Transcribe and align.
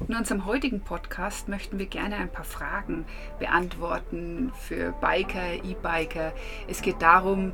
In 0.00 0.14
unserem 0.16 0.44
heutigen 0.44 0.80
Podcast 0.80 1.48
möchten 1.48 1.78
wir 1.78 1.86
gerne 1.86 2.16
ein 2.16 2.30
paar 2.30 2.44
Fragen 2.44 3.06
beantworten 3.38 4.52
für 4.58 4.92
Biker, 5.00 5.54
E-Biker. 5.64 6.32
Es 6.68 6.82
geht 6.82 7.00
darum, 7.00 7.52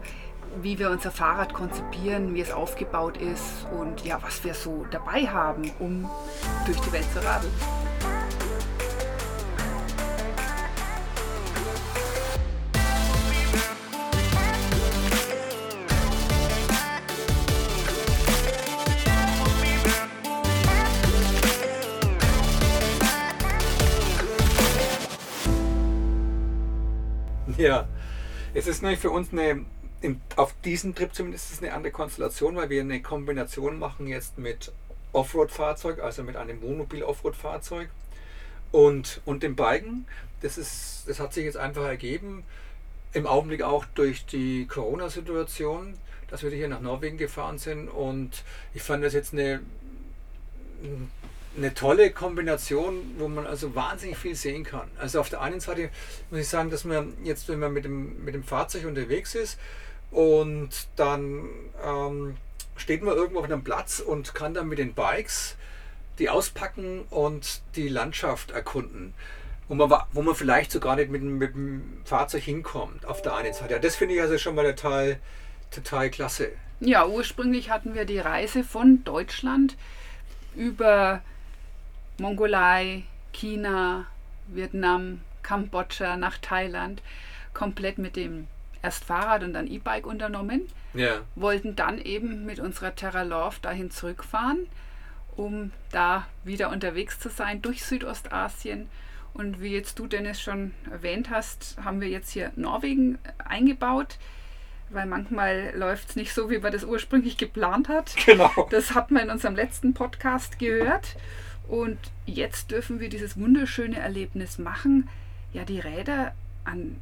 wie 0.61 0.79
wir 0.79 0.91
unser 0.91 1.11
Fahrrad 1.11 1.53
konzipieren, 1.53 2.35
wie 2.35 2.41
es 2.41 2.51
aufgebaut 2.51 3.19
ist 3.19 3.67
und 3.79 4.05
ja, 4.05 4.21
was 4.23 4.43
wir 4.43 4.55
so 4.55 4.87
dabei 4.91 5.27
haben, 5.27 5.71
um 5.79 6.11
durch 6.67 6.81
die 6.81 6.93
Welt 6.93 7.07
zu 7.13 7.25
radeln. 7.25 7.53
Es 28.61 28.67
ist 28.67 28.83
natürlich 28.83 29.01
für 29.01 29.11
uns 29.11 29.33
eine, 29.33 29.65
auf 30.37 30.55
diesem 30.65 30.95
Trip 30.95 31.15
zumindest 31.15 31.47
ist 31.47 31.57
es 31.57 31.63
eine 31.63 31.73
andere 31.73 31.93
Konstellation, 31.93 32.57
weil 32.57 32.69
wir 32.69 32.83
eine 32.83 33.01
Kombination 33.01 33.79
machen 33.79 34.07
jetzt 34.07 34.37
mit 34.37 34.71
Offroad-Fahrzeug, 35.13 36.01
also 36.01 36.23
mit 36.23 36.37
einem 36.37 36.61
Wohnmobil-Offroad-Fahrzeug 36.61 37.89
und, 38.71 39.23
und 39.25 39.43
dem 39.43 39.57
Biken. 39.57 40.07
Das, 40.43 40.59
ist, 40.59 41.05
das 41.07 41.21
hat 41.21 41.33
sich 41.33 41.47
jetzt 41.47 41.57
einfach 41.57 41.85
ergeben, 41.85 42.45
im 43.15 43.27
Augenblick 43.27 43.63
auch 43.63 43.87
durch 43.95 44.27
die 44.27 44.67
Corona-Situation, 44.67 45.95
dass 46.29 46.43
wir 46.43 46.51
hier 46.51 46.69
nach 46.69 46.83
Norwegen 46.83 47.17
gefahren 47.17 47.57
sind 47.57 47.89
und 47.89 48.45
ich 48.75 48.83
fand 48.83 49.03
das 49.03 49.15
jetzt 49.15 49.33
eine 49.33 49.61
eine 51.57 51.75
tolle 51.75 52.11
Kombination, 52.11 53.15
wo 53.19 53.29
man 53.29 53.47
also 53.47 53.75
wahnsinnig 53.75 54.17
viel 54.17 54.35
sehen 54.35 54.65
kann. 54.65 54.91
Also 54.99 55.21
auf 55.21 55.29
der 55.29 55.41
einen 55.41 55.61
Seite 55.61 55.91
muss 56.31 56.41
ich 56.41 56.49
sagen, 56.49 56.71
dass 56.71 56.85
man 56.85 57.15
jetzt, 57.25 57.49
wenn 57.49 57.59
man 57.59 57.73
mit 57.73 57.85
dem, 57.85 58.25
mit 58.25 58.35
dem 58.35 58.45
Fahrzeug 58.45 58.87
unterwegs 58.87 59.35
ist 59.35 59.59
und 60.11 60.71
dann 60.97 61.49
ähm, 61.85 62.37
steht 62.77 63.03
man 63.03 63.17
irgendwo 63.17 63.41
auf 63.41 63.45
einem 63.45 63.65
Platz 63.65 64.01
und 64.01 64.35
kann 64.35 64.55
dann 64.55 64.69
mit 64.69 64.79
den 64.79 64.95
Bikes 64.95 65.57
die 66.19 66.29
auspacken 66.29 67.05
und 67.11 67.63
die 67.77 67.89
Landschaft 67.89 68.51
erkunden. 68.51 69.15
Wo 69.69 69.75
man, 69.75 70.03
wo 70.13 70.23
man 70.23 70.35
vielleicht 70.35 70.73
sogar 70.73 70.97
nicht 70.97 71.11
mit, 71.11 71.23
mit 71.23 71.55
dem 71.55 72.03
Fahrzeug 72.05 72.43
hinkommt, 72.43 73.07
auf 73.07 73.23
der 73.23 73.37
einen 73.37 73.55
Seite. 73.55 73.75
Ja, 73.75 73.79
das 73.79 73.97
finde 73.97 74.17
ich 74.17 74.21
also 74.21 74.37
schon 74.37 74.57
mal 74.57 74.65
total, 74.75 75.19
total 75.71 76.11
klasse. 76.11 76.51
Ja, 76.81 77.07
ursprünglich 77.07 77.71
hatten 77.71 77.95
wir 77.95 78.05
die 78.05 78.19
Reise 78.19 78.65
von 78.65 79.05
Deutschland 79.05 79.77
über 80.57 81.23
Mongolei, 82.21 83.05
China, 83.33 84.07
Vietnam, 84.47 85.21
Kambodscha 85.43 86.17
nach 86.17 86.39
Thailand 86.39 87.03
komplett 87.55 87.99
mit 87.99 88.17
dem 88.17 88.47
erst 88.83 89.05
Fahrrad 89.05 89.43
und 89.43 89.53
dann 89.55 89.67
E-Bike 89.67 90.07
unternommen. 90.07 90.69
Ja. 90.95 91.21
Wollten 91.35 91.77
dann 91.77 91.99
eben 91.99 92.45
mit 92.47 92.61
unserer 92.61 92.95
Terra 92.95 93.23
Love 93.23 93.57
dahin 93.63 93.91
zurückfahren, 93.91 94.67
um 95.37 95.73
da 95.93 96.27
wieder 96.45 96.71
unterwegs 96.71 97.19
zu 97.19 97.29
sein 97.29 97.63
durch 97.63 97.85
Südostasien. 97.85 98.89
Und 99.33 99.61
wie 99.61 99.73
jetzt 99.73 99.99
du, 99.99 100.07
Dennis, 100.07 100.41
schon 100.41 100.73
erwähnt 100.91 101.31
hast, 101.31 101.77
haben 101.85 102.01
wir 102.01 102.09
jetzt 102.09 102.31
hier 102.33 102.51
Norwegen 102.57 103.19
eingebaut, 103.39 104.19
weil 104.89 105.07
manchmal 105.07 105.73
läuft 105.77 106.11
es 106.11 106.17
nicht 106.17 106.35
so, 106.35 106.51
wie 106.51 106.59
man 106.59 106.73
das 106.73 106.85
ursprünglich 106.85 107.37
geplant 107.37 107.89
hat. 107.89 108.15
Genau. 108.27 108.69
Das 108.71 108.95
hat 108.95 109.11
man 109.11 109.25
in 109.25 109.31
unserem 109.31 109.55
letzten 109.55 109.95
Podcast 109.95 110.59
gehört. 110.59 111.17
Und 111.71 111.99
jetzt 112.27 112.73
dürfen 112.73 112.99
wir 112.99 113.09
dieses 113.09 113.39
wunderschöne 113.39 113.97
Erlebnis 113.97 114.59
machen, 114.59 115.09
ja, 115.53 115.65
die 115.65 115.79
Räder 115.79 116.35
an 116.65 117.01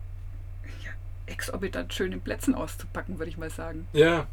ja, 0.84 0.90
exorbitant 1.24 1.94
schönen 1.94 2.20
Plätzen 2.20 2.54
auszupacken, 2.54 3.18
würde 3.18 3.30
ich 3.30 3.38
mal 3.38 3.48
sagen. 3.48 3.88
Ja, 3.94 4.26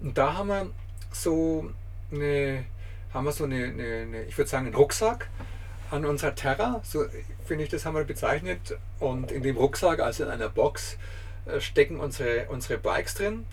und 0.00 0.16
da 0.16 0.34
haben 0.34 0.48
wir 0.50 0.70
so 1.10 1.68
eine, 2.12 2.64
haben 3.12 3.24
wir 3.24 3.32
so 3.32 3.42
eine, 3.42 3.64
eine, 3.64 4.02
eine 4.02 4.22
ich 4.26 4.38
würde 4.38 4.48
sagen, 4.48 4.66
einen 4.66 4.76
Rucksack 4.76 5.28
an 5.90 6.04
unserer 6.04 6.36
Terra, 6.36 6.80
so 6.84 7.04
finde 7.44 7.64
ich, 7.64 7.70
das 7.70 7.84
haben 7.84 7.96
wir 7.96 8.04
bezeichnet. 8.04 8.78
Und 9.00 9.32
in 9.32 9.42
dem 9.42 9.56
Rucksack, 9.56 9.98
also 9.98 10.22
in 10.22 10.30
einer 10.30 10.48
Box, 10.48 10.96
äh, 11.46 11.60
stecken 11.60 11.98
unsere, 11.98 12.46
unsere 12.50 12.78
Bikes 12.78 13.14
drin 13.14 13.46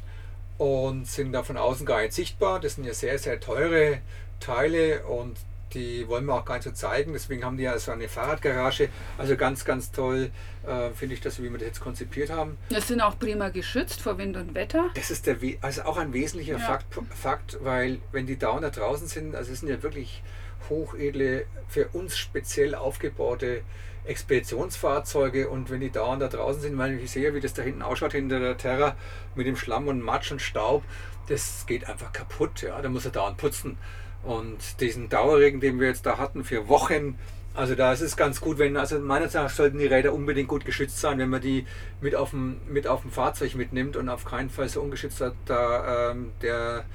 und 0.60 1.08
sind 1.08 1.32
da 1.32 1.42
von 1.42 1.58
außen 1.58 1.88
gar 1.88 2.02
nicht 2.04 2.14
sichtbar. 2.14 2.60
Das 2.60 2.76
sind 2.76 2.84
ja 2.84 2.94
sehr, 2.94 3.18
sehr 3.18 3.40
teure 3.40 3.98
Teile 4.40 5.06
und 5.06 5.38
die 5.74 6.08
wollen 6.08 6.26
wir 6.26 6.36
auch 6.36 6.46
gar 6.46 6.56
nicht 6.56 6.64
so 6.64 6.72
zeigen. 6.72 7.14
Deswegen 7.14 7.44
haben 7.44 7.58
die 7.58 7.64
ja 7.64 7.78
so 7.78 7.92
eine 7.92 8.08
Fahrradgarage. 8.08 8.90
Also 9.18 9.36
ganz, 9.36 9.66
ganz 9.66 9.92
toll 9.92 10.32
äh, 10.66 10.90
finde 10.92 11.16
ich 11.16 11.22
das, 11.22 11.40
wie 11.40 11.52
wir 11.52 11.58
das 11.58 11.68
jetzt 11.68 11.80
konzipiert 11.82 12.30
haben. 12.30 12.58
Das 12.70 12.88
sind 12.88 13.02
auch 13.02 13.18
prima 13.18 13.50
geschützt 13.50 14.02
vor 14.02 14.18
Wind 14.18 14.38
und 14.38 14.56
Wetter. 14.56 14.90
Das 14.96 15.12
ist 15.12 15.28
der, 15.28 15.38
also 15.62 15.84
auch 15.84 15.98
ein 15.98 16.14
wesentlicher 16.14 16.58
ja. 16.58 16.60
Fakt, 16.60 16.86
Fakt, 17.16 17.58
weil 17.62 18.00
wenn 18.12 18.26
die 18.26 18.38
da 18.38 18.60
draußen 18.60 19.08
sind, 19.08 19.36
also 19.36 19.52
es 19.52 19.60
sind 19.60 19.70
ja 19.70 19.82
wirklich 19.84 20.24
hochedle, 20.70 21.46
für 21.68 21.88
uns 21.90 22.18
speziell 22.18 22.76
aufgebaute 22.76 23.62
Expeditionsfahrzeuge 24.06 25.50
und 25.50 25.70
wenn 25.70 25.80
die 25.80 25.90
dauernd 25.90 26.22
da 26.22 26.28
draußen 26.28 26.62
sind, 26.62 26.78
weil 26.78 27.00
ich 27.00 27.12
sehe, 27.12 27.34
wie 27.34 27.40
das 27.40 27.54
da 27.54 27.62
hinten 27.62 27.82
ausschaut 27.82 28.12
hinter 28.12 28.40
der 28.40 28.58
Terra 28.58 28.96
mit 29.36 29.48
dem 29.48 29.56
Schlamm 29.56 29.88
und 29.88 30.02
Matsch 30.02 30.32
und 30.32 30.42
Staub, 30.42 30.84
das 31.28 31.66
geht 31.68 31.88
einfach 31.88 32.12
kaputt. 32.12 32.62
Ja, 32.62 32.82
da 32.82 32.90
muss 32.90 33.06
er 33.06 33.12
dauernd 33.12 33.38
putzen. 33.38 33.78
Und 34.24 34.80
diesen 34.80 35.10
Dauerregen, 35.10 35.60
den 35.60 35.80
wir 35.80 35.88
jetzt 35.88 36.06
da 36.06 36.18
hatten 36.18 36.44
für 36.44 36.68
Wochen, 36.70 37.18
also 37.56 37.76
da 37.76 37.94
ist 37.94 38.02
es 38.02 38.18
ganz 38.18 38.42
gut, 38.42 38.58
wenn, 38.58 38.78
also 38.78 38.96
meiner 38.96 39.28
Meinung 39.28 39.30
nach 39.34 39.50
sollten 39.50 39.78
die 39.78 39.86
Räder 39.86 40.14
unbedingt 40.14 40.48
gut 40.48 40.66
geschützt 40.66 41.00
sein, 41.00 41.20
wenn 41.20 41.30
man 41.30 41.42
die 41.42 41.68
mit 42.02 42.16
auf 42.16 42.32
dem, 42.32 42.58
mit 42.68 42.88
auf 42.88 43.02
dem 43.02 43.12
Fahrzeug 43.12 43.56
mitnimmt 43.56 43.96
und 43.96 44.10
auf 44.10 44.26
keinen 44.26 44.50
Fall 44.50 44.70
so 44.70 44.82
ungeschützt 44.82 45.22
hat, 45.22 45.34
da 45.46 46.12
ähm, 46.12 46.32
der, 46.42 46.86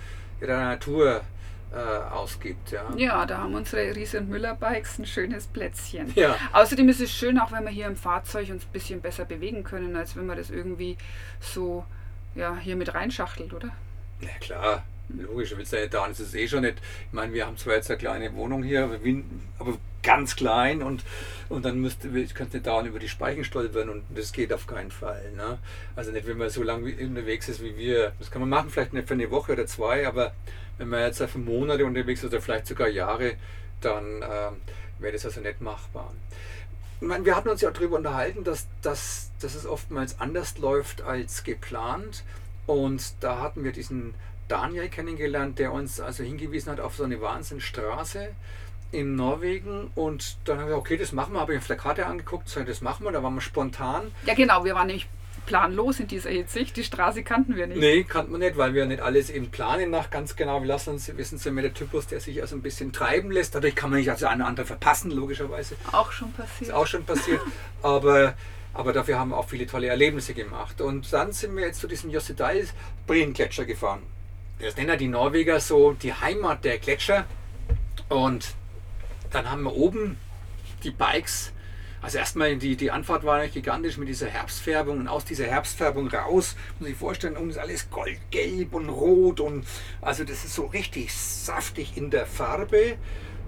der 0.41 0.59
Natur 0.59 1.21
äh, 1.73 1.77
ausgibt. 1.77 2.73
Ja. 2.73 2.83
ja, 2.97 3.27
da 3.27 3.39
haben 3.39 3.55
unsere 3.55 3.95
Riese 3.95 4.19
und 4.19 4.31
Müller 4.31 4.55
Bikes 4.55 4.99
ein 4.99 5.07
schönes 5.07 5.47
Plätzchen. 5.47 6.13
Ja. 6.17 6.37
Außerdem 6.53 6.89
ist 6.89 7.01
es 7.01 7.13
schön, 7.13 7.39
auch 7.39 7.53
wenn 7.53 7.65
wir 7.65 7.71
hier 7.71 7.87
im 7.87 7.97
Fahrzeug 7.97 8.51
uns 8.51 8.65
ein 8.65 8.73
bisschen 8.73 9.01
besser 9.01 9.27
bewegen 9.27 9.63
können, 9.63 9.95
als 9.95 10.17
wenn 10.17 10.27
man 10.27 10.39
das 10.39 10.51
irgendwie 10.51 10.97
so 11.41 11.85
ja, 12.35 12.57
hier 12.57 12.75
mit 12.75 12.95
reinschachtelt, 12.95 13.53
oder? 13.53 13.69
Ja 14.21 14.31
klar, 14.41 14.83
Logisch, 15.09 15.57
willst 15.57 15.73
du 15.73 15.81
ja 15.81 15.87
da, 15.87 16.07
das 16.07 16.21
ist 16.21 16.35
eh 16.35 16.47
schon 16.47 16.63
nicht. 16.63 16.79
Ich 17.07 17.13
meine, 17.13 17.33
wir 17.33 17.47
haben 17.47 17.57
zwar 17.57 17.75
jetzt 17.75 17.91
eine 17.91 17.99
kleine 17.99 18.35
Wohnung 18.35 18.63
hier, 18.63 18.85
aber 19.59 19.79
ganz 20.03 20.37
klein 20.37 20.83
und, 20.83 21.03
und 21.49 21.65
dann 21.65 21.81
müsste, 21.81 22.09
könnte 22.09 22.57
nicht 22.57 22.67
da 22.67 22.83
über 22.85 22.99
die 22.99 23.09
Speichen 23.09 23.45
stolpern 23.45 23.89
und 23.89 24.05
das 24.15 24.33
geht 24.33 24.53
auf 24.53 24.67
keinen 24.67 24.91
Fall. 24.91 25.33
Ne? 25.37 25.59
Also 25.97 26.13
nicht, 26.13 26.27
wenn 26.27 26.39
man 26.39 26.51
so 26.51 26.63
lange 26.63 26.95
unterwegs 26.95 27.49
ist 27.49 27.63
wie 27.63 27.77
wir. 27.77 28.13
Das 28.19 28.31
kann 28.31 28.41
man 28.41 28.51
machen, 28.51 28.71
vielleicht 28.71 28.93
nicht 28.93 29.09
für 29.09 29.15
eine 29.15 29.31
Woche 29.31 29.53
oder 29.53 29.67
zwei, 29.67 30.07
aber 30.07 30.33
wenn 30.77 30.89
man 30.89 31.01
jetzt 31.01 31.23
für 31.23 31.39
Monate 31.39 31.85
unterwegs 31.85 32.23
ist 32.23 32.31
oder 32.31 32.41
vielleicht 32.41 32.67
sogar 32.67 32.89
Jahre, 32.89 33.35
dann 33.81 34.23
ähm, 34.23 34.57
wäre 34.99 35.13
das 35.13 35.25
also 35.25 35.41
nicht 35.41 35.61
machbar. 35.61 36.13
Ich 37.01 37.07
meine, 37.07 37.25
wir 37.25 37.37
hatten 37.37 37.49
uns 37.49 37.61
ja 37.61 37.71
darüber 37.71 37.97
unterhalten, 37.97 38.45
dass, 38.45 38.67
dass, 38.83 39.31
dass 39.41 39.55
es 39.55 39.67
oftmals 39.67 40.21
anders 40.21 40.59
läuft 40.59 41.03
als 41.03 41.45
geplant. 41.45 42.25
Und 42.67 43.15
da 43.21 43.41
hatten 43.41 43.65
wir 43.65 43.73
diesen 43.73 44.15
Daniel 44.49 44.89
kennengelernt, 44.89 45.59
der 45.59 45.73
uns 45.73 46.01
also 46.01 46.25
hingewiesen 46.25 46.73
hat 46.73 46.81
auf 46.81 46.97
so 46.97 47.05
eine 47.05 47.21
Wahnsinnstraße 47.21 48.31
in 48.91 49.17
Norwegen 49.17 49.91
und 49.95 50.39
dann 50.45 50.61
habe 50.61 50.71
ich 50.71 50.77
okay, 50.77 50.97
das 50.97 51.13
machen 51.13 51.35
wir, 51.35 51.41
habe 51.41 51.53
ich 51.53 51.59
auf 51.59 51.67
der 51.67 51.77
Karte 51.77 52.07
angeguckt, 52.07 52.49
das 52.67 52.81
machen 52.81 53.05
wir, 53.05 53.13
da 53.13 53.23
waren 53.23 53.35
wir 53.35 53.41
spontan. 53.41 54.11
Ja 54.25 54.35
genau, 54.35 54.65
wir 54.65 54.75
waren 54.75 54.87
nämlich 54.87 55.07
planlos 55.45 56.01
in 56.01 56.09
dieser 56.09 56.31
Hinsicht, 56.31 56.77
die 56.77 56.85
Straße 56.85 57.23
kannten 57.23 57.57
wir 57.57 57.67
nicht. 57.67 57.79
Nee, 57.79 58.05
kannten 58.05 58.33
wir 58.33 58.39
nicht, 58.39 58.57
weil 58.57 58.75
wir 58.75 58.87
nicht 58.87 59.01
alles 59.01 59.31
eben 59.31 59.51
planen 59.51 59.91
nach 59.91 60.11
ganz 60.11 60.37
genau, 60.37 60.61
wir 60.61 60.67
lassen 60.67 60.91
uns, 60.91 61.15
wissen 61.17 61.39
Sie, 61.39 61.51
mit 61.51 61.65
der 61.65 61.75
Typus, 61.75 62.07
der 62.07 62.21
sich 62.21 62.41
also 62.41 62.57
ein 62.57 62.63
bisschen 62.63 62.93
treiben 62.93 63.31
lässt, 63.31 63.55
dadurch 63.55 63.75
kann 63.75 63.91
man 63.91 63.99
nicht 63.99 64.11
also 64.11 64.27
eine 64.27 64.47
andere 64.47 64.67
verpassen, 64.67 65.11
logischerweise. 65.11 65.77
Auch 65.93 66.13
schon 66.13 66.33
passiert. 66.33 66.71
Ist 66.71 66.73
auch 66.73 66.87
schon 66.87 67.05
passiert, 67.05 67.41
aber 67.83 68.35
aber 68.75 68.93
dafür 68.93 69.19
haben 69.19 69.31
wir 69.31 69.39
auch 69.39 69.49
viele 69.49 69.67
tolle 69.67 69.89
Erlebnisse 69.89 70.35
gemacht. 70.35 70.81
Und 70.81 71.13
dann 71.13 71.33
sind 71.33 71.57
wir 71.57 71.65
jetzt 71.65 71.81
zu 71.81 71.89
diesem 71.89 72.11
Jossedal 72.11 72.65
Breen-Gletscher 73.09 73.65
gefahren 73.65 74.03
das 74.61 74.77
nennen 74.77 74.89
ja 74.89 74.97
die 74.97 75.09
Norweger 75.09 75.61
so 75.61 75.93
die 75.93 76.13
Heimat 76.13 76.65
der 76.65 76.79
Gletscher. 76.79 77.25
Und 78.09 78.55
dann 79.31 79.51
haben 79.51 79.63
wir 79.63 79.75
oben 79.75 80.19
die 80.83 80.91
Bikes. 80.91 81.53
Also 82.01 82.19
erstmal 82.19 82.57
die, 82.57 82.77
die 82.77 82.91
Anfahrt 82.91 83.25
war 83.25 83.47
gigantisch 83.49 83.97
mit 83.97 84.09
dieser 84.09 84.29
Herbstfärbung 84.29 84.99
und 84.99 85.09
aus 85.09 85.25
dieser 85.25 85.47
Herbstfärbung 85.47 86.09
raus, 86.09 86.55
muss 86.79 86.91
ich 86.91 86.97
vorstellen, 86.97 87.37
unten 87.37 87.51
ist 87.51 87.59
alles 87.59 87.91
goldgelb 87.91 88.73
und 88.73 88.89
rot 88.89 89.41
und 89.41 89.67
also 90.01 90.23
das 90.23 90.45
ist 90.45 90.55
so 90.55 90.67
richtig 90.67 91.13
saftig 91.13 91.97
in 91.97 92.11
der 92.11 92.27
Farbe. 92.27 92.97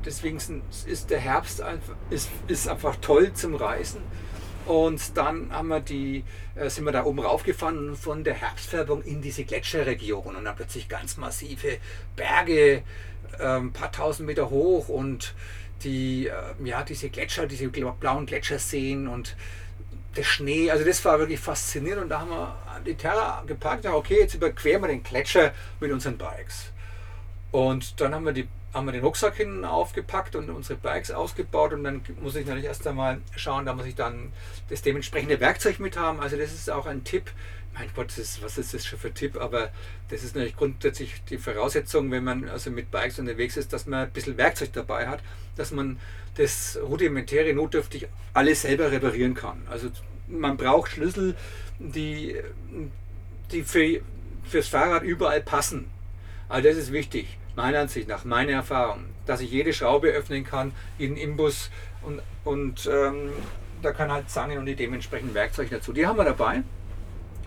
Deswegen 0.05 0.39
ist 0.87 1.11
der 1.11 1.21
Herbst 1.21 1.61
einfach, 1.61 1.95
ist, 2.09 2.29
ist 2.49 2.69
einfach 2.69 2.97
toll 2.97 3.33
zum 3.35 3.55
Reisen. 3.55 4.01
Und 4.71 5.17
dann 5.17 5.53
haben 5.53 5.67
wir 5.67 5.81
die, 5.81 6.23
äh, 6.55 6.71
sind 6.71 6.85
wir 6.85 6.93
da 6.93 7.05
oben 7.05 7.19
raufgefahren 7.19 7.97
von 7.97 8.23
der 8.23 8.35
Herbstfärbung 8.35 9.03
in 9.03 9.21
diese 9.21 9.43
Gletscherregion. 9.43 10.37
Und 10.37 10.45
dann 10.45 10.55
plötzlich 10.55 10.89
ganz 10.89 11.17
massive 11.17 11.79
Berge 12.15 12.85
ein 13.41 13.63
ähm, 13.63 13.73
paar 13.73 13.91
tausend 13.91 14.29
Meter 14.29 14.49
hoch 14.49 14.89
und 14.89 15.35
die, 15.83 16.29
äh, 16.29 16.33
ja, 16.63 16.85
diese 16.85 17.11
Gletscher, 17.11 17.49
diese 17.49 17.67
blauen 17.67 18.27
Gletscherseen 18.27 19.09
und 19.09 19.35
der 20.15 20.23
Schnee, 20.23 20.71
also 20.71 20.85
das 20.85 21.05
war 21.05 21.19
wirklich 21.19 21.41
faszinierend. 21.41 22.05
Und 22.05 22.09
da 22.11 22.21
haben 22.21 22.31
wir 22.31 22.57
die 22.87 22.95
Terra 22.95 23.43
geparkt, 23.45 23.85
ja, 23.87 23.95
okay, 23.95 24.21
jetzt 24.21 24.35
überqueren 24.35 24.83
wir 24.83 24.89
den 24.89 25.03
Gletscher 25.03 25.53
mit 25.81 25.91
unseren 25.91 26.17
Bikes. 26.17 26.71
Und 27.51 28.01
dann 28.01 28.15
haben 28.15 28.25
wir, 28.25 28.33
die, 28.33 28.47
haben 28.73 28.87
wir 28.87 28.93
den 28.93 29.03
Rucksack 29.03 29.37
hinten 29.37 29.65
aufgepackt 29.65 30.37
und 30.37 30.49
unsere 30.49 30.79
Bikes 30.79 31.11
ausgebaut 31.11 31.73
und 31.73 31.85
dann 31.85 32.03
muss 32.21 32.37
ich 32.37 32.47
natürlich 32.47 32.67
erst 32.67 32.87
einmal 32.87 33.21
schauen, 33.37 33.67
da 33.67 33.75
muss 33.75 33.87
ich 33.87 33.97
dann 33.97 34.33
das 34.69 34.83
dementsprechende 34.83 35.41
Werkzeug 35.41 35.81
mit 35.81 35.97
haben. 35.97 36.21
Also 36.21 36.37
das 36.37 36.53
ist 36.53 36.71
auch 36.71 36.87
ein 36.87 37.03
Tipp, 37.03 37.33
mein 37.75 37.89
Gott, 37.95 38.17
ist, 38.19 38.43
was 38.43 38.59
ist 38.59 38.75
das 38.75 38.85
schon 38.85 38.99
für 38.99 39.09
ein 39.09 39.15
Tipp? 39.15 39.37
Aber 39.37 39.71
das 40.09 40.23
ist 40.23 40.35
natürlich 40.35 40.57
grundsätzlich 40.57 41.23
die 41.31 41.39
Voraussetzung, 41.39 42.11
wenn 42.11 42.25
man 42.25 42.49
also 42.49 42.71
mit 42.71 42.91
Bikes 42.91 43.19
unterwegs 43.19 43.57
ist, 43.57 43.73
dass 43.73 43.87
man 43.87 44.07
ein 44.07 44.11
bisschen 44.11 44.37
Werkzeug 44.37 44.73
dabei 44.73 45.09
hat, 45.09 45.21
dass 45.57 45.71
man 45.71 45.99
das 46.37 46.79
rudimentäre 46.83 47.53
notdürftig 47.55 48.09
alles 48.35 48.63
selber 48.63 48.91
reparieren 48.91 49.35
kann. 49.35 49.63
Also 49.69 49.89
man 50.29 50.57
braucht 50.57 50.93
Schlüssel, 50.93 51.37
die, 51.79 52.37
die 53.51 53.63
für, 53.63 54.01
fürs 54.45 54.69
Fahrrad 54.69 55.03
überall 55.03 55.41
passen. 55.41 55.91
Also 56.49 56.69
das 56.69 56.77
ist 56.77 56.93
wichtig, 56.93 57.39
meiner 57.61 57.81
Ansicht 57.81 58.09
nach, 58.09 58.25
meine 58.25 58.53
Erfahrung, 58.53 59.05
dass 59.27 59.43
ich 59.43 59.51
jede 59.51 59.73
Schraube 59.75 60.09
öffnen 60.09 60.45
kann, 60.45 60.73
jeden 60.99 61.17
Imbus 61.17 61.71
und, 62.03 62.21
und 62.45 62.89
ähm, 62.91 63.31
da 63.83 63.93
kann 63.93 64.11
halt 64.11 64.31
Zangen 64.31 64.59
und 64.59 64.67
die 64.67 64.75
dementsprechenden 64.75 65.35
Werkzeuge 65.35 65.77
dazu. 65.77 65.93
Die 65.93 66.07
haben 66.07 66.17
wir 66.17 66.25
dabei. 66.25 66.63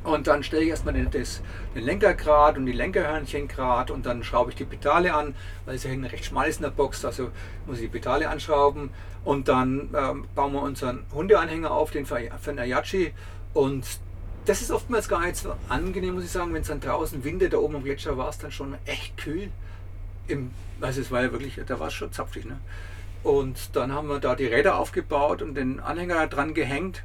Und 0.04 0.27
dann 0.27 0.44
stelle 0.44 0.63
ich 0.63 0.69
erstmal 0.69 0.94
den, 0.94 1.10
das, 1.10 1.42
den 1.74 1.83
Lenkergrad 1.83 2.57
und 2.57 2.65
die 2.65 2.74
Lenkerhörnchen 2.74 3.48
grad 3.48 3.89
und 3.89 4.06
dann 4.06 4.24
schraube 4.24 4.51
ich 4.51 4.57
die 4.57 4.65
Pedale 4.65 5.13
an, 5.13 5.33
weil 5.65 5.75
es 5.75 5.83
ja 5.83 5.89
hinten 5.89 6.06
recht 6.06 6.25
schmal 6.25 6.50
ist 6.50 6.57
in 6.57 6.63
der 6.63 6.71
Box, 6.71 7.06
also 7.06 7.31
muss 7.65 7.77
ich 7.77 7.83
die 7.83 8.00
Pedale 8.00 8.30
anschrauben. 8.30 8.89
Und 9.24 9.48
dann 9.48 9.89
ähm, 9.95 10.25
bauen 10.36 10.51
wir 10.54 10.62
unseren 10.62 11.06
Hundeanhänger 11.13 11.71
auf, 11.71 11.92
den 11.92 12.06
den 12.06 12.60
Ayachi. 12.60 13.13
Und 13.54 13.86
das 14.45 14.62
ist 14.62 14.71
oftmals 14.71 15.07
gar 15.07 15.21
nicht 15.21 15.38
so 15.38 15.56
angenehm, 15.69 16.15
muss 16.15 16.25
ich 16.25 16.31
sagen, 16.31 16.54
wenn 16.54 16.62
es 16.62 16.68
dann 16.68 16.81
draußen 16.81 17.24
windet, 17.24 17.54
da 17.54 17.57
oben 17.57 17.77
am 17.77 17.83
Gletscher 17.83 18.18
war 18.18 18.30
es 18.30 18.38
dann 18.38 18.51
schon 18.51 18.75
echt 18.86 19.15
kühl. 19.18 19.50
Im, 20.28 20.52
also 20.81 21.02
es 21.02 21.12
war 21.12 21.24
ja 21.24 21.31
wirklich, 21.31 21.60
da 21.66 21.80
war 21.80 21.88
es 21.88 21.94
schon 21.94 22.12
zapfig. 22.12 22.46
Ne? 22.46 22.60
Und 23.24 23.75
dann 23.75 23.94
haben 23.94 24.10
wir 24.10 24.20
da 24.20 24.36
die 24.36 24.46
Räder 24.46 24.78
aufgebaut 24.78 25.42
und 25.42 25.56
den 25.56 25.80
Anhänger 25.80 26.28
dran 26.28 26.54
gehängt 26.54 27.04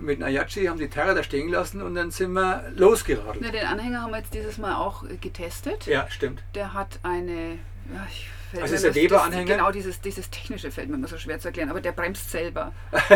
mit 0.00 0.22
Ayachi, 0.22 0.66
haben 0.66 0.78
die 0.78 0.88
Terra 0.88 1.14
da 1.14 1.22
stehen 1.22 1.46
gelassen 1.46 1.80
und 1.80 1.94
dann 1.94 2.10
sind 2.10 2.32
wir 2.32 2.70
losgeradelt. 2.76 3.38
Na, 3.40 3.50
den 3.50 3.64
Anhänger 3.64 4.02
haben 4.02 4.10
wir 4.10 4.18
jetzt 4.18 4.34
dieses 4.34 4.58
Mal 4.58 4.76
auch 4.76 5.04
äh, 5.04 5.16
getestet. 5.16 5.86
Ja, 5.86 6.06
stimmt. 6.10 6.42
Der 6.54 6.74
hat 6.74 7.00
eine. 7.02 7.58
Ja, 7.92 8.06
ich 8.08 8.28
also 8.62 8.74
ist 8.74 8.84
der 8.84 8.94
Weber-Anhänger? 8.94 9.56
Genau, 9.56 9.70
dieses, 9.70 10.00
dieses 10.00 10.30
technische 10.30 10.70
fällt 10.70 10.88
mir 10.88 10.96
immer 10.96 11.08
so 11.08 11.18
schwer 11.18 11.38
zu 11.38 11.48
erklären, 11.48 11.68
aber 11.68 11.82
der 11.82 11.92
bremst 11.92 12.30
selber. 12.30 12.72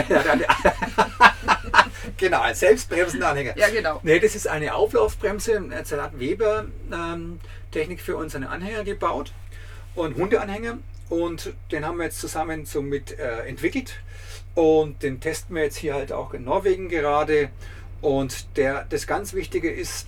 genau, 2.16 2.40
ein 2.42 2.54
selbstbremsender 2.54 3.28
Anhänger. 3.28 3.56
Ja, 3.56 3.70
genau. 3.70 4.00
Nee, 4.02 4.20
das 4.20 4.34
ist 4.34 4.46
eine 4.46 4.74
Auflaufbremse. 4.74 5.64
Jetzt 5.70 5.92
hat 5.92 6.18
Weber 6.18 6.66
ähm, 6.92 7.40
Technik 7.72 8.00
für 8.00 8.16
unseren 8.16 8.44
Anhänger 8.44 8.84
gebaut 8.84 9.32
und 9.94 10.16
Hundeanhänger 10.16 10.78
und 11.08 11.52
den 11.70 11.84
haben 11.84 11.98
wir 11.98 12.04
jetzt 12.04 12.20
zusammen 12.20 12.64
so 12.64 12.80
mit 12.80 13.18
äh, 13.18 13.40
entwickelt 13.46 14.00
und 14.54 15.02
den 15.02 15.20
testen 15.20 15.56
wir 15.56 15.62
jetzt 15.62 15.76
hier 15.76 15.94
halt 15.94 16.12
auch 16.12 16.34
in 16.34 16.44
Norwegen 16.44 16.88
gerade. 16.88 17.50
Und 18.00 18.56
der, 18.56 18.84
das 18.88 19.06
ganz 19.06 19.32
Wichtige 19.32 19.70
ist, 19.70 20.06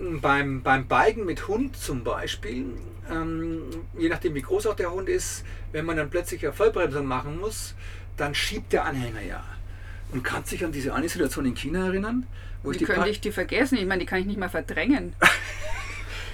ähm, 0.00 0.20
beim, 0.20 0.62
beim 0.62 0.86
Biken 0.86 1.24
mit 1.24 1.48
Hund 1.48 1.76
zum 1.76 2.04
Beispiel, 2.04 2.66
ähm, 3.10 3.62
je 3.98 4.08
nachdem 4.08 4.34
wie 4.34 4.42
groß 4.42 4.66
auch 4.66 4.76
der 4.76 4.92
Hund 4.92 5.08
ist, 5.08 5.44
wenn 5.72 5.84
man 5.84 5.96
dann 5.96 6.10
plötzlich 6.10 6.44
eine 6.44 6.52
Vollbremsung 6.52 7.06
machen 7.06 7.40
muss, 7.40 7.74
dann 8.16 8.34
schiebt 8.34 8.72
der 8.72 8.84
Anhänger 8.84 9.22
ja. 9.22 9.44
Und 10.12 10.22
kannst 10.22 10.52
dich 10.52 10.64
an 10.64 10.72
diese 10.72 10.94
eine 10.94 11.08
Situation 11.08 11.46
in 11.46 11.54
China 11.54 11.86
erinnern? 11.86 12.26
Wo 12.62 12.70
wie 12.70 12.74
ich 12.74 12.78
die 12.78 12.84
könnte 12.84 13.08
ich 13.08 13.20
die 13.20 13.32
vergessen? 13.32 13.78
Ich 13.78 13.86
meine, 13.86 14.00
die 14.00 14.06
kann 14.06 14.20
ich 14.20 14.26
nicht 14.26 14.38
mal 14.38 14.50
verdrängen. 14.50 15.14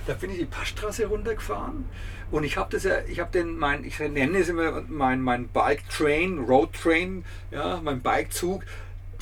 da 0.08 0.14
bin 0.14 0.30
ich 0.30 0.38
die 0.38 0.46
Passstraße 0.46 1.06
runtergefahren. 1.06 1.84
Und 2.30 2.44
ich 2.44 2.56
habe 2.56 2.70
das 2.70 2.84
ja, 2.84 2.94
ich 3.06 3.20
habe 3.20 3.30
den, 3.30 3.58
mein, 3.58 3.84
ich 3.84 3.98
nenne 3.98 4.38
es 4.38 4.48
immer 4.48 4.82
mein, 4.88 5.20
mein 5.22 5.48
Bike 5.48 5.88
Train, 5.90 6.38
Road 6.38 6.72
Train, 6.72 7.24
ja, 7.50 7.80
mein 7.82 8.00
Bikezug, 8.00 8.64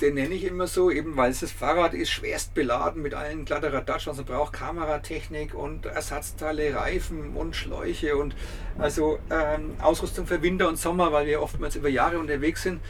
den 0.00 0.14
nenne 0.14 0.34
ich 0.34 0.44
immer 0.44 0.66
so, 0.66 0.90
eben 0.90 1.16
weil 1.16 1.30
es 1.30 1.40
das 1.40 1.50
Fahrrad 1.50 1.94
ist 1.94 2.10
schwerst 2.10 2.54
beladen 2.54 3.02
mit 3.02 3.14
allen 3.14 3.44
Kladderadatsch, 3.44 4.06
man 4.06 4.16
braucht, 4.24 4.52
Kameratechnik 4.52 5.54
und 5.54 5.86
Ersatzteile, 5.86 6.74
Reifen 6.74 7.34
und 7.34 7.56
Schläuche 7.56 8.16
und 8.16 8.36
also 8.78 9.18
ähm, 9.30 9.74
Ausrüstung 9.80 10.26
für 10.26 10.42
Winter 10.42 10.68
und 10.68 10.76
Sommer, 10.76 11.12
weil 11.12 11.26
wir 11.26 11.42
oftmals 11.42 11.76
über 11.76 11.88
Jahre 11.88 12.18
unterwegs 12.18 12.62
sind. 12.62 12.80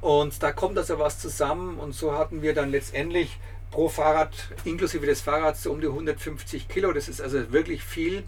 Und 0.00 0.42
da 0.42 0.52
kommt 0.52 0.78
also 0.78 0.98
was 0.98 1.18
zusammen. 1.18 1.78
Und 1.78 1.92
so 1.92 2.16
hatten 2.16 2.42
wir 2.42 2.54
dann 2.54 2.70
letztendlich 2.70 3.38
pro 3.76 3.90
Fahrrad, 3.90 4.34
inklusive 4.64 5.04
des 5.04 5.20
Fahrrads, 5.20 5.66
um 5.66 5.82
die 5.82 5.86
150 5.86 6.66
Kilo. 6.66 6.94
Das 6.94 7.10
ist 7.10 7.20
also 7.20 7.52
wirklich 7.52 7.84
viel. 7.84 8.24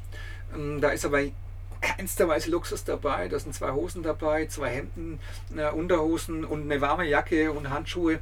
Ähm, 0.55 0.83
da 0.83 0.91
ist 0.91 1.07
aber 1.07 1.23
keinster 1.81 2.29
Weise 2.29 2.51
Luxus 2.51 2.85
dabei. 2.85 3.29
Da 3.29 3.39
sind 3.39 3.55
zwei 3.55 3.71
Hosen 3.71 4.03
dabei, 4.03 4.45
zwei 4.45 4.69
Hemden, 4.69 5.19
äh, 5.57 5.71
Unterhosen 5.71 6.45
und 6.45 6.65
eine 6.65 6.83
warme 6.83 7.09
Jacke 7.09 7.51
und 7.51 7.71
Handschuhe. 7.71 8.19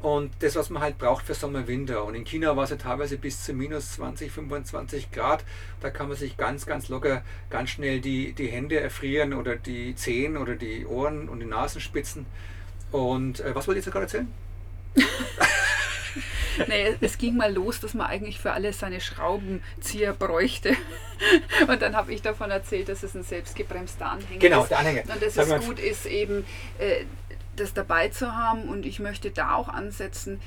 Und 0.00 0.32
das, 0.38 0.56
was 0.56 0.70
man 0.70 0.80
halt 0.80 0.96
braucht 0.96 1.26
für 1.26 1.34
Sommer, 1.34 1.68
Winter. 1.68 2.04
Und 2.04 2.14
in 2.14 2.24
China 2.24 2.56
war 2.56 2.64
es 2.64 2.70
ja 2.70 2.76
teilweise 2.76 3.18
bis 3.18 3.44
zu 3.44 3.52
minus 3.52 3.92
20, 3.92 4.32
25 4.32 5.10
Grad. 5.10 5.44
Da 5.80 5.90
kann 5.90 6.08
man 6.08 6.16
sich 6.16 6.38
ganz, 6.38 6.64
ganz 6.64 6.88
locker, 6.88 7.22
ganz 7.50 7.68
schnell 7.68 8.00
die, 8.00 8.32
die 8.32 8.46
Hände 8.46 8.80
erfrieren 8.80 9.34
oder 9.34 9.56
die 9.56 9.94
Zehen 9.94 10.38
oder 10.38 10.54
die 10.54 10.86
Ohren 10.86 11.28
und 11.28 11.40
die 11.40 11.46
Nasenspitzen. 11.46 12.24
Und 12.92 13.40
äh, 13.40 13.54
was 13.54 13.68
wollt 13.68 13.76
ihr 13.76 13.82
jetzt 13.82 13.92
gerade 13.92 14.06
erzählen? 14.06 14.32
nee, 16.68 16.96
es 17.00 17.18
ging 17.18 17.36
mal 17.36 17.52
los, 17.52 17.80
dass 17.80 17.94
man 17.94 18.06
eigentlich 18.06 18.38
für 18.38 18.52
alles 18.52 18.78
seine 18.78 19.00
Schraubenzieher 19.00 20.12
bräuchte. 20.12 20.76
Und 21.68 21.82
dann 21.82 21.96
habe 21.96 22.12
ich 22.12 22.22
davon 22.22 22.50
erzählt, 22.50 22.88
dass 22.88 23.02
es 23.02 23.14
ein 23.14 23.22
selbstgebremster 23.22 24.06
Anhänger 24.10 24.40
genau, 24.40 24.62
ist. 24.62 24.70
der 24.70 24.78
Anhänger. 24.78 25.02
Und 25.12 25.22
dass 25.22 25.36
es 25.36 25.66
gut 25.66 25.78
ist, 25.78 26.06
eben 26.06 26.44
äh, 26.78 27.04
das 27.56 27.74
dabei 27.74 28.08
zu 28.08 28.34
haben. 28.34 28.68
Und 28.68 28.86
ich 28.86 28.98
möchte 28.98 29.30
da 29.30 29.54
auch 29.54 29.68
ansetzen, 29.68 30.40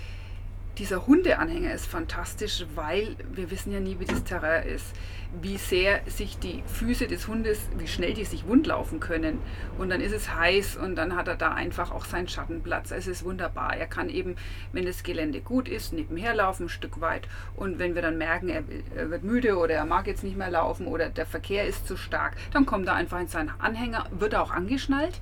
dieser 0.77 1.07
Hundeanhänger 1.07 1.73
ist 1.73 1.85
fantastisch, 1.85 2.65
weil 2.75 3.15
wir 3.31 3.49
wissen 3.51 3.71
ja 3.71 3.79
nie, 3.79 3.99
wie 3.99 4.05
das 4.05 4.23
Terrain 4.23 4.67
ist, 4.67 4.93
wie 5.41 5.57
sehr 5.57 6.01
sich 6.05 6.37
die 6.37 6.63
Füße 6.65 7.07
des 7.07 7.27
Hundes, 7.27 7.69
wie 7.77 7.87
schnell 7.87 8.13
die 8.13 8.25
sich 8.25 8.47
wundlaufen 8.47 8.99
können. 8.99 9.39
Und 9.77 9.89
dann 9.89 10.01
ist 10.01 10.13
es 10.13 10.33
heiß 10.33 10.77
und 10.77 10.95
dann 10.95 11.15
hat 11.15 11.27
er 11.27 11.35
da 11.35 11.53
einfach 11.53 11.91
auch 11.91 12.05
seinen 12.05 12.27
Schattenplatz. 12.27 12.91
Es 12.91 13.07
ist 13.07 13.23
wunderbar. 13.23 13.75
Er 13.75 13.87
kann 13.87 14.09
eben, 14.09 14.35
wenn 14.71 14.85
das 14.85 15.03
Gelände 15.03 15.41
gut 15.41 15.67
ist, 15.67 15.93
nebenher 15.93 16.35
laufen, 16.35 16.65
ein 16.65 16.69
Stück 16.69 17.01
weit. 17.01 17.27
Und 17.55 17.79
wenn 17.79 17.95
wir 17.95 18.01
dann 18.01 18.17
merken, 18.17 18.49
er, 18.49 18.63
wird 19.09 19.23
müde 19.23 19.57
oder 19.57 19.75
er 19.75 19.85
mag 19.85 20.07
jetzt 20.07 20.23
nicht 20.23 20.37
mehr 20.37 20.51
laufen 20.51 20.87
oder 20.87 21.09
der 21.09 21.25
Verkehr 21.25 21.65
ist 21.65 21.87
zu 21.87 21.97
stark, 21.97 22.35
dann 22.53 22.65
kommt 22.65 22.87
er 22.87 22.95
einfach 22.95 23.19
in 23.19 23.27
seinen 23.27 23.51
Anhänger, 23.59 24.05
wird 24.11 24.35
auch 24.35 24.51
angeschnallt. 24.51 25.19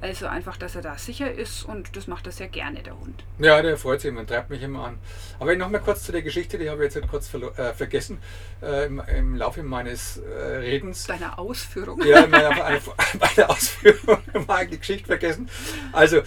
Also 0.00 0.26
einfach, 0.26 0.56
dass 0.56 0.76
er 0.76 0.82
da 0.82 0.98
sicher 0.98 1.32
ist 1.32 1.64
und 1.64 1.96
das 1.96 2.06
macht 2.06 2.26
er 2.26 2.32
sehr 2.32 2.48
gerne, 2.48 2.82
der 2.82 2.98
Hund. 2.98 3.24
Ja, 3.38 3.60
der 3.62 3.76
freut 3.76 4.00
sich 4.00 4.14
und 4.14 4.28
treibt 4.28 4.50
mich 4.50 4.62
immer 4.62 4.86
an. 4.86 4.98
Aber 5.38 5.54
noch 5.56 5.70
mal 5.70 5.80
kurz 5.80 6.04
zu 6.04 6.12
der 6.12 6.22
Geschichte, 6.22 6.58
die 6.58 6.68
habe 6.68 6.86
ich 6.86 6.94
jetzt 6.94 7.08
kurz 7.08 7.32
äh, 7.32 7.72
vergessen 7.72 8.18
äh, 8.62 8.86
im, 8.86 9.00
im, 9.00 9.36
Laufe 9.36 9.62
meines 9.62 10.18
äh, 10.18 10.56
Redens. 10.56 11.04
Deiner 11.04 11.38
Ausführung? 11.38 12.02
Ja, 12.04 12.20
in 12.20 12.30
meiner, 12.30 12.50
meiner 13.20 13.50
Ausführung 13.50 14.18
habe 14.48 14.66
die 14.66 14.78
Geschichte 14.78 15.06
vergessen. 15.06 15.48
Also, 15.92 16.22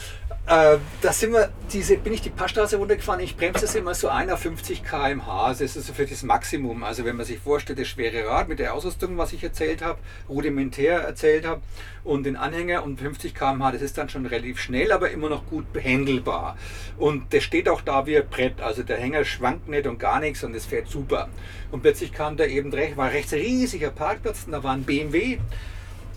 äh, 0.50 0.80
da 1.02 1.14
sind 1.14 1.32
wir, 1.32 1.52
diese, 1.72 1.98
bin 1.98 2.12
ich 2.12 2.22
die 2.22 2.32
Passstraße 2.32 2.78
runtergefahren. 2.78 3.22
Ich 3.22 3.38
bremse 3.38 3.66
es 3.66 3.76
immer 3.76 3.94
so 3.94 4.10
51 4.10 4.84
km/h. 4.84 5.50
Das 5.50 5.62
ist 5.62 5.86
so 5.86 5.94
für 5.94 6.08
das 6.08 6.24
Maximum. 6.24 6.84
Also, 6.84 7.06
wenn 7.06 7.18
man 7.18 7.26
sich 7.28 7.38
vorstellt, 7.38 7.78
das 7.78 7.88
schwere 7.88 8.28
Rad 8.28 8.50
mit 8.50 8.58
der 8.58 8.74
Ausrüstung, 8.74 9.16
was 9.20 9.32
ich 9.32 9.44
erzählt 9.44 9.84
habe, 9.84 10.00
rudimentär 10.28 11.02
erzählt 11.02 11.46
habe, 11.46 11.62
und 12.04 12.24
den 12.24 12.36
Anhänger 12.36 12.84
und 12.84 13.00
50 13.00 13.36
km/h, 13.36 13.74
das 13.74 13.84
ist 13.84 14.00
dann 14.00 14.10
schon 14.10 14.26
relativ 14.26 14.60
schnell, 14.60 14.92
aber 14.92 15.12
immer 15.12 15.30
noch 15.30 15.46
gut 15.46 15.72
behandelbar. 15.72 16.58
Und 16.98 17.32
der 17.32 17.42
steht 17.42 17.70
auch 17.70 17.82
da 17.82 18.08
wie 18.08 18.18
ein 18.18 18.28
Brett. 18.28 18.60
Also, 18.60 18.82
der 18.82 18.98
Hänger 18.98 19.26
schwankt 19.26 19.68
nicht 19.68 19.86
und 19.86 20.00
gar 20.00 20.20
nichts 20.20 20.44
und 20.44 20.56
es 20.56 20.66
fährt 20.66 20.88
super. 20.88 21.30
Und 21.70 21.84
plötzlich 21.84 22.12
kam 22.12 22.38
da 22.38 22.46
eben 22.46 22.74
recht, 22.74 22.98
war 22.98 23.12
rechts 23.12 23.34
ein 23.34 23.40
riesiger 23.40 23.92
Parkplatz 23.92 24.46
und 24.48 24.54
da 24.54 24.64
war 24.64 24.74
ein 24.74 24.84
BMW. 24.84 25.38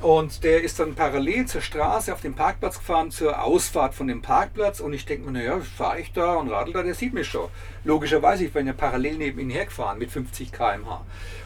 Und 0.03 0.43
der 0.43 0.65
ist 0.65 0.81
dann 0.81 0.97
parallel 0.97 1.47
zur 1.47 1.61
Straße 1.61 2.13
auf 2.13 2.21
den 2.21 2.35
Parkplatz 2.35 2.79
gefahren, 2.79 3.13
zur 3.13 3.41
Ausfahrt 3.41 3.95
von 3.95 4.09
dem 4.09 4.21
Parkplatz. 4.21 4.81
Und 4.81 4.93
ich 4.95 5.07
denke 5.07 5.31
mir, 5.31 5.39
naja, 5.39 5.61
fahre 5.61 6.01
ich 6.01 6.13
da 6.13 6.35
und 6.35 6.51
radel 6.51 6.73
da, 6.73 6.83
der 6.83 6.95
sieht 6.95 7.15
mich 7.15 7.29
schon. 7.29 7.49
Logischerweise, 7.85 8.45
ich 8.45 8.53
bin 8.53 8.67
ja 8.67 8.73
parallel 8.73 9.17
neben 9.17 9.39
ihm 9.39 9.51
hergefahren 9.51 10.01
mit 10.01 10.11
50 10.11 10.51
km/h. 10.51 11.05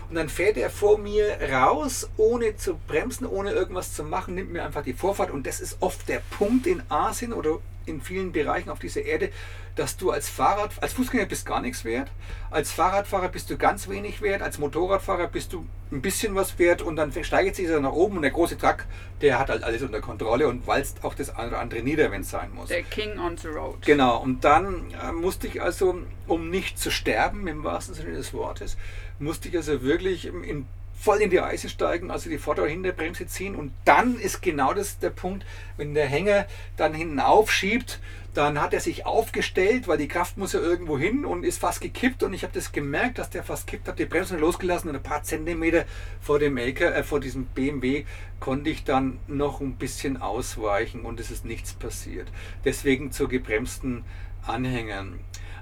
Und 0.08 0.14
dann 0.14 0.30
fährt 0.30 0.56
er 0.56 0.70
vor 0.70 0.96
mir 0.96 1.36
raus, 1.52 2.08
ohne 2.16 2.56
zu 2.56 2.78
bremsen, 2.86 3.26
ohne 3.26 3.50
irgendwas 3.50 3.92
zu 3.92 4.04
machen, 4.04 4.34
nimmt 4.34 4.52
mir 4.52 4.64
einfach 4.64 4.82
die 4.82 4.94
Vorfahrt. 4.94 5.30
Und 5.30 5.46
das 5.46 5.60
ist 5.60 5.76
oft 5.80 6.08
der 6.08 6.22
Punkt 6.38 6.66
in 6.66 6.82
Asien 6.88 7.34
oder 7.34 7.58
in 7.86 8.00
vielen 8.00 8.32
Bereichen 8.32 8.70
auf 8.70 8.78
dieser 8.78 9.02
Erde, 9.02 9.30
dass 9.76 9.96
du 9.96 10.10
als 10.10 10.28
Fahrrad, 10.28 10.70
als 10.80 10.94
Fußgänger 10.94 11.26
bist 11.26 11.46
gar 11.46 11.60
nichts 11.60 11.84
wert, 11.84 12.10
als 12.50 12.72
Fahrradfahrer 12.72 13.28
bist 13.28 13.50
du 13.50 13.56
ganz 13.56 13.88
wenig 13.88 14.22
wert, 14.22 14.42
als 14.42 14.58
Motorradfahrer 14.58 15.28
bist 15.28 15.52
du 15.52 15.66
ein 15.92 16.02
bisschen 16.02 16.34
was 16.34 16.58
wert 16.58 16.82
und 16.82 16.96
dann 16.96 17.12
steigert 17.22 17.54
sich 17.54 17.66
er 17.66 17.80
nach 17.80 17.92
oben 17.92 18.16
und 18.16 18.22
der 18.22 18.30
große 18.32 18.58
Truck, 18.58 18.86
der 19.20 19.38
hat 19.38 19.50
halt 19.50 19.62
alles 19.62 19.82
unter 19.82 20.00
Kontrolle 20.00 20.48
und 20.48 20.66
walzt 20.66 21.04
auch 21.04 21.14
das 21.14 21.34
eine 21.36 21.48
oder 21.48 21.60
andere 21.60 21.82
nieder, 21.82 22.10
wenn 22.10 22.22
es 22.22 22.30
sein 22.30 22.52
muss. 22.54 22.68
Der 22.68 22.82
King 22.82 23.18
on 23.18 23.36
the 23.36 23.48
Road. 23.48 23.82
Genau, 23.82 24.20
und 24.20 24.44
dann 24.44 24.92
äh, 25.02 25.12
musste 25.12 25.46
ich 25.46 25.62
also, 25.62 25.96
um 26.26 26.50
nicht 26.50 26.78
zu 26.78 26.90
sterben, 26.90 27.46
im 27.46 27.62
wahrsten 27.62 27.94
Sinne 27.94 28.12
des 28.12 28.34
Wortes, 28.34 28.76
musste 29.18 29.48
ich 29.48 29.56
also 29.56 29.82
wirklich 29.82 30.26
in 30.26 30.66
voll 30.98 31.18
in 31.18 31.30
die 31.30 31.40
Eise 31.40 31.68
steigen, 31.68 32.10
also 32.10 32.30
die 32.30 32.38
Vorder- 32.38 32.62
und 32.62 32.70
Hinterbremse 32.70 33.26
ziehen 33.26 33.54
und 33.54 33.72
dann 33.84 34.18
ist 34.18 34.42
genau 34.42 34.72
das 34.72 34.98
der 34.98 35.10
Punkt, 35.10 35.44
wenn 35.76 35.94
der 35.94 36.06
Hänger 36.06 36.46
dann 36.76 36.94
hinten 36.94 37.20
aufschiebt, 37.20 38.00
dann 38.36 38.60
hat 38.60 38.74
er 38.74 38.80
sich 38.80 39.06
aufgestellt, 39.06 39.88
weil 39.88 39.96
die 39.96 40.08
Kraft 40.08 40.36
muss 40.36 40.52
ja 40.52 40.60
irgendwo 40.60 40.98
hin 40.98 41.24
und 41.24 41.42
ist 41.42 41.58
fast 41.58 41.80
gekippt 41.80 42.22
und 42.22 42.34
ich 42.34 42.42
habe 42.42 42.52
das 42.52 42.72
gemerkt, 42.72 43.18
dass 43.18 43.30
der 43.30 43.42
fast 43.42 43.66
kippt, 43.66 43.88
habe 43.88 43.96
die 43.96 44.04
Bremse 44.04 44.36
losgelassen 44.36 44.90
und 44.90 44.96
ein 44.96 45.02
paar 45.02 45.22
Zentimeter 45.22 45.86
vor 46.20 46.38
dem 46.38 46.58
LKW, 46.58 46.98
äh, 46.98 47.02
vor 47.02 47.20
diesem 47.20 47.46
BMW 47.46 48.04
konnte 48.38 48.68
ich 48.68 48.84
dann 48.84 49.18
noch 49.26 49.60
ein 49.60 49.76
bisschen 49.76 50.20
ausweichen 50.20 51.02
und 51.02 51.18
es 51.18 51.30
ist 51.30 51.46
nichts 51.46 51.72
passiert. 51.72 52.28
Deswegen 52.64 53.10
zu 53.10 53.26
gebremsten 53.26 54.04
Anhängern. 54.46 55.18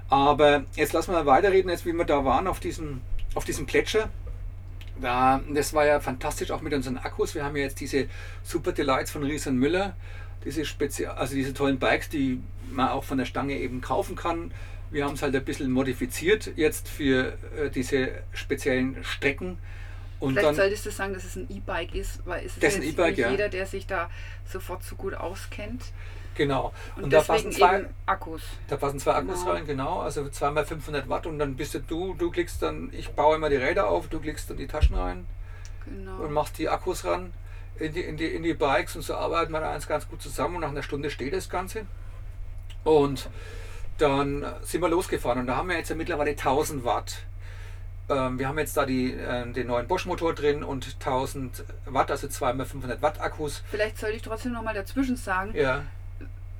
Aber 0.09 0.65
jetzt 0.75 0.93
lassen 0.93 1.11
wir 1.11 1.19
mal 1.19 1.25
weiterreden, 1.25 1.69
jetzt 1.69 1.85
wie 1.85 1.93
wir 1.93 2.05
da 2.05 2.25
waren 2.25 2.47
auf 2.47 2.59
diesem, 2.59 3.01
auf 3.35 3.45
diesem 3.45 3.65
Gletscher. 3.65 4.09
Da, 5.01 5.41
das 5.53 5.73
war 5.73 5.85
ja 5.85 5.99
fantastisch 5.99 6.51
auch 6.51 6.61
mit 6.61 6.73
unseren 6.73 6.97
Akkus. 6.97 7.35
Wir 7.35 7.43
haben 7.43 7.55
ja 7.55 7.63
jetzt 7.63 7.79
diese 7.79 8.07
Super 8.43 8.71
Delights 8.71 9.11
von 9.11 9.23
Ries 9.23 9.47
und 9.47 9.57
Müller, 9.57 9.95
diese 10.43 10.65
spezial, 10.65 11.15
also 11.15 11.35
diese 11.35 11.53
tollen 11.53 11.79
Bikes, 11.79 12.09
die 12.09 12.41
man 12.71 12.89
auch 12.89 13.03
von 13.03 13.17
der 13.17 13.25
Stange 13.25 13.57
eben 13.57 13.81
kaufen 13.81 14.15
kann. 14.15 14.51
Wir 14.91 15.05
haben 15.05 15.15
es 15.15 15.21
halt 15.21 15.35
ein 15.35 15.43
bisschen 15.43 15.71
modifiziert 15.71 16.51
jetzt 16.55 16.87
für 16.87 17.33
äh, 17.57 17.69
diese 17.69 18.09
speziellen 18.33 19.03
Strecken. 19.03 19.57
Und 20.25 20.33
Vielleicht 20.33 20.47
dann, 20.47 20.55
solltest 20.55 20.85
du 20.85 20.91
sagen, 20.91 21.13
dass 21.13 21.23
es 21.23 21.35
ein 21.35 21.47
E-Bike 21.49 21.93
ist, 21.93 22.25
weil 22.25 22.45
es 22.45 22.57
ist 22.57 22.75
ein 22.75 22.79
nicht 22.79 22.97
ja. 22.97 23.29
jeder, 23.29 23.47
der 23.47 23.67
sich 23.67 23.85
da 23.85 24.09
sofort 24.45 24.83
so 24.83 24.95
gut 24.95 25.13
auskennt. 25.13 25.83
Genau. 26.33 26.73
Und, 26.95 27.03
und 27.03 27.13
da 27.13 27.21
passen 27.21 27.51
zwei 27.51 27.85
Akkus. 28.07 28.41
Da 28.67 28.75
passen 28.75 28.99
zwei 28.99 29.13
Akkus 29.13 29.41
genau. 29.41 29.51
rein, 29.51 29.67
genau. 29.67 29.99
Also 29.99 30.27
zweimal 30.29 30.65
500 30.65 31.07
Watt 31.07 31.27
und 31.27 31.37
dann 31.37 31.55
bist 31.55 31.79
du, 31.87 32.15
du 32.15 32.31
klickst 32.31 32.61
dann, 32.61 32.89
ich 32.91 33.11
baue 33.11 33.35
immer 33.35 33.49
die 33.49 33.55
Räder 33.55 33.87
auf, 33.87 34.07
du 34.07 34.19
klickst 34.19 34.49
dann 34.49 34.57
die 34.57 34.67
Taschen 34.67 34.95
rein 34.95 35.27
genau. 35.85 36.23
und 36.23 36.33
machst 36.33 36.57
die 36.57 36.67
Akkus 36.67 37.05
ran 37.05 37.31
in 37.77 37.93
die, 37.93 38.01
in 38.01 38.17
die, 38.17 38.27
in 38.27 38.41
die 38.43 38.53
Bikes 38.53 38.95
und 38.95 39.03
so 39.03 39.15
arbeiten 39.15 39.51
wir 39.51 39.59
da 39.59 39.71
eins 39.71 39.87
ganz 39.87 40.09
gut 40.09 40.21
zusammen 40.21 40.55
und 40.55 40.61
nach 40.61 40.69
einer 40.69 40.83
Stunde 40.83 41.09
steht 41.09 41.33
das 41.33 41.49
Ganze. 41.49 41.85
Und 42.83 43.29
dann 43.97 44.45
sind 44.61 44.81
wir 44.81 44.89
losgefahren 44.89 45.41
und 45.41 45.47
da 45.47 45.57
haben 45.57 45.69
wir 45.69 45.77
jetzt 45.77 45.89
ja 45.89 45.95
mittlerweile 45.95 46.31
1000 46.31 46.83
Watt. 46.83 47.23
Ähm, 48.09 48.37
wir 48.37 48.47
haben 48.47 48.59
jetzt 48.59 48.77
da 48.77 48.85
die, 48.85 49.13
äh, 49.13 49.51
den 49.51 49.67
neuen 49.67 49.87
Bosch-Motor 49.87 50.33
drin 50.33 50.63
und 50.63 50.95
1000 50.99 51.63
Watt, 51.85 52.11
also 52.11 52.27
zweimal 52.27 52.65
500 52.65 53.01
Watt 53.01 53.19
Akkus. 53.19 53.63
Vielleicht 53.71 53.97
sollte 53.97 54.17
ich 54.17 54.21
trotzdem 54.21 54.53
noch 54.53 54.63
mal 54.63 54.73
dazwischen 54.73 55.15
sagen. 55.15 55.55
Ja 55.55 55.83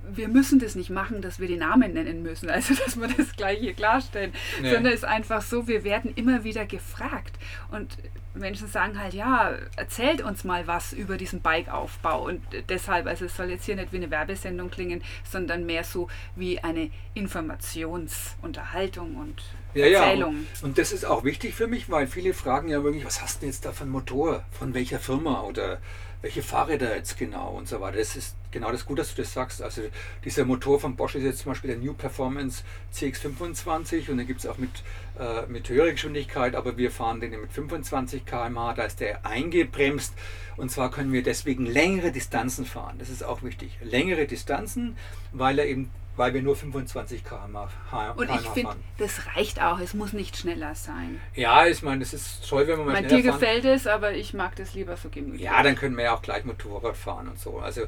wir 0.07 0.27
müssen 0.27 0.59
das 0.59 0.75
nicht 0.75 0.89
machen, 0.89 1.21
dass 1.21 1.39
wir 1.39 1.47
die 1.47 1.55
Namen 1.57 1.93
nennen 1.93 2.23
müssen, 2.23 2.49
also 2.49 2.73
dass 2.85 2.99
wir 2.99 3.07
das 3.07 3.35
gleich 3.35 3.59
hier 3.59 3.73
klarstellen, 3.73 4.33
nee. 4.61 4.71
sondern 4.71 4.93
es 4.93 4.99
ist 4.99 5.05
einfach 5.05 5.41
so, 5.41 5.67
wir 5.67 5.83
werden 5.83 6.13
immer 6.15 6.43
wieder 6.43 6.65
gefragt 6.65 7.37
und 7.71 7.97
Menschen 8.33 8.67
sagen 8.67 8.99
halt, 8.99 9.13
ja, 9.13 9.53
erzählt 9.77 10.21
uns 10.21 10.43
mal 10.43 10.67
was 10.67 10.91
über 10.91 11.15
diesen 11.17 11.39
Bikeaufbau 11.41 12.25
und 12.25 12.41
deshalb, 12.69 13.07
also 13.07 13.25
es 13.25 13.37
soll 13.37 13.49
jetzt 13.49 13.65
hier 13.65 13.77
nicht 13.77 13.93
wie 13.93 13.97
eine 13.97 14.11
Werbesendung 14.11 14.69
klingen, 14.69 15.01
sondern 15.23 15.65
mehr 15.65 15.85
so 15.85 16.09
wie 16.35 16.59
eine 16.59 16.91
Informationsunterhaltung 17.13 19.15
und 19.15 19.41
ja, 19.75 19.85
Erzählung. 19.87 20.35
Ja, 20.35 20.65
und, 20.65 20.77
das 20.77 20.91
ist 20.91 21.05
auch 21.05 21.23
wichtig 21.23 21.53
für 21.53 21.67
mich, 21.67 21.89
weil 21.89 22.07
viele 22.07 22.33
fragen 22.33 22.69
ja 22.69 22.83
wirklich, 22.83 23.05
was 23.05 23.21
hast 23.21 23.41
du 23.41 23.45
jetzt 23.45 23.65
da 23.65 23.71
für 23.71 23.83
einen 23.83 23.91
Motor, 23.91 24.43
von 24.51 24.73
welcher 24.73 24.99
Firma 24.99 25.41
oder 25.41 25.79
welche 26.21 26.41
Fahrräder 26.41 26.95
jetzt 26.95 27.19
genau 27.19 27.51
und 27.51 27.67
so 27.67 27.81
weiter. 27.81 27.97
Das 27.97 28.15
ist 28.15 28.35
genau 28.49 28.71
das 28.71 28.85
gut, 28.85 28.97
dass 28.97 29.13
du 29.13 29.21
das 29.21 29.31
sagst. 29.31 29.61
Also 29.61 29.81
dieser 30.23 30.43
Motor 30.43 30.79
von 30.79 30.95
Bosch 30.95 31.13
ist 31.13 31.23
jetzt 31.23 31.39
zum 31.39 31.51
Beispiel 31.51 31.69
der 31.69 31.77
New 31.77 31.93
Performance 31.93 32.63
CX25 32.93 34.09
und 34.09 34.17
den 34.17 34.25
gibt 34.25 34.39
es 34.39 34.47
auch 34.47 34.57
mit, 34.57 34.71
äh, 35.19 35.45
mit 35.47 35.69
höherer 35.69 35.91
Geschwindigkeit, 35.91 36.55
aber 36.55 36.77
wir 36.77 36.89
fahren 36.89 37.19
den 37.19 37.39
mit 37.39 37.51
25 37.51 38.25
km/h, 38.25 38.73
da 38.73 38.83
ist 38.83 39.01
der 39.01 39.23
eingebremst 39.23 40.15
und 40.57 40.71
zwar 40.71 40.89
können 40.89 41.13
wir 41.13 41.21
deswegen 41.21 41.67
längere 41.67 42.11
Distanzen 42.11 42.65
fahren. 42.65 42.95
Das 42.97 43.09
ist 43.09 43.23
auch 43.23 43.43
wichtig. 43.43 43.77
Längere 43.83 44.25
Distanzen, 44.25 44.97
weil 45.31 45.59
er 45.59 45.67
eben 45.67 45.91
weil 46.17 46.33
wir 46.33 46.41
nur 46.41 46.55
25 46.55 47.23
km/h 47.23 48.11
Und 48.11 48.29
ich 48.29 48.49
finde, 48.49 48.75
das 48.97 49.25
reicht 49.35 49.61
auch. 49.61 49.79
Es 49.79 49.93
muss 49.93 50.13
nicht 50.13 50.37
schneller 50.37 50.75
sein. 50.75 51.19
Ja, 51.33 51.65
ich 51.67 51.81
meine, 51.81 51.99
das 51.99 52.13
ist 52.13 52.47
toll, 52.47 52.67
wenn 52.67 52.77
man 52.77 52.85
mal 52.87 52.93
mein, 52.93 53.09
schneller 53.09 53.21
Dir 53.21 53.31
gefällt 53.31 53.65
es, 53.65 53.87
aber 53.87 54.13
ich 54.13 54.33
mag 54.33 54.55
das 54.55 54.73
lieber 54.73 54.95
so 54.97 55.09
gemütlich. 55.09 55.41
Ja, 55.41 55.61
dann 55.61 55.75
können 55.75 55.97
wir 55.97 56.05
ja 56.05 56.15
auch 56.15 56.21
gleich 56.21 56.45
Motorrad 56.45 56.95
fahren 56.95 57.27
und 57.27 57.39
so. 57.39 57.59
Also 57.59 57.81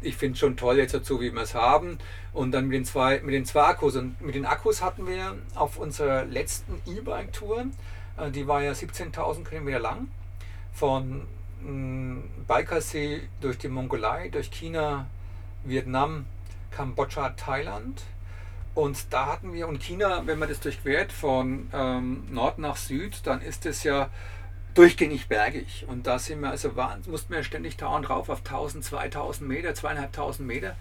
ich 0.00 0.16
finde 0.16 0.34
es 0.34 0.38
schon 0.40 0.56
toll 0.56 0.78
jetzt 0.78 0.94
dazu, 0.94 1.20
wie 1.20 1.32
wir 1.32 1.42
es 1.42 1.54
haben. 1.54 1.98
Und 2.32 2.52
dann 2.52 2.66
mit 2.66 2.74
den, 2.74 2.84
zwei, 2.84 3.20
mit 3.20 3.34
den 3.34 3.44
zwei 3.44 3.64
Akkus. 3.64 3.96
Und 3.96 4.20
mit 4.20 4.34
den 4.34 4.46
Akkus 4.46 4.82
hatten 4.82 5.06
wir 5.06 5.36
auf 5.54 5.76
unserer 5.76 6.24
letzten 6.24 6.80
E-Bike-Tour, 6.86 7.66
äh, 8.16 8.30
die 8.30 8.46
war 8.46 8.62
ja 8.62 8.72
17.000 8.72 9.44
Kilometer 9.44 9.78
lang, 9.78 10.08
von 10.72 11.22
mm, 11.62 12.46
Baikal-See 12.46 13.28
durch 13.40 13.58
die 13.58 13.68
Mongolei, 13.68 14.28
durch 14.28 14.50
China, 14.50 15.06
Vietnam, 15.64 16.26
Kambodscha, 16.74 17.30
Thailand. 17.30 18.02
Und 18.74 19.12
da 19.12 19.26
hatten 19.26 19.52
wir, 19.52 19.68
und 19.68 19.82
China, 19.82 20.22
wenn 20.26 20.38
man 20.38 20.48
das 20.48 20.60
durchquert 20.60 21.12
von 21.12 21.68
ähm, 21.72 22.24
Nord 22.30 22.58
nach 22.58 22.76
Süd, 22.76 23.20
dann 23.24 23.40
ist 23.40 23.66
es 23.66 23.84
ja 23.84 24.10
durchgängig 24.74 25.28
bergig. 25.28 25.86
Und 25.88 26.08
da 26.08 26.18
sind 26.18 26.40
wir, 26.40 26.50
also 26.50 26.72
mussten 27.06 27.32
wir 27.32 27.44
ständig 27.44 27.76
dauernd 27.76 28.10
rauf 28.10 28.28
auf 28.28 28.40
1000, 28.40 28.84
2000 28.84 29.48
Meter, 29.48 29.74
zweieinhalbtausend 29.74 30.46
Meter. 30.46 30.76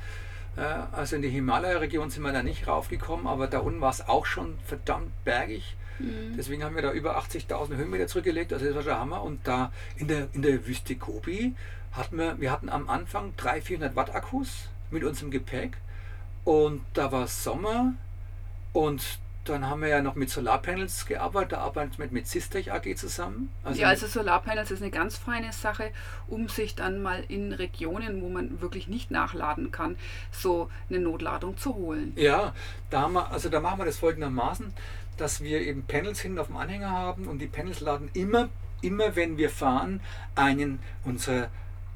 Äh, 0.57 0.62
also 0.91 1.15
in 1.15 1.21
die 1.21 1.29
Himalaya-Region 1.29 2.09
sind 2.09 2.23
wir 2.23 2.31
da 2.31 2.41
nicht 2.41 2.67
raufgekommen, 2.67 3.27
aber 3.27 3.45
da 3.45 3.59
unten 3.59 3.81
war 3.81 3.91
es 3.91 4.07
auch 4.07 4.25
schon 4.25 4.57
verdammt 4.65 5.12
bergig. 5.23 5.75
Mhm. 6.00 6.35
Deswegen 6.35 6.63
haben 6.63 6.75
wir 6.75 6.81
da 6.81 6.91
über 6.91 7.19
80.000 7.19 7.75
Höhenmeter 7.75 8.07
zurückgelegt, 8.07 8.51
also 8.53 8.65
das 8.65 8.75
war 8.75 8.83
der 8.83 9.00
Hammer. 9.00 9.21
Und 9.21 9.47
da 9.47 9.71
in 9.97 10.07
der, 10.07 10.29
in 10.33 10.41
der 10.41 10.65
Wüste 10.65 10.95
Gobi 10.95 11.53
hatten 11.91 12.17
wir, 12.17 12.39
wir 12.39 12.51
hatten 12.51 12.69
am 12.69 12.89
Anfang 12.89 13.35
300, 13.38 13.63
400 13.63 13.95
Watt 13.95 14.15
Akkus 14.15 14.69
mit 14.93 15.03
unserem 15.03 15.31
Gepäck. 15.31 15.77
Und 16.45 16.81
da 16.93 17.12
war 17.12 17.27
Sommer 17.27 17.93
und 18.73 19.19
dann 19.45 19.67
haben 19.67 19.81
wir 19.81 19.89
ja 19.89 20.01
noch 20.01 20.15
mit 20.15 20.29
Solarpanels 20.29 21.05
gearbeitet, 21.05 21.53
da 21.53 21.57
arbeiten 21.59 21.97
wir 21.97 22.07
mit 22.12 22.27
Sistech 22.27 22.71
AG 22.71 22.95
zusammen. 22.95 23.51
Also 23.63 23.81
ja, 23.81 23.89
also 23.89 24.07
Solarpanels 24.07 24.71
ist 24.71 24.81
eine 24.81 24.91
ganz 24.91 25.17
feine 25.17 25.51
Sache, 25.51 25.91
um 26.27 26.47
sich 26.47 26.75
dann 26.75 27.01
mal 27.01 27.23
in 27.27 27.51
Regionen, 27.51 28.21
wo 28.21 28.29
man 28.29 28.62
wirklich 28.62 28.88
nicht 28.88 29.12
nachladen 29.12 29.71
kann, 29.71 29.97
so 30.31 30.69
eine 30.89 31.00
Notladung 31.00 31.57
zu 31.57 31.75
holen. 31.75 32.13
Ja, 32.15 32.53
da, 32.89 33.01
haben 33.01 33.13
wir, 33.13 33.31
also 33.31 33.50
da 33.50 33.59
machen 33.59 33.79
wir 33.79 33.85
das 33.85 33.97
folgendermaßen, 33.97 34.73
dass 35.17 35.41
wir 35.41 35.62
eben 35.62 35.83
Panels 35.83 36.21
hinten 36.21 36.39
auf 36.39 36.47
dem 36.47 36.57
Anhänger 36.57 36.89
haben 36.89 37.27
und 37.27 37.39
die 37.39 37.47
Panels 37.47 37.81
laden 37.81 38.09
immer, 38.13 38.50
immer 38.81 39.15
wenn 39.15 39.38
wir 39.38 39.50
fahren, 39.50 40.00
einen 40.35 40.79
unserer 41.03 41.50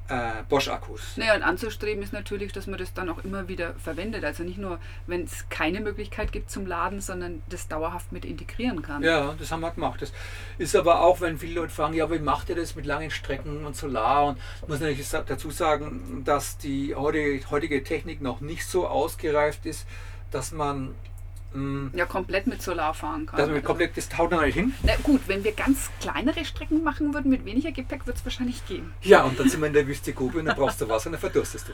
äh, 0.08 0.42
Bosch-Akkus. 0.48 1.16
Naja, 1.16 1.34
und 1.34 1.42
anzustreben 1.42 2.02
ist 2.02 2.12
natürlich, 2.12 2.52
dass 2.52 2.66
man 2.66 2.78
das 2.78 2.94
dann 2.94 3.08
auch 3.08 3.22
immer 3.24 3.48
wieder 3.48 3.74
verwendet. 3.74 4.24
Also 4.24 4.42
nicht 4.42 4.58
nur, 4.58 4.78
wenn 5.06 5.24
es 5.24 5.48
keine 5.50 5.80
Möglichkeit 5.80 6.32
gibt 6.32 6.50
zum 6.50 6.66
Laden, 6.66 7.00
sondern 7.00 7.42
das 7.48 7.68
dauerhaft 7.68 8.10
mit 8.12 8.24
integrieren 8.24 8.82
kann. 8.82 9.02
Ja, 9.02 9.34
das 9.38 9.52
haben 9.52 9.60
wir 9.60 9.70
gemacht. 9.70 10.00
Das 10.00 10.12
ist 10.56 10.74
aber 10.74 11.02
auch, 11.02 11.20
wenn 11.20 11.38
viele 11.38 11.60
Leute 11.60 11.72
fragen, 11.72 11.94
ja, 11.94 12.10
wie 12.10 12.18
macht 12.18 12.48
ihr 12.48 12.56
das 12.56 12.74
mit 12.74 12.86
langen 12.86 13.10
Strecken 13.10 13.66
und 13.66 13.76
Solar? 13.76 14.28
Und 14.28 14.38
ich 14.62 14.68
muss 14.68 14.80
natürlich 14.80 15.08
dazu 15.08 15.50
sagen, 15.50 16.22
dass 16.24 16.56
die 16.56 16.94
heutige 16.94 17.82
Technik 17.84 18.22
noch 18.22 18.40
nicht 18.40 18.66
so 18.66 18.86
ausgereift 18.88 19.66
ist, 19.66 19.86
dass 20.30 20.52
man 20.52 20.94
Mm. 21.58 21.96
Ja, 21.96 22.06
komplett 22.06 22.46
mit 22.46 22.62
Solar 22.62 22.94
fahren 22.94 23.26
kann. 23.26 23.38
Dass 23.38 23.48
man 23.48 23.62
komplett, 23.62 23.96
das 23.96 24.08
haut 24.16 24.32
dann 24.32 24.44
nicht 24.44 24.54
hin? 24.54 24.72
Na 24.82 24.94
gut, 25.02 25.20
wenn 25.26 25.42
wir 25.42 25.52
ganz 25.52 25.90
kleinere 26.00 26.44
Strecken 26.44 26.82
machen 26.84 27.12
würden 27.12 27.30
mit 27.30 27.44
weniger 27.44 27.72
Gepäck, 27.72 28.06
wird 28.06 28.16
es 28.16 28.24
wahrscheinlich 28.24 28.64
gehen. 28.66 28.92
Ja, 29.02 29.24
und 29.24 29.38
dann 29.38 29.48
sind 29.48 29.60
wir 29.60 29.66
in 29.66 29.72
der 29.72 29.86
Wüste 29.86 30.12
Gobi 30.12 30.38
und 30.38 30.46
dann 30.46 30.56
brauchst 30.56 30.80
du 30.80 30.88
Wasser 30.88 31.06
und 31.06 31.12
dann 31.12 31.20
verdurstest 31.20 31.68
du. 31.68 31.72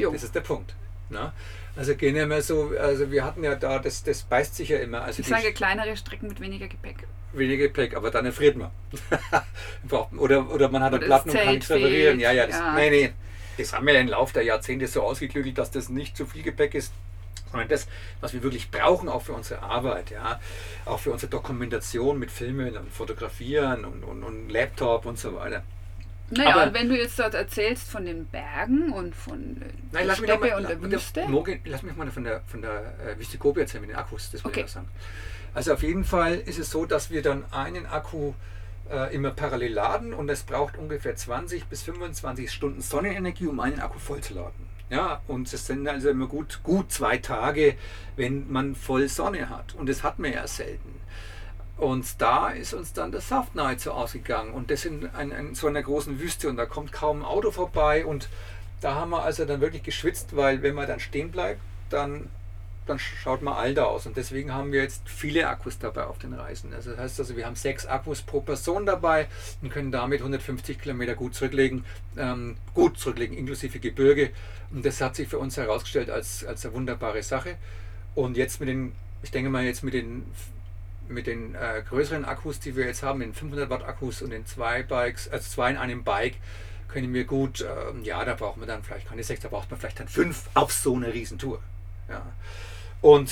Jo. 0.00 0.12
Das 0.12 0.22
ist 0.22 0.34
der 0.34 0.40
Punkt. 0.40 0.74
Na? 1.10 1.32
Also 1.76 1.94
gehen 1.94 2.16
ja 2.16 2.24
immer 2.24 2.40
so, 2.40 2.72
also 2.80 3.10
wir 3.10 3.24
hatten 3.24 3.44
ja 3.44 3.54
da, 3.54 3.78
das, 3.78 4.02
das 4.02 4.22
beißt 4.22 4.56
sich 4.56 4.70
ja 4.70 4.78
immer. 4.78 5.02
Also 5.02 5.20
ich 5.20 5.28
sage 5.28 5.52
kleinere 5.52 5.96
Strecken 5.96 6.28
mit 6.28 6.40
weniger 6.40 6.68
Gepäck. 6.68 7.06
Weniger 7.32 7.64
Gepäck, 7.64 7.94
aber 7.94 8.10
dann 8.10 8.24
erfriert 8.24 8.56
man. 8.56 8.70
oder, 10.18 10.50
oder 10.50 10.70
man 10.70 10.82
hat 10.82 10.94
einen 10.94 11.02
Platten 11.02 11.30
und 11.30 11.36
kann 11.36 11.54
nichts 11.54 11.70
reparieren. 11.70 12.18
Ja, 12.18 12.32
ja, 12.32 12.46
das, 12.46 12.56
ja. 12.56 12.74
nee, 12.74 12.90
nee. 12.90 13.12
Das 13.58 13.72
haben 13.72 13.86
wir 13.86 13.94
ja 13.94 14.00
im 14.00 14.08
Laufe 14.08 14.34
der 14.34 14.42
Jahrzehnte 14.42 14.86
so 14.86 15.02
ausgeklügelt, 15.02 15.56
dass 15.58 15.70
das 15.70 15.88
nicht 15.88 16.16
zu 16.16 16.26
viel 16.26 16.42
Gepäck 16.42 16.74
ist 16.74 16.92
sondern 17.50 17.68
das, 17.68 17.86
was 18.20 18.32
wir 18.32 18.42
wirklich 18.42 18.70
brauchen, 18.70 19.08
auch 19.08 19.22
für 19.22 19.32
unsere 19.32 19.62
Arbeit, 19.62 20.10
ja, 20.10 20.40
auch 20.84 20.98
für 20.98 21.12
unsere 21.12 21.30
Dokumentation 21.30 22.18
mit 22.18 22.30
Filmen 22.30 22.76
und 22.76 22.92
Fotografieren 22.92 23.84
und, 23.84 24.02
und, 24.04 24.22
und 24.22 24.48
Laptop 24.50 25.06
und 25.06 25.18
so 25.18 25.34
weiter. 25.34 25.62
Naja, 26.30 26.54
Aber- 26.56 26.64
und 26.64 26.74
wenn 26.74 26.88
du 26.88 26.98
jetzt 26.98 27.18
dort 27.20 27.34
erzählst 27.34 27.88
von 27.88 28.04
den 28.04 28.26
Bergen 28.26 28.92
und 28.92 29.14
von 29.14 29.38
Nein, 29.60 29.70
der 29.92 30.04
lass 30.06 30.20
mich, 30.20 30.28
doch 30.28 30.36
Steppe 30.38 30.50
mal, 30.54 30.60
und 30.60 30.68
der 30.68 30.76
mit 30.78 30.92
der- 30.92 30.98
Wüste. 30.98 31.28
Morgen, 31.28 31.60
lass 31.64 31.82
mich 31.84 31.96
mal 31.96 32.10
von 32.10 32.24
der, 32.24 32.40
von 32.48 32.62
der 32.62 32.94
äh, 33.06 33.18
Wüste 33.18 33.38
Gobi 33.38 33.60
erzählen 33.60 33.82
mit 33.82 33.90
den 33.90 33.96
Akkus, 33.96 34.30
das 34.32 34.42
will 34.44 34.50
Okay. 34.50 34.62
ich 34.66 34.70
sagen. 34.72 34.88
Also 35.54 35.72
auf 35.72 35.82
jeden 35.82 36.04
Fall 36.04 36.34
ist 36.34 36.58
es 36.58 36.70
so, 36.70 36.84
dass 36.84 37.10
wir 37.10 37.22
dann 37.22 37.44
einen 37.52 37.86
Akku 37.86 38.32
äh, 38.90 39.14
immer 39.14 39.30
parallel 39.30 39.72
laden 39.72 40.12
und 40.14 40.28
es 40.28 40.42
braucht 40.42 40.76
ungefähr 40.76 41.14
20 41.16 41.66
bis 41.66 41.82
25 41.82 42.50
Stunden 42.52 42.80
Sonnenenergie, 42.82 43.46
um 43.46 43.60
einen 43.60 43.80
Akku 43.80 43.98
voll 44.00 44.20
zu 44.20 44.34
laden. 44.34 44.65
Ja, 44.88 45.20
und 45.26 45.52
es 45.52 45.66
sind 45.66 45.88
also 45.88 46.10
immer 46.10 46.28
gut, 46.28 46.60
gut 46.62 46.92
zwei 46.92 47.18
Tage, 47.18 47.76
wenn 48.14 48.50
man 48.50 48.76
voll 48.76 49.08
Sonne 49.08 49.50
hat. 49.50 49.74
Und 49.74 49.88
das 49.88 50.04
hat 50.04 50.18
man 50.18 50.32
ja 50.32 50.46
selten. 50.46 51.00
Und 51.76 52.20
da 52.22 52.48
ist 52.50 52.72
uns 52.72 52.92
dann 52.92 53.12
der 53.12 53.20
Saft 53.20 53.54
nahezu 53.54 53.92
ausgegangen. 53.92 54.52
Und 54.52 54.70
das 54.70 54.84
in, 54.84 55.10
ein, 55.10 55.30
in 55.32 55.54
so 55.54 55.66
einer 55.66 55.82
großen 55.82 56.20
Wüste 56.20 56.48
und 56.48 56.56
da 56.56 56.66
kommt 56.66 56.92
kaum 56.92 57.20
ein 57.20 57.24
Auto 57.24 57.50
vorbei. 57.50 58.06
Und 58.06 58.28
da 58.80 58.94
haben 58.94 59.10
wir 59.10 59.22
also 59.22 59.44
dann 59.44 59.60
wirklich 59.60 59.82
geschwitzt, 59.82 60.36
weil 60.36 60.62
wenn 60.62 60.74
man 60.74 60.86
dann 60.86 61.00
stehen 61.00 61.30
bleibt, 61.30 61.60
dann, 61.90 62.30
dann 62.86 62.98
schaut 62.98 63.42
man 63.42 63.54
alt 63.54 63.78
aus. 63.78 64.06
Und 64.06 64.16
deswegen 64.16 64.52
haben 64.52 64.72
wir 64.72 64.82
jetzt 64.82 65.08
viele 65.08 65.48
Akkus 65.48 65.78
dabei 65.78 66.04
auf 66.04 66.18
den 66.18 66.32
Reisen. 66.32 66.72
Also 66.72 66.90
das 66.90 66.98
heißt 66.98 67.20
also, 67.20 67.36
wir 67.36 67.46
haben 67.46 67.56
sechs 67.56 67.86
Akkus 67.86 68.22
pro 68.22 68.40
Person 68.40 68.86
dabei 68.86 69.26
und 69.62 69.70
können 69.70 69.92
damit 69.92 70.20
150 70.20 70.80
Kilometer 70.80 71.14
gut 71.14 71.34
zurücklegen, 71.34 71.84
ähm, 72.16 72.56
gut 72.74 72.98
zurücklegen, 72.98 73.36
inklusive 73.36 73.78
Gebirge. 73.78 74.30
Und 74.70 74.84
das 74.84 75.00
hat 75.00 75.16
sich 75.16 75.28
für 75.28 75.38
uns 75.38 75.56
herausgestellt 75.56 76.10
als, 76.10 76.44
als 76.44 76.64
eine 76.64 76.74
wunderbare 76.74 77.22
Sache. 77.22 77.56
Und 78.14 78.36
jetzt 78.36 78.60
mit 78.60 78.68
den, 78.68 78.92
ich 79.22 79.30
denke 79.30 79.50
mal 79.50 79.64
jetzt 79.64 79.82
mit 79.82 79.94
den 79.94 80.24
mit 81.08 81.28
den 81.28 81.54
äh, 81.54 81.82
größeren 81.88 82.24
Akkus, 82.24 82.58
die 82.58 82.74
wir 82.74 82.84
jetzt 82.86 83.04
haben, 83.04 83.20
den 83.20 83.32
500 83.32 83.70
Watt 83.70 83.84
Akkus 83.84 84.22
und 84.22 84.30
den 84.30 84.44
zwei 84.44 84.82
Bikes, 84.82 85.28
also 85.28 85.48
zwei 85.48 85.70
in 85.70 85.76
einem 85.76 86.02
Bike, 86.02 86.34
können 86.88 87.12
wir 87.14 87.24
gut, 87.24 87.60
ähm, 87.60 88.02
ja, 88.04 88.24
da 88.24 88.34
braucht 88.34 88.56
man 88.56 88.68
dann 88.68 88.82
vielleicht 88.82 89.08
keine 89.08 89.22
sechs, 89.22 89.42
da 89.42 89.48
braucht 89.48 89.70
man 89.70 89.78
vielleicht 89.78 90.00
dann 90.00 90.08
fünf 90.08 90.48
auf 90.54 90.72
so 90.72 90.96
eine 90.96 91.12
Riesentour. 91.12 91.60
Ja. 92.08 92.22
Und 93.00 93.30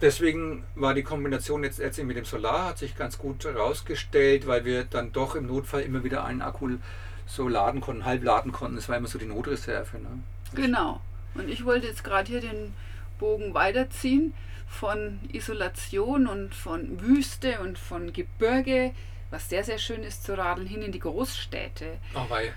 deswegen 0.00 0.64
war 0.74 0.94
die 0.94 1.02
Kombination 1.02 1.64
jetzt, 1.64 1.78
jetzt 1.78 2.02
mit 2.02 2.16
dem 2.16 2.24
Solar 2.24 2.68
hat 2.68 2.78
sich 2.78 2.96
ganz 2.96 3.18
gut 3.18 3.44
herausgestellt, 3.44 4.46
weil 4.46 4.64
wir 4.64 4.84
dann 4.84 5.12
doch 5.12 5.34
im 5.34 5.46
Notfall 5.46 5.82
immer 5.82 6.04
wieder 6.04 6.24
einen 6.24 6.42
Akku 6.42 6.78
so 7.26 7.48
laden 7.48 7.80
konnten, 7.80 8.04
halb 8.04 8.24
laden 8.24 8.52
konnten. 8.52 8.76
Das 8.76 8.88
war 8.88 8.96
immer 8.96 9.08
so 9.08 9.18
die 9.18 9.26
Notreserve. 9.26 9.98
Ne? 9.98 10.22
Genau. 10.54 11.00
Und 11.34 11.48
ich 11.48 11.64
wollte 11.64 11.86
jetzt 11.86 12.04
gerade 12.04 12.28
hier 12.28 12.40
den 12.40 12.74
Bogen 13.18 13.54
weiterziehen 13.54 14.32
von 14.66 15.18
Isolation 15.32 16.26
und 16.26 16.54
von 16.54 17.00
Wüste 17.00 17.60
und 17.60 17.78
von 17.78 18.12
Gebirge, 18.12 18.92
was 19.30 19.48
sehr, 19.48 19.64
sehr 19.64 19.78
schön 19.78 20.02
ist 20.02 20.24
zu 20.24 20.36
radeln, 20.36 20.66
hin 20.66 20.82
in 20.82 20.92
die 20.92 20.98
Großstädte. 21.00 21.98
Oh, 22.14 22.24
weil 22.28 22.52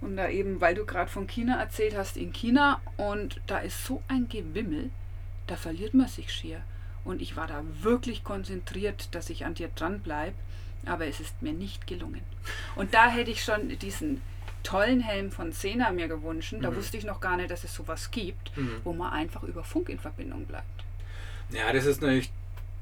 Und 0.00 0.16
da 0.16 0.28
eben, 0.28 0.60
weil 0.60 0.74
du 0.74 0.84
gerade 0.84 1.10
von 1.10 1.26
China 1.26 1.58
erzählt 1.58 1.96
hast, 1.96 2.16
in 2.16 2.32
China 2.32 2.80
und 2.96 3.40
da 3.46 3.58
ist 3.58 3.84
so 3.84 4.02
ein 4.08 4.28
Gewimmel, 4.28 4.90
da 5.50 5.56
verliert 5.56 5.94
man 5.94 6.08
sich 6.08 6.32
schier. 6.32 6.62
Und 7.04 7.20
ich 7.20 7.36
war 7.36 7.46
da 7.46 7.62
wirklich 7.80 8.24
konzentriert, 8.24 9.08
dass 9.14 9.30
ich 9.30 9.44
an 9.44 9.54
dir 9.54 9.68
dran 9.68 10.00
bleibe, 10.00 10.34
aber 10.86 11.06
es 11.06 11.18
ist 11.20 11.42
mir 11.42 11.52
nicht 11.52 11.86
gelungen. 11.86 12.20
Und 12.76 12.94
da 12.94 13.08
hätte 13.10 13.30
ich 13.30 13.42
schon 13.42 13.68
diesen 13.78 14.20
tollen 14.62 15.00
Helm 15.00 15.32
von 15.32 15.52
Sena 15.52 15.90
mir 15.90 16.08
gewünscht. 16.08 16.54
Da 16.60 16.70
Mhm. 16.70 16.76
wusste 16.76 16.96
ich 16.98 17.04
noch 17.04 17.20
gar 17.20 17.36
nicht, 17.36 17.50
dass 17.50 17.64
es 17.64 17.74
sowas 17.74 18.10
gibt, 18.10 18.56
Mhm. 18.56 18.80
wo 18.84 18.92
man 18.92 19.12
einfach 19.12 19.42
über 19.42 19.64
Funk 19.64 19.88
in 19.88 19.98
Verbindung 19.98 20.44
bleibt. 20.46 20.84
Ja, 21.50 21.72
das 21.72 21.86
ist 21.86 22.00
natürlich, 22.02 22.30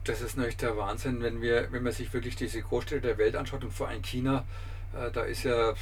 das 0.05 0.21
ist 0.21 0.37
natürlich 0.37 0.57
der 0.59 0.77
Wahnsinn, 0.77 1.23
wenn 1.23 1.41
wir, 1.41 1.71
wenn 1.73 1.83
man 1.85 1.93
sich 1.93 2.13
wirklich 2.13 2.37
diese 2.37 2.61
Großstädte 2.61 3.01
der 3.07 3.19
Welt 3.19 3.37
anschaut 3.37 3.63
und 3.65 3.73
vor 3.73 3.89
allem 3.89 4.03
China, 4.03 4.45
äh, 4.95 5.11
da 5.13 5.23
ist 5.23 5.45
ja, 5.45 5.75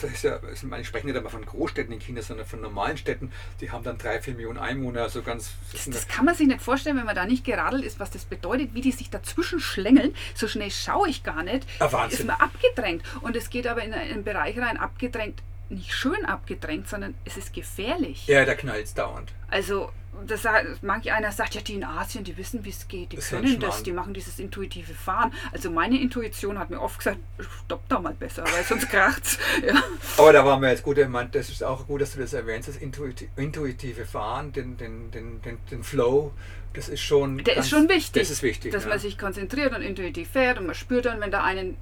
da 0.00 0.06
ist 0.08 0.24
ja, 0.24 0.38
ich 0.52 0.62
meine, 0.62 0.82
ich 0.82 0.88
spreche 0.88 1.06
nicht 1.06 1.16
einmal 1.16 1.30
von 1.30 1.44
Großstädten 1.44 1.92
in 1.92 2.00
China, 2.00 2.22
sondern 2.22 2.46
von 2.46 2.60
normalen 2.60 2.96
Städten, 2.96 3.32
die 3.60 3.70
haben 3.70 3.84
dann 3.84 3.98
drei, 3.98 4.20
vier 4.20 4.34
Millionen 4.34 4.58
Einwohner, 4.58 5.02
also 5.02 5.22
ganz. 5.22 5.52
Das, 5.72 5.88
das 5.88 6.08
kann 6.08 6.24
man 6.24 6.34
sich 6.34 6.46
nicht 6.46 6.60
vorstellen, 6.60 6.96
wenn 6.96 7.06
man 7.06 7.14
da 7.14 7.24
nicht 7.24 7.44
geradelt 7.44 7.84
ist, 7.84 8.00
was 8.00 8.10
das 8.10 8.24
bedeutet, 8.24 8.74
wie 8.74 8.80
die 8.80 8.92
sich 8.92 9.10
dazwischen 9.10 9.60
schlängeln. 9.60 10.14
So 10.34 10.48
schnell 10.48 10.70
schaue 10.70 11.08
ich 11.08 11.22
gar 11.22 11.42
nicht. 11.42 11.66
Ah, 11.78 11.90
Wahnsinn. 11.92 12.20
Ist 12.20 12.26
man 12.26 12.36
abgedrängt. 12.36 13.02
Und 13.20 13.36
es 13.36 13.50
geht 13.50 13.66
aber 13.66 13.82
in 13.82 13.94
einen 13.94 14.24
Bereich 14.24 14.58
rein, 14.58 14.76
abgedrängt, 14.76 15.42
nicht 15.68 15.92
schön 15.92 16.24
abgedrängt, 16.24 16.88
sondern 16.88 17.14
es 17.24 17.36
ist 17.36 17.54
gefährlich. 17.54 18.26
ja, 18.26 18.44
da 18.44 18.54
knallt 18.54 18.86
es 18.86 18.94
dauernd. 18.94 19.32
Also, 19.48 19.90
das 20.26 20.42
manch 20.82 21.10
einer 21.12 21.32
sagt, 21.32 21.54
ja, 21.54 21.60
die 21.60 21.74
in 21.74 21.84
Asien, 21.84 22.22
die 22.24 22.36
wissen, 22.36 22.64
wie 22.64 22.70
es 22.70 22.86
geht, 22.86 23.12
die 23.12 23.16
Das 23.16 23.30
können 23.30 23.58
das, 23.58 23.82
die 23.82 23.92
machen 23.92 24.14
dieses 24.14 24.38
intuitive 24.38 24.94
Fahren. 24.94 25.32
Also 25.52 25.70
meine 25.70 26.00
Intuition 26.00 26.58
hat 26.58 26.70
mir 26.70 26.80
oft 26.80 26.98
gesagt, 26.98 27.18
stopp 27.64 27.82
da 27.88 27.98
mal 27.98 28.14
besser, 28.14 28.44
weil 28.44 28.62
sonst 28.64 28.88
kracht's. 28.88 29.38
Ja. 29.66 29.82
Aber 30.18 30.32
da 30.32 30.44
waren 30.44 30.60
wir 30.62 30.70
jetzt 30.70 30.82
gut, 30.82 30.98
ich 30.98 31.08
meine, 31.08 31.28
das 31.30 31.48
ist 31.48 31.62
auch 31.62 31.86
gut, 31.86 32.00
dass 32.00 32.12
du 32.14 32.20
das 32.20 32.32
erwähnst, 32.32 32.68
das 32.68 32.78
intuiti- 32.80 33.28
intuitive 33.36 34.04
Fahren, 34.04 34.52
den, 34.52 34.76
den, 34.76 35.10
den, 35.10 35.40
den, 35.42 35.58
den 35.70 35.82
Flow, 35.84 36.32
das 36.74 36.88
ist 36.88 37.00
schon. 37.02 37.38
Der 37.38 37.54
ganz- 37.54 37.66
ist 37.66 37.70
schon 37.70 37.88
wichtig, 37.88 38.22
Das 38.22 38.30
ist 38.30 38.42
wichtig. 38.42 38.72
dass 38.72 38.84
ja. 38.84 38.88
man 38.90 38.98
sich 38.98 39.18
konzentriert 39.18 39.74
und 39.74 39.82
intuitiv 39.82 40.30
fährt 40.30 40.58
und 40.58 40.66
man 40.66 40.74
spürt 40.74 41.04
dann, 41.04 41.20
wenn 41.20 41.30
der, 41.30 41.44
einen, 41.44 41.76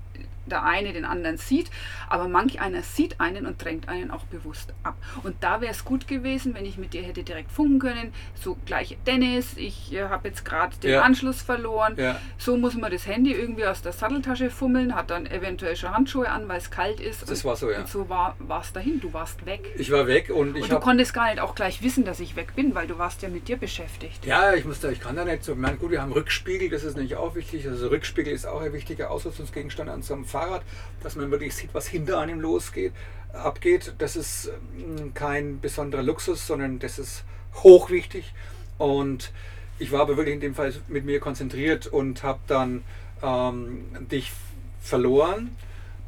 der 0.47 0.65
eine 0.65 0.93
den 0.93 1.05
anderen 1.05 1.37
sieht. 1.37 1.71
Aber 2.09 2.29
manch 2.29 2.61
einer 2.61 2.83
sieht 2.83 3.21
einen 3.21 3.47
und 3.47 3.63
drängt 3.63 3.89
einen 3.89 4.11
auch 4.11 4.25
bewusst 4.25 4.73
ab. 4.83 4.97
Und 5.23 5.37
da 5.41 5.61
wäre 5.61 5.73
es 5.73 5.85
gut 5.85 6.09
gewesen, 6.09 6.55
wenn 6.55 6.65
ich 6.65 6.77
mit 6.79 6.93
dir 6.93 7.03
hätte 7.03 7.23
direkt 7.23 7.53
funken 7.53 7.79
können. 7.79 8.13
So 8.35 8.57
gleich 8.67 8.97
Dennis, 9.07 9.57
ich 9.57 9.93
äh, 9.93 10.09
habe 10.09 10.29
jetzt 10.29 10.45
gerade 10.45 10.77
den 10.77 10.93
Ja. 10.93 11.03
Anschluss 11.03 11.43
verloren. 11.43 11.95
Ja. 11.97 12.19
So 12.39 12.57
muss 12.57 12.75
man 12.75 12.91
das 12.91 13.07
Handy 13.07 13.33
irgendwie 13.33 13.67
aus 13.67 13.83
der 13.83 13.93
Satteltasche 13.93 14.51
fummeln, 14.51 14.95
hat 14.95 15.11
dann 15.11 15.27
eventuell 15.27 15.77
schon 15.77 15.91
Handschuhe 15.93 16.29
an, 16.29 16.49
weil 16.49 16.59
es 16.59 16.71
kalt 16.71 17.01
ist. 17.01 17.23
Das 17.23 17.31
und, 17.31 17.45
war 17.45 17.57
so, 17.57 17.71
ja. 17.71 17.79
Und 17.81 17.89
so 17.89 18.09
war 18.09 18.37
es 18.61 18.73
dahin, 18.73 19.01
du 19.01 19.13
warst 19.13 19.47
weg. 19.47 19.73
Ich 19.79 19.91
war 19.91 20.07
weg 20.07 20.31
und 20.31 20.57
ich 20.57 20.65
und 20.65 20.73
du 20.73 20.81
konntest 20.81 21.15
gar 21.15 21.31
nicht 21.31 21.41
auch 21.41 21.55
gleich 21.55 21.83
wissen, 21.83 22.05
dass 22.05 22.21
ich 22.21 22.37
weg 22.37 22.55
bin, 22.57 22.75
weil 22.75 22.87
du 22.87 22.99
warst 22.99 23.23
ja 23.23 23.29
mit 23.29 23.49
dir 23.49 23.57
beschäftigt. 23.57 24.27
Ja, 24.27 24.55
ich 24.55 24.65
musste, 24.65 24.91
ich 24.91 25.01
kann 25.01 25.17
da 25.17 25.25
nicht 25.25 25.45
so. 25.45 25.53
Ich 25.53 25.59
meine, 25.59 25.77
gut, 25.77 25.91
wir 25.91 26.03
haben 26.03 26.13
Rückspiegel, 26.13 26.69
das 26.71 26.85
ist 26.85 26.97
nämlich 26.97 27.17
auch 27.17 27.35
wichtig. 27.35 27.67
Also 27.69 27.89
Rückspiegel 27.89 28.33
ist 28.33 28.47
auch 28.47 28.61
ein 28.61 28.73
wichtiger 28.73 29.11
Ausrüstungsgegenstand 29.11 29.89
an 29.91 30.03
so 30.03 30.15
einem 30.15 30.25
Fahrrad, 30.31 30.63
dass 31.03 31.17
man 31.17 31.31
wirklich 31.31 31.55
sieht, 31.55 31.75
was 31.75 31.87
hinter 31.87 32.19
einem 32.19 32.41
losgeht, 32.41 32.93
abgeht. 33.33 33.95
Das 33.99 34.17
ist 34.17 34.51
ähm, 34.77 35.13
kein 35.15 35.61
besonderer 35.61 36.03
Luxus, 36.03 36.47
sondern 36.47 36.79
das 36.79 36.99
ist 36.99 37.25
hochwichtig. 37.55 38.33
Und 38.79 39.33
ich 39.79 39.93
war 39.93 40.01
aber 40.01 40.17
wirklich 40.17 40.35
in 40.35 40.41
dem 40.41 40.55
Fall 40.55 40.73
mit 40.89 41.05
mir 41.05 41.21
konzentriert 41.21 41.87
und 41.87 42.23
habe 42.23 42.41
dann 42.47 42.83
ähm, 43.23 43.85
dich 44.11 44.33
verloren. 44.81 45.57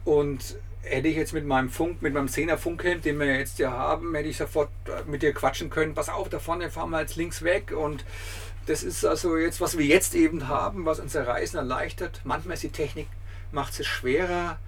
Und 0.05 0.57
hätte 0.83 1.09
ich 1.09 1.17
jetzt 1.17 1.33
mit 1.33 1.47
meinem 1.47 1.71
Funk, 1.71 2.03
mit 2.03 2.13
meinem 2.13 2.27
10er 2.27 2.57
Funkhelm, 2.57 3.01
den 3.01 3.19
wir 3.19 3.27
jetzt 3.27 3.59
ja 3.59 3.71
haben, 3.71 4.15
hätte 4.15 4.29
ich 4.29 4.37
sofort 4.37 4.71
äh, 4.87 5.09
mit 5.09 5.23
dir 5.23 5.33
quatschen 5.33 5.71
können. 5.71 5.95
Pass 5.95 6.09
auf, 6.09 6.29
da 6.29 6.39
vorne 6.39 6.71
fahren 6.71 6.91
wir 6.91 7.01
jetzt 7.01 7.17
links 7.17 7.43
weg. 7.43 7.73
Und 7.73 8.05
das 8.67 8.83
ist 8.83 9.05
also 9.05 9.37
jetzt, 9.37 9.61
was 9.61 9.79
wir 9.79 9.87
jetzt 9.87 10.15
eben 10.15 10.49
haben, 10.49 10.85
was 10.85 11.01
unser 11.01 11.27
Reisen 11.27 11.57
erleichtert. 11.57 12.21
Manchmal 12.25 12.55
ist 12.55 12.63
die 12.63 12.71
Technik, 12.71 13.09
macht 13.53 13.79
es 13.79 13.87
schwerer, 13.87 14.59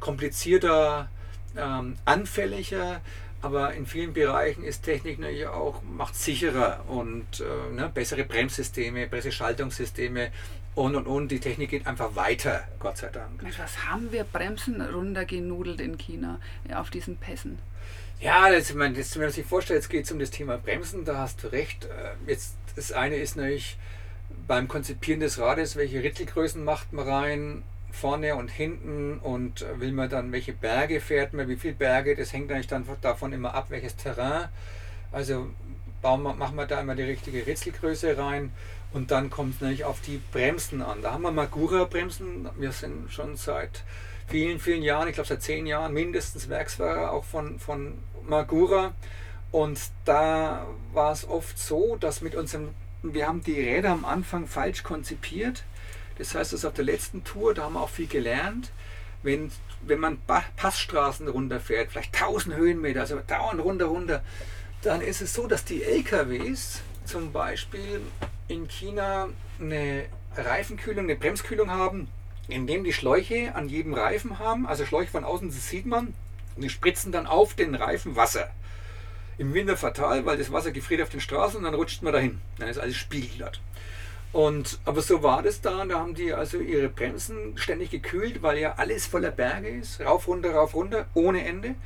komplizierter, 0.00 1.08
ähm, 1.56 1.96
anfälliger. 2.04 3.00
Aber 3.42 3.74
in 3.74 3.86
vielen 3.86 4.14
Bereichen 4.14 4.64
ist 4.64 4.84
Technik 4.84 5.18
natürlich 5.18 5.46
auch 5.46 5.82
macht 5.82 6.14
sicherer 6.14 6.84
und 6.88 7.40
äh, 7.40 7.74
ne, 7.74 7.90
bessere 7.92 8.24
Bremssysteme, 8.24 9.06
bessere 9.06 9.32
Schaltungssysteme 9.32 10.30
und 10.74 10.96
und 10.96 11.06
und. 11.06 11.28
Die 11.28 11.40
Technik 11.40 11.70
geht 11.70 11.86
einfach 11.86 12.16
weiter, 12.16 12.64
Gott 12.78 12.96
sei 12.96 13.08
Dank. 13.08 13.42
Mensch, 13.42 13.58
was 13.58 13.84
haben 13.84 14.10
wir 14.12 14.24
Bremsen 14.24 14.80
runtergenudelt 14.80 15.82
in 15.82 15.98
China 15.98 16.40
ja, 16.68 16.80
auf 16.80 16.88
diesen 16.88 17.18
Pässen? 17.18 17.58
Ja, 18.18 18.50
das, 18.50 18.70
ich 18.70 18.76
meine, 18.76 18.96
das, 18.96 19.14
wenn 19.16 19.24
man 19.24 19.32
sich 19.32 19.44
vorstellt, 19.44 19.82
jetzt 19.82 19.90
geht 19.90 20.06
es 20.06 20.12
um 20.12 20.18
das 20.18 20.30
Thema 20.30 20.56
Bremsen, 20.56 21.04
da 21.04 21.18
hast 21.18 21.42
du 21.42 21.48
recht. 21.48 21.84
Äh, 21.84 22.30
Jetzt, 22.30 22.56
das 22.76 22.92
eine 22.92 23.16
ist 23.16 23.36
natürlich 23.36 23.76
beim 24.46 24.68
Konzipieren 24.68 25.20
des 25.20 25.38
Rades, 25.38 25.76
welche 25.76 26.02
Ritzelgrößen 26.02 26.64
macht 26.64 26.92
man 26.94 27.06
rein, 27.06 27.62
vorne 27.94 28.34
und 28.36 28.48
hinten 28.50 29.18
und 29.18 29.64
will 29.78 29.92
man 29.92 30.10
dann, 30.10 30.32
welche 30.32 30.52
Berge 30.52 31.00
fährt 31.00 31.32
man, 31.32 31.48
wie 31.48 31.56
viele 31.56 31.74
Berge, 31.74 32.16
das 32.16 32.32
hängt 32.32 32.50
eigentlich 32.50 32.66
dann 32.66 32.84
davon 33.00 33.32
immer 33.32 33.54
ab, 33.54 33.66
welches 33.70 33.96
Terrain. 33.96 34.48
Also 35.12 35.48
bauen 36.02 36.22
machen 36.22 36.56
wir 36.56 36.66
da 36.66 36.80
immer 36.80 36.94
die 36.94 37.02
richtige 37.02 37.46
Ritzelgröße 37.46 38.18
rein 38.18 38.52
und 38.92 39.10
dann 39.10 39.30
kommt 39.30 39.56
es 39.56 39.60
natürlich 39.60 39.84
auf 39.84 40.00
die 40.00 40.20
Bremsen 40.32 40.82
an. 40.82 41.02
Da 41.02 41.12
haben 41.12 41.22
wir 41.22 41.30
Magura-Bremsen, 41.30 42.48
wir 42.58 42.72
sind 42.72 43.10
schon 43.10 43.36
seit 43.36 43.82
vielen, 44.28 44.58
vielen 44.58 44.82
Jahren, 44.82 45.08
ich 45.08 45.14
glaube 45.14 45.28
seit 45.28 45.42
zehn 45.42 45.66
Jahren 45.66 45.92
mindestens 45.92 46.48
Werksfahrer 46.48 47.12
auch 47.12 47.24
von, 47.24 47.58
von 47.58 47.98
Magura. 48.26 48.94
Und 49.50 49.78
da 50.04 50.66
war 50.92 51.12
es 51.12 51.28
oft 51.28 51.58
so, 51.58 51.96
dass 51.96 52.20
mit 52.20 52.34
unserem, 52.34 52.70
wir 53.02 53.26
haben 53.26 53.42
die 53.42 53.60
Räder 53.60 53.90
am 53.90 54.04
Anfang 54.04 54.46
falsch 54.46 54.82
konzipiert. 54.82 55.64
Das 56.18 56.34
heißt, 56.34 56.52
dass 56.52 56.64
auf 56.64 56.74
der 56.74 56.84
letzten 56.84 57.24
Tour, 57.24 57.54
da 57.54 57.64
haben 57.64 57.74
wir 57.74 57.82
auch 57.82 57.90
viel 57.90 58.06
gelernt, 58.06 58.70
wenn, 59.22 59.50
wenn 59.82 60.00
man 60.00 60.18
Passstraßen 60.56 61.26
runterfährt, 61.28 61.90
vielleicht 61.90 62.14
1000 62.14 62.56
Höhenmeter, 62.56 63.00
also 63.00 63.18
dauernd 63.26 63.62
runter, 63.62 63.86
runter, 63.86 64.22
dann 64.82 65.00
ist 65.00 65.22
es 65.22 65.34
so, 65.34 65.46
dass 65.46 65.64
die 65.64 65.82
LKWs 65.82 66.82
zum 67.04 67.32
Beispiel 67.32 68.00
in 68.48 68.68
China 68.68 69.28
eine 69.58 70.04
Reifenkühlung, 70.36 71.04
eine 71.04 71.16
Bremskühlung 71.16 71.70
haben, 71.70 72.08
indem 72.48 72.84
die 72.84 72.92
Schläuche 72.92 73.54
an 73.54 73.68
jedem 73.68 73.94
Reifen 73.94 74.38
haben, 74.38 74.66
also 74.66 74.84
Schläuche 74.84 75.10
von 75.10 75.24
außen, 75.24 75.48
das 75.48 75.68
sieht 75.68 75.86
man, 75.86 76.14
Und 76.56 76.62
die 76.62 76.70
spritzen 76.70 77.12
dann 77.12 77.26
auf 77.26 77.54
den 77.54 77.74
Reifen 77.74 78.16
Wasser. 78.16 78.50
Im 79.38 79.54
Winter 79.54 79.76
fatal, 79.76 80.26
weil 80.26 80.36
das 80.36 80.52
Wasser 80.52 80.70
gefriert 80.70 81.02
auf 81.02 81.08
den 81.08 81.20
Straßen 81.20 81.58
und 81.58 81.64
dann 81.64 81.74
rutscht 81.74 82.02
man 82.02 82.12
dahin. 82.12 82.40
Dann 82.58 82.68
ist 82.68 82.78
alles 82.78 82.96
spiegelglatt. 82.96 83.60
Und, 84.34 84.80
aber 84.84 85.00
so 85.00 85.22
war 85.22 85.44
das 85.44 85.60
da. 85.60 85.84
Da 85.84 86.00
haben 86.00 86.14
die 86.14 86.32
also 86.34 86.58
ihre 86.58 86.88
Bremsen 86.88 87.56
ständig 87.56 87.90
gekühlt, 87.90 88.42
weil 88.42 88.58
ja 88.58 88.74
alles 88.78 89.06
voller 89.06 89.30
Berge 89.30 89.68
ist. 89.68 90.00
Rauf, 90.00 90.26
runter, 90.26 90.52
rauf, 90.52 90.74
runter, 90.74 91.06
ohne 91.14 91.46
Ende. 91.46 91.76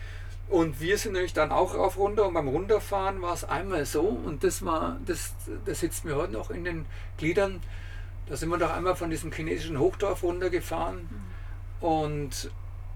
Und 0.48 0.80
wir 0.80 0.96
sind 0.96 1.12
natürlich 1.12 1.34
dann 1.34 1.52
auch 1.52 1.74
rauf, 1.74 1.98
runter. 1.98 2.26
Und 2.26 2.32
beim 2.32 2.48
Runterfahren 2.48 3.20
war 3.20 3.34
es 3.34 3.44
einmal 3.44 3.84
so. 3.84 4.00
Und 4.00 4.44
das 4.44 4.64
war, 4.64 4.98
das, 5.04 5.34
das 5.66 5.80
sitzt 5.80 6.06
mir 6.06 6.16
heute 6.16 6.32
noch 6.32 6.50
in 6.50 6.64
den 6.64 6.86
Gliedern. 7.18 7.60
Da 8.24 8.36
sind 8.38 8.48
wir 8.48 8.56
doch 8.56 8.72
einmal 8.72 8.96
von 8.96 9.10
diesem 9.10 9.30
chinesischen 9.30 9.78
Hochdorf 9.78 10.22
runtergefahren. 10.22 11.06
Und 11.80 12.50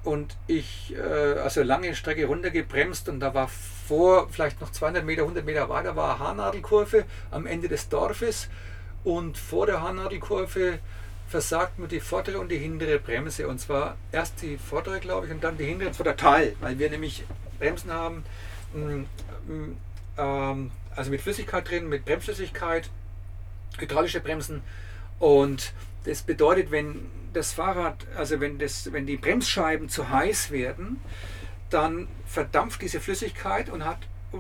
und 0.05 0.37
ich, 0.49 0.97
äh, 0.97 1.39
also 1.39 1.63
lange 1.63 1.95
Strecke 1.95 2.27
runtergebremst 2.27 3.09
und 3.09 3.21
da 3.21 3.35
war 3.35 3.47
vor, 3.47 4.29
vielleicht 4.31 4.61
noch 4.61 4.73
200 4.73 5.05
Meter, 5.05 5.23
100 5.23 5.45
Meter 5.45 5.69
weiter, 5.69 5.95
war 5.95 6.17
eine 6.17 6.19
Haarnadelkurve 6.19 7.05
am 7.31 7.47
Ende 7.47 7.69
des 7.69 7.89
Dorfes 7.89 8.49
und 9.05 9.39
vor 9.39 9.67
der 9.67 9.83
Haarnadelkurve 9.83 10.79
versagt 11.29 11.79
mir 11.79 11.89
die 11.89 12.01
vordere 12.01 12.39
und 12.39 12.51
die 12.51 12.59
hintere 12.59 12.99
Bremse. 12.99 13.49
Und 13.49 13.59
zwar 13.59 13.97
erst 14.13 14.43
die 14.43 14.59
vordere, 14.59 15.01
glaube 15.01 15.27
ich, 15.27 15.33
und 15.33 15.43
dann 15.43 15.57
die 15.57 15.65
hintere, 15.65 15.89
und 15.89 15.95
zwar 15.95 16.05
der 16.05 16.17
Teil, 16.17 16.55
weil 16.61 16.79
wir 16.79 16.91
nämlich 16.91 17.25
Bremsen 17.59 17.91
haben, 17.91 18.25
mh, 18.75 19.05
mh, 19.47 19.69
ähm, 20.19 20.71
also 20.95 21.11
mit 21.11 21.21
Flüssigkeit 21.21 21.69
drin, 21.69 21.89
mit 21.89 22.05
Bremsflüssigkeit, 22.05 22.91
hydraulische 23.79 24.21
Bremsen. 24.21 24.63
Und 25.19 25.73
das 26.05 26.23
bedeutet, 26.23 26.71
wenn 26.71 27.07
das 27.33 27.53
Fahrrad, 27.53 28.07
also 28.17 28.41
wenn, 28.41 28.59
das, 28.59 28.93
wenn 28.93 29.07
die 29.07 29.17
Bremsscheiben 29.17 29.89
zu 29.89 30.11
heiß 30.11 30.51
werden, 30.51 31.01
dann 31.71 32.09
verdampft 32.27 32.83
diese 32.83 33.01
Flüssigkeit 33.01 33.71
und 33.71 33.85
hat 33.85 33.99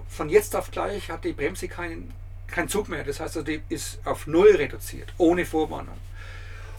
von 0.09 0.29
jetzt 0.29 0.57
auf 0.57 0.70
gleich 0.70 1.11
hat 1.11 1.25
die 1.25 1.33
Bremse 1.33 1.68
keinen, 1.68 2.12
keinen 2.53 2.69
Zug 2.69 2.88
mehr. 2.88 3.03
Das 3.05 3.21
heißt, 3.21 3.37
also 3.37 3.43
die 3.43 3.62
ist 3.69 4.01
auf 4.05 4.27
Null 4.27 4.55
reduziert, 4.57 5.12
ohne 5.19 5.45
Vorwarnung. 5.45 5.97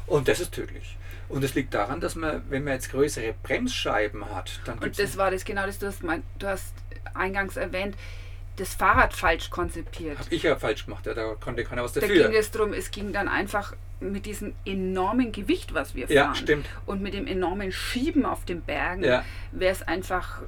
Und 0.07 0.27
das 0.27 0.39
ist 0.39 0.51
tödlich. 0.53 0.97
Und 1.29 1.43
das 1.43 1.53
liegt 1.55 1.73
daran, 1.73 1.99
dass 1.99 2.15
man, 2.15 2.43
wenn 2.49 2.63
man 2.63 2.73
jetzt 2.73 2.91
größere 2.91 3.33
Bremsscheiben 3.43 4.29
hat, 4.33 4.59
dann 4.65 4.77
Und 4.79 4.99
das 4.99 5.17
war 5.17 5.31
das 5.31 5.45
genau 5.45 5.65
das, 5.65 5.79
du 5.79 5.87
hast, 5.87 6.03
mein, 6.03 6.21
du 6.37 6.47
hast 6.47 6.73
eingangs 7.13 7.55
erwähnt, 7.57 7.95
das 8.57 8.75
Fahrrad 8.75 9.13
falsch 9.13 9.49
konzipiert. 9.49 10.19
Habe 10.19 10.35
ich 10.35 10.43
ja 10.43 10.55
falsch 10.57 10.85
gemacht, 10.85 11.05
ja, 11.07 11.13
da 11.15 11.33
konnte 11.39 11.63
keiner 11.63 11.83
was 11.83 11.93
Da 11.93 12.01
dafür. 12.01 12.27
ging 12.29 12.37
es 12.37 12.51
darum, 12.51 12.73
es 12.73 12.91
ging 12.91 13.11
dann 13.11 13.27
einfach 13.27 13.73
mit 13.99 14.25
diesem 14.27 14.53
enormen 14.65 15.31
Gewicht, 15.31 15.73
was 15.73 15.95
wir 15.95 16.05
fahren. 16.07 16.15
Ja, 16.15 16.35
stimmt. 16.35 16.67
Und 16.85 17.01
mit 17.01 17.13
dem 17.15 17.25
enormen 17.25 17.71
Schieben 17.71 18.25
auf 18.25 18.45
den 18.45 18.61
Bergen 18.61 19.03
Ja. 19.03 19.23
wäre 19.53 19.71
es 19.71 19.81
einfach, 19.81 20.41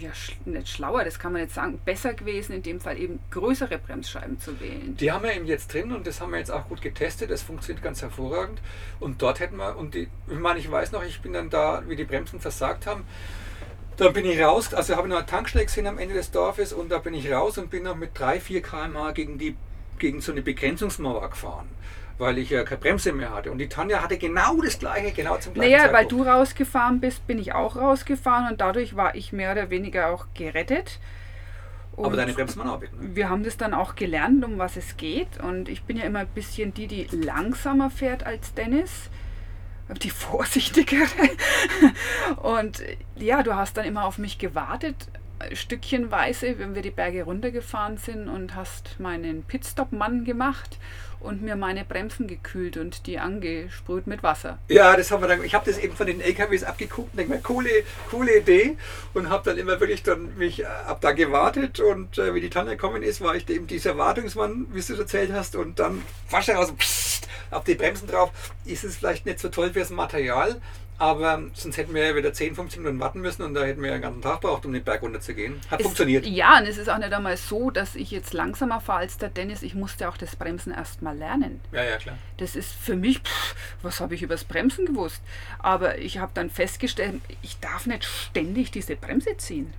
ja, 0.00 0.10
nicht 0.44 0.68
schlauer, 0.68 1.04
das 1.04 1.18
kann 1.18 1.32
man 1.32 1.42
jetzt 1.42 1.54
sagen, 1.54 1.80
besser 1.84 2.14
gewesen, 2.14 2.54
in 2.54 2.62
dem 2.62 2.80
Fall 2.80 2.98
eben 2.98 3.20
größere 3.30 3.78
Bremsscheiben 3.78 4.40
zu 4.40 4.58
wählen. 4.60 4.96
Die 4.96 5.12
haben 5.12 5.24
wir 5.24 5.34
eben 5.34 5.46
jetzt 5.46 5.72
drin 5.72 5.92
und 5.92 6.06
das 6.06 6.20
haben 6.20 6.32
wir 6.32 6.38
jetzt 6.38 6.50
auch 6.50 6.68
gut 6.68 6.82
getestet. 6.82 7.30
Das 7.30 7.42
funktioniert 7.42 7.82
ganz 7.82 8.02
hervorragend. 8.02 8.60
Und 8.98 9.22
dort 9.22 9.40
hätten 9.40 9.56
wir, 9.56 9.76
und 9.76 9.94
die, 9.94 10.08
ich 10.28 10.38
meine, 10.38 10.58
ich 10.58 10.70
weiß 10.70 10.92
noch, 10.92 11.04
ich 11.04 11.20
bin 11.20 11.32
dann 11.32 11.50
da, 11.50 11.82
wie 11.86 11.96
die 11.96 12.04
Bremsen 12.04 12.40
versagt 12.40 12.86
haben. 12.86 13.04
Dann 13.96 14.14
bin 14.14 14.24
ich 14.24 14.40
raus, 14.40 14.72
also 14.72 14.96
habe 14.96 15.08
ich 15.08 15.10
noch 15.10 15.18
eine 15.18 15.26
Tankstelle 15.26 15.66
gesehen 15.66 15.86
am 15.86 15.98
Ende 15.98 16.14
des 16.14 16.30
Dorfes 16.30 16.72
und 16.72 16.90
da 16.90 16.98
bin 16.98 17.12
ich 17.12 17.30
raus 17.30 17.58
und 17.58 17.68
bin 17.68 17.82
noch 17.82 17.96
mit 17.96 18.18
3, 18.18 18.40
4 18.40 18.62
km/h 18.62 19.12
gegen, 19.12 19.56
gegen 19.98 20.20
so 20.22 20.32
eine 20.32 20.40
Begrenzungsmauer 20.40 21.28
gefahren, 21.28 21.68
weil 22.20 22.38
ich 22.38 22.50
ja 22.50 22.62
keine 22.64 22.80
Bremse 22.80 23.12
mehr 23.12 23.32
hatte. 23.34 23.50
Und 23.50 23.58
die 23.58 23.68
Tanja 23.68 24.02
hatte 24.02 24.18
genau 24.18 24.60
das 24.62 24.78
gleiche, 24.78 25.12
genau 25.12 25.36
zum 25.38 25.54
gleichen 25.54 25.72
Naja, 25.72 25.84
weil 25.92 26.06
Zeitpunkt. 26.06 26.12
du 26.12 26.22
rausgefahren 26.30 27.00
bist, 27.00 27.26
bin 27.26 27.38
ich 27.38 27.54
auch 27.54 27.76
rausgefahren 27.76 28.48
und 28.52 28.60
dadurch 28.60 28.94
war 28.96 29.14
ich 29.14 29.32
mehr 29.32 29.52
oder 29.52 29.70
weniger 29.70 30.10
auch 30.10 30.26
gerettet. 30.34 31.00
Aber 32.02 32.08
Und 32.08 32.16
deine 32.16 32.32
Bremsen 32.32 32.60
waren 32.60 32.68
auch 32.70 32.80
mit. 32.80 32.92
Ne? 32.98 33.14
wir 33.16 33.28
haben 33.28 33.42
das 33.42 33.56
dann 33.56 33.74
auch 33.74 33.94
gelernt, 33.96 34.44
um 34.44 34.58
was 34.58 34.76
es 34.76 34.96
geht. 34.96 35.40
Und 35.42 35.68
ich 35.68 35.82
bin 35.84 35.96
ja 35.96 36.04
immer 36.04 36.20
ein 36.20 36.28
bisschen 36.28 36.72
die, 36.72 36.86
die 36.86 37.04
langsamer 37.16 37.90
fährt 37.90 38.24
als 38.24 38.54
Dennis. 38.54 39.10
Die 40.02 40.10
vorsichtigere. 40.10 41.08
Und 42.42 42.82
ja, 43.16 43.42
du 43.42 43.54
hast 43.56 43.76
dann 43.76 43.84
immer 43.84 44.04
auf 44.04 44.18
mich 44.18 44.38
gewartet, 44.38 45.08
stückchenweise, 45.52 46.58
wenn 46.58 46.74
wir 46.74 46.82
die 46.82 46.90
Berge 46.90 47.24
runtergefahren 47.24 47.96
sind 47.96 48.28
und 48.28 48.54
hast 48.54 48.98
meinen 48.98 49.42
Pitstop-Mann 49.44 50.24
gemacht 50.24 50.78
und 51.20 51.42
mir 51.42 51.54
meine 51.54 51.84
Bremsen 51.84 52.26
gekühlt 52.26 52.76
und 52.76 53.06
die 53.06 53.18
angesprüht 53.18 54.06
mit 54.06 54.22
Wasser. 54.22 54.58
Ja, 54.68 54.96
das 54.96 55.10
haben 55.10 55.22
wir 55.22 55.28
dann. 55.28 55.44
Ich 55.44 55.54
habe 55.54 55.70
das 55.70 55.78
eben 55.78 55.94
von 55.94 56.06
den 56.06 56.20
LKWs 56.20 56.64
abgeguckt 56.64 57.12
und 57.12 57.18
denke 57.18 57.34
mir, 57.34 57.40
coole, 57.40 57.70
coole 58.10 58.38
Idee. 58.38 58.76
Und 59.14 59.28
habe 59.28 59.44
dann 59.44 59.58
immer 59.58 59.78
wirklich 59.80 60.02
dann 60.02 60.36
mich 60.36 60.62
äh, 60.62 60.66
ab 60.66 61.00
da 61.00 61.12
gewartet 61.12 61.80
und 61.80 62.18
äh, 62.18 62.34
wie 62.34 62.40
die 62.40 62.50
Tanne 62.50 62.70
gekommen 62.70 63.02
ist, 63.02 63.20
war 63.20 63.34
ich 63.34 63.48
eben 63.48 63.66
dieser 63.66 63.98
Wartungsmann, 63.98 64.66
wie 64.70 64.80
du 64.80 64.92
es 64.92 64.98
erzählt 64.98 65.32
hast, 65.32 65.56
und 65.56 65.78
dann 65.78 66.02
Wasche 66.30 66.52
raus, 66.52 66.72
pssst, 66.76 67.28
auf 67.50 67.64
die 67.64 67.74
Bremsen 67.74 68.08
drauf. 68.08 68.30
Ist 68.64 68.84
es 68.84 68.96
vielleicht 68.96 69.26
nicht 69.26 69.40
so 69.40 69.48
toll 69.48 69.70
fürs 69.72 69.90
Material, 69.90 70.60
aber 71.00 71.42
sonst 71.54 71.76
hätten 71.76 71.94
wir 71.94 72.06
ja 72.06 72.14
wieder 72.14 72.32
10, 72.32 72.54
15 72.54 72.82
Minuten 72.82 73.00
warten 73.00 73.20
müssen 73.20 73.42
und 73.42 73.54
da 73.54 73.64
hätten 73.64 73.80
wir 73.80 73.88
ja 73.88 73.94
einen 73.94 74.02
ganzen 74.02 74.22
Tag 74.22 74.40
braucht, 74.42 74.64
um 74.66 74.72
den 74.72 74.84
Berg 74.84 75.02
runter 75.02 75.20
zu 75.20 75.34
gehen. 75.34 75.60
Hat 75.70 75.80
Es- 75.80 75.84
funktioniert. 75.86 76.26
Ja, 76.26 76.58
und 76.58 76.66
es 76.66 76.76
ist 76.78 76.88
auch 76.88 76.98
nicht 76.98 77.12
einmal 77.12 77.36
so, 77.36 77.70
dass 77.70 77.96
ich 77.96 78.10
jetzt 78.10 78.32
langsamer 78.34 78.80
fahre 78.80 79.00
als 79.00 79.16
der 79.18 79.30
Dennis. 79.30 79.62
Ich 79.62 79.74
musste 79.74 80.08
auch 80.08 80.16
das 80.16 80.36
Bremsen 80.36 80.72
erst 80.72 81.02
mal 81.02 81.16
lernen. 81.16 81.60
Ja, 81.72 81.82
ja, 81.82 81.96
klar. 81.96 82.16
Das 82.36 82.54
ist 82.54 82.72
für 82.72 82.94
mich, 82.96 83.18
pff, 83.20 83.54
was 83.82 84.00
habe 84.00 84.14
ich 84.14 84.22
übers 84.22 84.44
Bremsen 84.44 84.86
gewusst? 84.86 85.22
Aber 85.58 85.98
ich 85.98 86.18
habe 86.18 86.32
dann 86.34 86.50
festgestellt, 86.50 87.20
ich 87.42 87.58
darf 87.60 87.86
nicht 87.86 88.04
ständig 88.04 88.70
diese 88.70 88.94
Bremse 88.96 89.36
ziehen. 89.38 89.72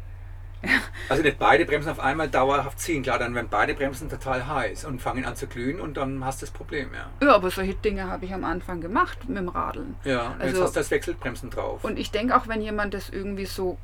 Also 1.09 1.23
nicht 1.23 1.39
beide 1.39 1.65
Bremsen 1.65 1.89
auf 1.91 1.99
einmal 1.99 2.29
dauerhaft 2.29 2.79
ziehen. 2.79 3.03
Klar, 3.03 3.19
dann 3.19 3.33
werden 3.35 3.47
beide 3.49 3.73
Bremsen 3.73 4.09
total 4.09 4.45
heiß 4.47 4.85
und 4.85 5.01
fangen 5.01 5.25
an 5.25 5.35
zu 5.35 5.47
glühen 5.47 5.79
und 5.81 5.97
dann 5.97 6.23
hast 6.23 6.41
du 6.41 6.45
das 6.45 6.53
Problem, 6.53 6.89
ja. 6.93 7.09
Ja, 7.25 7.35
aber 7.35 7.49
solche 7.49 7.73
Dinge 7.73 8.07
habe 8.07 8.25
ich 8.25 8.33
am 8.33 8.43
Anfang 8.43 8.79
gemacht 8.81 9.27
mit 9.27 9.37
dem 9.37 9.49
Radeln. 9.49 9.95
Ja, 10.03 10.27
und 10.27 10.39
jetzt 10.39 10.49
Also- 10.49 10.63
hast 10.63 10.75
du 10.75 10.79
das 10.79 10.91
Wechselbremsen 10.91 11.49
drauf. 11.49 11.83
Und 11.83 11.97
ich 11.99 12.11
denke 12.11 12.35
auch, 12.37 12.47
wenn 12.47 12.61
jemand 12.61 12.93
das 12.93 13.09
irgendwie 13.09 13.45
so 13.45 13.77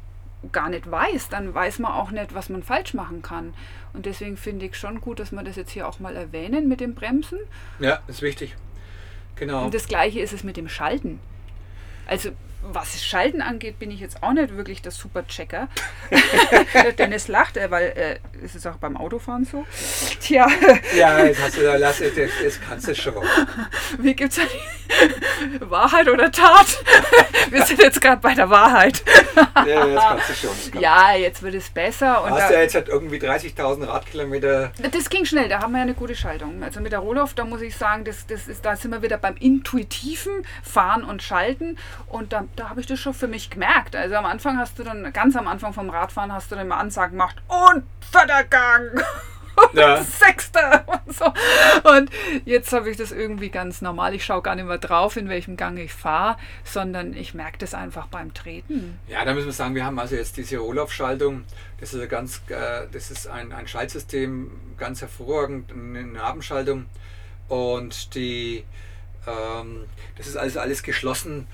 gar 0.51 0.69
nicht 0.69 0.89
weiß, 0.89 1.29
dann 1.29 1.53
weiß 1.53 1.79
man 1.79 1.91
auch 1.93 2.11
nicht, 2.11 2.35
was 2.35 2.49
man 2.49 2.61
falsch 2.61 2.93
machen 2.93 3.23
kann. 3.23 3.55
Und 3.93 4.05
deswegen 4.05 4.37
finde 4.37 4.67
ich 4.67 4.75
schon 4.75 5.01
gut, 5.01 5.19
dass 5.19 5.31
wir 5.31 5.41
das 5.43 5.55
jetzt 5.55 5.71
hier 5.71 5.87
auch 5.87 5.99
mal 5.99 6.15
erwähnen 6.15 6.67
mit 6.69 6.79
dem 6.79 6.93
Bremsen. 6.93 7.39
ja, 7.79 7.99
ist 8.07 8.21
wichtig. 8.21 8.55
Genau. 9.35 9.65
Und 9.65 9.73
das 9.73 9.87
gleiche 9.87 10.19
ist 10.19 10.33
es 10.33 10.43
mit 10.43 10.55
dem 10.57 10.69
Schalten. 10.69 11.19
Also 12.07 12.29
was 12.73 12.93
das 12.93 13.05
Schalten 13.05 13.41
angeht, 13.41 13.79
bin 13.79 13.91
ich 13.91 13.99
jetzt 13.99 14.21
auch 14.23 14.33
nicht 14.33 14.55
wirklich 14.55 14.81
der 14.81 14.91
Superchecker. 14.91 15.67
Dennis 16.97 17.27
lacht, 17.27 17.57
äh, 17.57 17.69
weil 17.71 17.87
äh, 17.95 18.19
es 18.43 18.55
ist 18.55 18.67
auch 18.67 18.75
beim 18.77 18.97
Autofahren 18.97 19.45
so. 19.45 19.65
Tja, 20.21 20.47
Ja, 20.95 21.23
jetzt 21.23 21.41
hast 21.41 21.57
du 21.57 21.61
da, 21.63 21.75
lass, 21.77 21.99
jetzt, 21.99 22.17
jetzt 22.17 22.59
kannst 22.67 22.87
du 22.87 22.95
schon. 22.95 23.13
wie 23.99 24.13
gibt 24.15 24.33
es 24.37 24.39
Wahrheit 25.59 26.07
oder 26.09 26.31
Tat? 26.31 26.83
Wir 27.49 27.63
sind 27.65 27.81
jetzt 27.81 28.01
gerade 28.01 28.21
bei 28.21 28.33
der 28.33 28.49
Wahrheit. 28.49 29.03
Ja, 29.65 29.85
jetzt 29.85 30.01
kannst 30.01 30.29
du 30.29 30.33
schon. 30.33 30.81
Ja, 30.81 31.13
jetzt 31.15 31.41
wird 31.41 31.55
es 31.55 31.69
besser. 31.69 32.23
Und 32.23 32.31
Du 32.31 32.35
hast 32.35 32.49
da, 32.49 32.55
ja 32.55 32.61
jetzt 32.61 32.75
halt 32.75 32.87
irgendwie 32.89 33.17
30.000 33.17 33.87
Radkilometer. 33.87 34.71
das 34.91 35.09
ging 35.09 35.25
schnell, 35.25 35.49
da 35.49 35.61
haben 35.61 35.71
wir 35.71 35.79
ja 35.79 35.83
eine 35.83 35.93
gute 35.93 36.15
Schaltung. 36.15 36.63
Also 36.63 36.79
mit 36.81 36.91
der 36.91 36.99
Rohloff, 36.99 37.33
da 37.33 37.45
muss 37.45 37.61
ich 37.61 37.75
sagen, 37.75 38.03
das, 38.03 38.25
das 38.27 38.47
ist, 38.47 38.65
da 38.65 38.75
sind 38.75 38.91
wir 38.91 39.01
wieder 39.01 39.17
beim 39.17 39.35
intuitiven 39.37 40.45
Fahren 40.63 41.03
und 41.03 41.21
Schalten. 41.23 41.77
Und 42.07 42.33
da, 42.33 42.45
da 42.57 42.69
habe 42.69 42.81
ich 42.81 42.87
das 42.87 42.99
schon 42.99 43.13
für 43.13 43.27
mich 43.27 43.49
gemerkt. 43.49 43.95
Also 43.95 44.15
am 44.15 44.25
Anfang 44.25 44.57
hast 44.57 44.77
du 44.79 44.83
dann, 44.83 45.13
ganz 45.13 45.35
am 45.35 45.47
Anfang 45.47 45.73
vom 45.73 45.89
Radfahren 45.89 46.33
hast 46.33 46.51
du 46.51 46.55
dann 46.55 46.67
mal 46.67 46.77
Ansagen 46.77 47.11
gemacht 47.11 47.37
und 47.47 47.83
Fördergang. 48.11 49.01
Ja. 49.73 50.03
Sechster 50.03 50.85
und 50.85 51.15
so. 51.15 51.25
Und 51.89 52.11
jetzt 52.45 52.71
habe 52.73 52.91
ich 52.91 52.97
das 52.97 53.11
irgendwie 53.11 53.49
ganz 53.49 53.81
normal. 53.81 54.13
Ich 54.13 54.23
schaue 54.23 54.43
gar 54.43 54.53
nicht 54.53 54.67
mehr 54.67 54.77
drauf, 54.77 55.17
in 55.17 55.29
welchem 55.29 55.57
Gang 55.57 55.79
ich 55.79 55.93
fahre, 55.93 56.37
sondern 56.63 57.13
ich 57.13 57.33
merke 57.33 57.57
das 57.57 57.73
einfach 57.73 58.05
beim 58.05 58.35
Treten. 58.35 58.99
Ja, 59.07 59.25
da 59.25 59.33
müssen 59.33 59.47
wir 59.47 59.53
sagen, 59.53 59.73
wir 59.73 59.83
haben 59.83 59.97
also 59.97 60.15
jetzt 60.15 60.37
diese 60.37 60.57
Rohloff-Schaltung. 60.57 61.43
Das 61.79 61.95
ist, 61.95 62.07
ganz, 62.07 62.43
äh, 62.49 62.85
das 62.91 63.09
ist 63.09 63.27
ein, 63.27 63.51
ein 63.51 63.67
Schaltsystem, 63.67 64.51
ganz 64.77 65.01
hervorragend, 65.01 65.71
eine 65.71 66.03
Nabenschaltung. 66.03 66.85
Und 67.47 68.13
die, 68.13 68.63
ähm, 69.25 69.85
das 70.17 70.27
ist 70.27 70.37
also 70.37 70.59
alles 70.59 70.83
geschlossen 70.83 71.47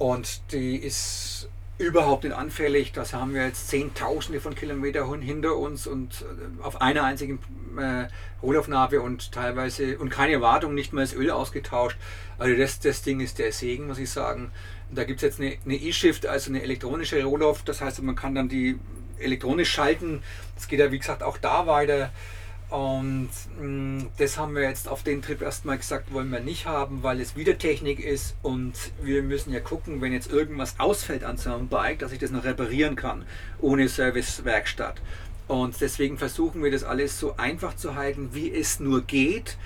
und 0.00 0.40
die 0.52 0.76
ist 0.76 1.50
überhaupt 1.76 2.24
nicht 2.24 2.34
anfällig. 2.34 2.92
Das 2.92 3.12
haben 3.12 3.34
wir 3.34 3.44
jetzt 3.44 3.68
Zehntausende 3.68 4.40
von 4.40 4.54
Kilometern 4.54 5.20
hinter 5.20 5.56
uns 5.56 5.86
und 5.86 6.22
äh, 6.22 6.62
auf 6.62 6.80
einer 6.80 7.04
einzigen 7.04 7.38
äh, 7.78 8.08
Rohlaufnahme 8.42 9.02
und 9.02 9.30
teilweise 9.30 9.98
und 9.98 10.08
keine 10.08 10.40
Wartung, 10.40 10.74
nicht 10.74 10.94
mal 10.94 11.02
das 11.02 11.12
Öl 11.12 11.30
ausgetauscht. 11.30 11.98
Also 12.38 12.56
das, 12.56 12.80
das 12.80 13.02
Ding 13.02 13.20
ist 13.20 13.38
der 13.38 13.52
Segen, 13.52 13.88
muss 13.88 13.98
ich 13.98 14.08
sagen. 14.08 14.50
Da 14.90 15.04
gibt 15.04 15.22
es 15.22 15.38
jetzt 15.38 15.38
eine 15.38 15.74
E-Shift, 15.74 16.24
also 16.24 16.50
eine 16.50 16.62
elektronische 16.62 17.22
Rohloff. 17.22 17.62
Das 17.62 17.82
heißt, 17.82 18.02
man 18.02 18.16
kann 18.16 18.34
dann 18.34 18.48
die 18.48 18.78
elektronisch 19.18 19.70
schalten. 19.70 20.22
Das 20.54 20.66
geht 20.66 20.80
ja 20.80 20.90
wie 20.90 20.98
gesagt 20.98 21.22
auch 21.22 21.36
da 21.36 21.66
weiter. 21.66 22.10
Und 22.70 23.30
mh, 23.58 23.66
mm, 23.66 24.08
das 24.18 24.38
haben 24.38 24.54
wir 24.54 24.62
jetzt 24.62 24.88
auf 24.88 25.02
den 25.02 25.22
Trip 25.22 25.42
erstmal 25.42 25.76
gesagt, 25.76 26.12
wollen 26.12 26.30
wir 26.30 26.38
nicht 26.38 26.66
haben, 26.66 27.02
weil 27.02 27.20
es 27.20 27.34
wieder 27.34 27.58
Technik 27.58 27.98
ist 27.98 28.36
und 28.42 28.74
wir 29.02 29.24
müssen 29.24 29.52
ja 29.52 29.58
gucken, 29.58 30.00
wenn 30.00 30.12
jetzt 30.12 30.30
irgendwas 30.32 30.76
ausfällt 30.78 31.24
an 31.24 31.36
so 31.36 31.52
einem 31.52 31.68
Bike, 31.68 31.98
dass 31.98 32.12
ich 32.12 32.20
das 32.20 32.30
noch 32.30 32.44
reparieren 32.44 32.94
kann, 32.94 33.24
ohne 33.60 33.88
Servicewerkstatt. 33.88 35.02
Und 35.48 35.80
deswegen 35.80 36.16
versuchen 36.16 36.62
wir 36.62 36.70
das 36.70 36.84
alles 36.84 37.18
so 37.18 37.36
einfach 37.36 37.74
zu 37.74 37.96
halten, 37.96 38.30
wie 38.34 38.54
es 38.54 38.78
nur 38.78 39.02
geht. 39.02 39.56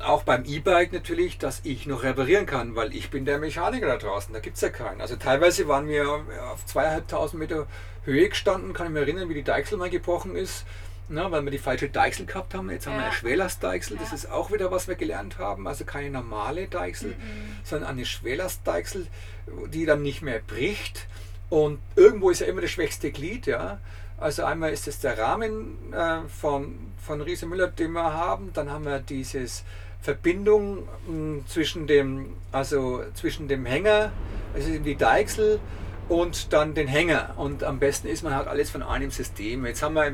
Auch 0.00 0.24
beim 0.24 0.44
E-Bike 0.44 0.92
natürlich, 0.92 1.38
dass 1.38 1.60
ich 1.62 1.86
noch 1.86 2.02
reparieren 2.02 2.44
kann, 2.44 2.74
weil 2.74 2.92
ich 2.92 3.08
bin 3.08 3.24
der 3.24 3.38
Mechaniker 3.38 3.86
da 3.86 3.96
draußen, 3.98 4.34
da 4.34 4.40
gibt 4.40 4.56
es 4.56 4.62
ja 4.62 4.68
keinen. 4.68 5.00
Also 5.00 5.14
teilweise 5.14 5.68
waren 5.68 5.86
wir 5.86 6.24
auf 6.52 6.66
zweieinhalbtausend 6.66 7.38
Meter 7.38 7.68
Höhe 8.04 8.28
gestanden, 8.28 8.72
kann 8.72 8.88
ich 8.88 8.92
mich 8.92 9.02
erinnern, 9.02 9.28
wie 9.28 9.34
die 9.34 9.44
Deichsel 9.44 9.78
mal 9.78 9.90
gebrochen 9.90 10.34
ist 10.34 10.66
na, 11.08 11.30
weil 11.30 11.44
wir 11.44 11.50
die 11.50 11.58
falsche 11.58 11.88
Deichsel 11.88 12.26
gehabt 12.26 12.54
haben. 12.54 12.70
Jetzt 12.70 12.86
haben 12.86 12.94
ja. 12.94 13.00
wir 13.00 13.04
eine 13.06 13.14
Schwerlastdeichsel. 13.14 13.96
Das 13.96 14.12
ist 14.12 14.30
auch 14.30 14.50
wieder, 14.50 14.70
was 14.70 14.88
wir 14.88 14.96
gelernt 14.96 15.38
haben. 15.38 15.68
Also 15.68 15.84
keine 15.84 16.10
normale 16.10 16.66
Deichsel, 16.66 17.10
mhm. 17.10 17.56
sondern 17.62 17.90
eine 17.90 18.04
Schwerlastdeichsel, 18.04 19.06
die 19.72 19.86
dann 19.86 20.02
nicht 20.02 20.22
mehr 20.22 20.40
bricht. 20.40 21.06
Und 21.48 21.78
irgendwo 21.94 22.30
ist 22.30 22.40
ja 22.40 22.46
immer 22.46 22.60
das 22.60 22.70
schwächste 22.70 23.12
Glied. 23.12 23.46
Ja. 23.46 23.78
Also 24.18 24.44
einmal 24.44 24.72
ist 24.72 24.88
es 24.88 24.98
der 24.98 25.16
Rahmen 25.16 25.92
äh, 25.92 26.20
von, 26.28 26.76
von 26.98 27.20
Riese 27.20 27.46
Müller, 27.46 27.68
den 27.68 27.92
wir 27.92 28.12
haben. 28.12 28.52
Dann 28.52 28.70
haben 28.70 28.84
wir 28.84 28.98
dieses 28.98 29.64
Verbindung 30.00 30.78
mh, 30.78 30.86
hm, 31.06 31.44
zwischen 31.46 31.86
dem, 31.86 32.36
also 32.50 33.02
zwischen 33.14 33.48
dem 33.48 33.64
Hänger, 33.64 34.12
also 34.54 34.78
die 34.78 34.96
Deichsel 34.96 35.60
und 36.08 36.52
dann 36.52 36.74
den 36.74 36.88
Hänger. 36.88 37.34
Und 37.36 37.62
am 37.62 37.78
besten 37.78 38.08
ist, 38.08 38.22
man 38.22 38.34
hat 38.34 38.48
alles 38.48 38.70
von 38.70 38.82
einem 38.82 39.10
System. 39.10 39.66
Jetzt 39.66 39.82
haben 39.82 39.94
wir 39.94 40.12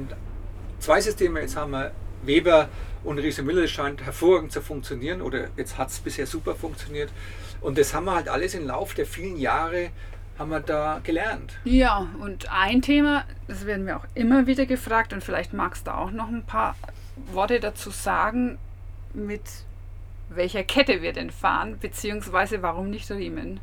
zwei 0.83 1.01
Systeme. 1.01 1.41
Jetzt 1.41 1.57
haben 1.57 1.71
wir 1.71 1.93
Weber 2.25 2.69
und 3.05 3.19
Riese 3.19 3.43
Müller. 3.43 3.63
Das 3.63 3.71
scheint 3.71 4.05
hervorragend 4.05 4.53
zu 4.53 4.61
funktionieren 4.61 5.23
oder 5.23 5.49
jetzt 5.57 5.79
hat 5.79 5.89
es 5.89 6.01
bisher 6.01 6.27
super 6.27 6.55
funktioniert. 6.55 7.11
Und 7.61 7.79
das 7.79 7.95
haben 7.95 8.05
wir 8.05 8.15
halt 8.15 8.29
alles 8.29 8.55
im 8.55 8.67
Laufe 8.67 8.97
der 8.97 9.07
vielen 9.07 9.39
Jahre 9.39 9.91
haben 10.39 10.51
wir 10.51 10.61
da 10.61 11.01
gelernt. 11.05 11.59
Ja, 11.65 12.09
und 12.21 12.51
ein 12.51 12.83
Thema, 12.83 13.25
das 13.49 13.67
werden 13.67 13.87
wir 13.87 13.99
auch 13.99 14.07
immer 14.15 14.47
wieder 14.47 14.67
gefragt 14.67 15.13
und 15.13 15.23
vielleicht 15.23 15.53
magst 15.53 15.87
du 15.87 15.95
auch 15.95 16.11
noch 16.11 16.29
ein 16.29 16.43
paar 16.43 16.75
Worte 17.33 17.61
dazu 17.61 17.91
sagen, 17.91 18.59
mit 19.15 19.43
welcher 20.31 20.65
Kette 20.65 21.03
wir 21.03 21.13
denn 21.13 21.31
fahren, 21.31 21.79
beziehungsweise 21.79 22.63
warum 22.63 22.91
nicht 22.91 23.11
Riemen? 23.11 23.61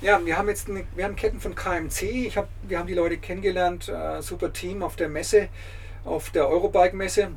Ja, 0.00 0.24
wir 0.24 0.38
haben 0.38 0.48
jetzt 0.48 0.70
eine, 0.70 0.84
wir 0.94 1.04
haben 1.04 1.16
Ketten 1.16 1.40
von 1.40 1.54
KMC. 1.54 2.26
Ich 2.26 2.36
hab, 2.36 2.48
wir 2.62 2.78
haben 2.78 2.86
die 2.86 2.94
Leute 2.94 3.16
kennengelernt, 3.16 3.88
äh, 3.88 4.22
super 4.22 4.52
Team 4.52 4.82
auf 4.82 4.94
der 4.94 5.08
Messe 5.08 5.48
auf 6.06 6.30
der 6.30 6.48
Eurobike-Messe 6.48 7.32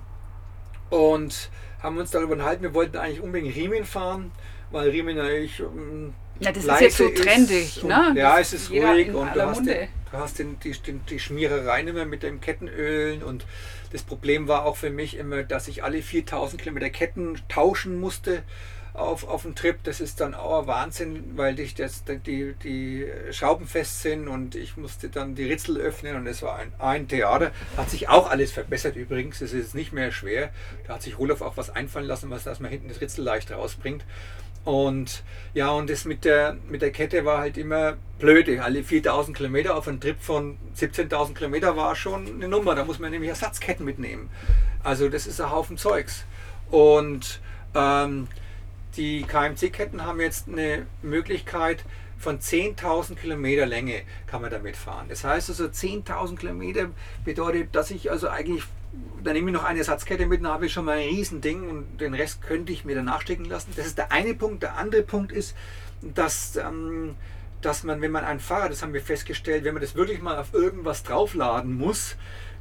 und 0.90 1.50
haben 1.82 1.98
uns 1.98 2.12
darüber 2.12 2.34
unterhalten, 2.34 2.64
wir 2.64 2.74
wollten 2.74 2.98
eigentlich 2.98 3.22
unbedingt 3.22 3.56
Riemen 3.56 3.86
fahren, 3.86 4.32
weil 4.72 4.90
Riemen 4.90 5.16
natürlich 5.16 5.60
ähm, 5.60 6.14
ja, 6.40 6.52
das 6.52 6.64
ist 6.66 6.82
jetzt 6.82 6.98
so 6.98 7.10
trendig, 7.10 7.84
ne? 7.84 8.14
Ja, 8.16 8.40
es 8.40 8.54
ist 8.54 8.72
ruhig 8.72 9.14
und 9.14 9.36
du 9.36 9.42
hast, 9.42 9.66
den, 9.66 9.88
du 10.12 10.18
hast 10.18 10.40
den, 10.40 10.58
die, 10.62 10.72
die, 10.72 10.94
die 10.94 11.20
Schmierereien 11.20 11.88
immer 11.88 12.06
mit 12.06 12.24
den 12.24 12.40
Kettenölen 12.40 13.24
und 13.24 13.46
das 13.92 14.04
Problem 14.04 14.48
war 14.48 14.66
auch 14.66 14.78
für 14.78 14.90
mich 14.90 15.18
immer, 15.18 15.44
dass 15.44 15.68
ich 15.68 15.84
alle 15.84 16.02
4000 16.02 16.62
Kilometer 16.62 16.90
Ketten 16.90 17.42
tauschen 17.50 18.00
musste 18.00 18.44
auf, 19.00 19.28
auf 19.28 19.44
dem 19.44 19.56
Trip. 19.56 19.78
Das 19.84 20.00
ist 20.00 20.20
dann 20.20 20.34
auch 20.34 20.68
Wahnsinn, 20.68 21.32
weil 21.36 21.56
dich 21.56 21.76
das, 21.76 22.04
die, 22.26 22.54
die 22.64 23.08
Schrauben 23.32 23.68
fest 23.68 24.02
sind 24.02 24.28
und 24.28 24.56
ich 24.56 24.78
musste 24.78 25.10
dann 25.10 25.36
die 25.36 25.46
Ritzel 25.46 25.78
öffnen 25.78 26.16
und 26.16 26.28
es 26.28 26.42
war 26.42 26.58
ein, 26.58 26.72
ein 26.80 27.08
Theater. 27.08 27.52
Hat 27.78 27.90
sich 27.90 28.10
auch 28.10 28.30
alles 28.30 28.52
verbessert 28.52 28.96
übrigens. 28.96 29.42
Es 29.42 29.54
ist 29.54 29.76
nicht 29.76 29.94
mehr 29.94 30.12
schwer. 30.12 30.52
Da 30.88 30.96
hat 30.96 31.02
sich 31.02 31.18
Roloff 31.18 31.42
auch 31.42 31.58
was 31.58 31.70
einfallen 31.70 32.08
lassen, 32.08 32.30
was 32.30 32.44
dass 32.44 32.60
man 32.60 32.72
hinten 32.72 32.90
das 32.90 33.02
Ritzel 33.02 33.24
leicht 33.24 33.52
rausbringt. 33.52 34.04
Und 34.66 35.24
ja, 35.54 35.72
und 35.72 35.90
das 35.90 36.06
mit 36.06 36.26
der, 36.26 36.58
mit 36.68 36.82
der 36.82 36.92
Kette 36.92 37.26
war 37.26 37.40
halt 37.40 37.58
immer 37.58 37.98
blöde. 38.20 38.62
Alle 38.64 38.84
4000 38.84 39.36
Kilometer 39.36 39.76
auf 39.76 39.88
einen 39.88 40.02
Trip 40.02 40.18
von 40.20 40.58
17.000 40.78 41.34
Kilometer 41.34 41.76
war 41.78 41.96
schon 41.96 42.28
eine 42.28 42.48
Nummer. 42.48 42.76
Da 42.76 42.84
muss 42.84 43.00
man 43.00 43.12
nämlich 43.12 43.30
Ersatzketten 43.30 43.86
mitnehmen. 43.86 44.30
Also 44.84 45.10
das 45.10 45.28
ist 45.28 45.40
ein 45.40 45.52
Haufen 45.52 45.78
Zeugs. 45.78 46.26
Und 46.70 47.40
ähm, 47.74 48.28
die 48.97 49.23
KMC-Ketten 49.23 50.06
haben 50.06 50.19
jetzt 50.19 50.47
eine 50.47 50.86
Möglichkeit 51.02 51.84
von 52.19 52.39
10.000 52.39 53.15
Kilometer 53.15 53.65
Länge 53.65 54.02
kann 54.28 54.41
man 54.41 54.52
damit 54.52 54.75
fahren. 54.75 55.08
Das 55.08 55.23
heißt 55.23 55.49
also 55.49 55.65
10.000 55.65 56.38
Kilometer 56.38 56.89
bedeutet, 57.23 57.73
dass 57.73 57.91
ich 57.91 58.12
also 58.12 58.28
eigentlich, 58.28 58.63
da 59.23 59.32
nehme 59.32 59.49
ich 59.49 59.54
noch 59.54 59.63
eine 59.63 59.80
Ersatzkette 59.80 60.25
mit, 60.25 60.43
dann 60.43 60.52
habe 60.52 60.65
ich 60.65 60.73
schon 60.73 60.86
mal 60.86 60.97
ein 60.97 61.08
Riesending 61.08 61.69
und 61.69 62.02
den 62.02 62.13
Rest 62.13 62.41
könnte 62.41 62.73
ich 62.73 62.84
mir 62.84 62.95
danach 62.95 63.21
stecken 63.21 63.45
lassen. 63.45 63.71
Das 63.75 63.86
ist 63.86 63.97
der 63.97 64.12
eine 64.12 64.34
Punkt. 64.34 64.63
Der 64.63 64.75
andere 64.75 65.04
Punkt 65.04 65.32
ist, 65.32 65.56
dass, 66.02 66.58
ähm, 66.58 67.15
dass 67.62 67.84
man, 67.84 68.02
wenn 68.02 68.12
man 68.12 68.25
ein 68.25 68.41
Fahrrad, 68.41 68.71
das 68.71 68.84
haben 68.84 68.93
wir 68.93 69.02
festgestellt, 69.02 69.63
wenn 69.63 69.73
man 69.73 69.82
das 69.82 69.95
wirklich 69.95 70.21
mal 70.21 70.38
auf 70.38 70.54
irgendwas 70.54 71.04
draufladen 71.04 71.73
muss, 71.78 72.17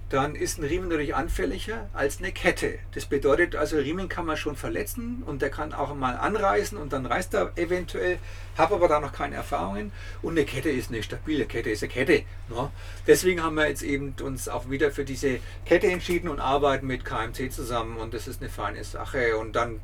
dann 0.09 0.35
ist 0.35 0.59
ein 0.59 0.65
Riemen 0.65 0.89
natürlich 0.89 1.15
anfälliger 1.15 1.89
als 1.93 2.19
eine 2.19 2.33
Kette. 2.33 2.79
Das 2.93 3.05
bedeutet 3.05 3.57
also, 3.57 3.77
Riemen 3.77 4.09
kann 4.09 4.25
man 4.25 4.39
schon 4.39 4.57
verletzen 4.57 5.23
und 5.27 5.43
der 5.43 5.51
kann 5.51 5.75
auch 5.75 5.95
mal 5.95 6.17
anreißen 6.17 6.79
und 6.79 6.95
dann 6.95 7.05
reißt 7.05 7.35
er 7.35 7.53
eventuell, 7.57 8.19
habe 8.57 8.77
aber 8.77 8.89
da 8.89 9.01
noch 9.01 9.13
keine 9.13 9.35
Erfahrungen 9.35 9.93
und 10.23 10.33
eine 10.33 10.47
Kette 10.47 10.71
ist 10.71 10.91
eine 10.91 11.03
stabile 11.03 11.45
Kette, 11.45 11.71
ist 11.71 11.83
eine 11.83 11.93
Kette. 11.93 12.25
Ne? 12.49 12.71
Deswegen 13.07 13.43
haben 13.43 13.57
wir 13.57 13.69
jetzt 13.69 13.83
eben 13.83 14.15
uns 14.23 14.49
auch 14.49 14.71
wieder 14.71 14.91
für 14.91 15.05
diese 15.05 15.41
Kette 15.67 15.89
entschieden 15.89 16.29
und 16.29 16.41
arbeiten 16.41 16.87
mit 16.87 17.05
KMC 17.05 17.53
zusammen 17.53 17.99
und 17.99 18.15
das 18.15 18.29
ist 18.29 18.41
eine 18.41 18.51
feine 18.51 18.83
Sache 18.85 19.37
und 19.37 19.57
dann 19.57 19.79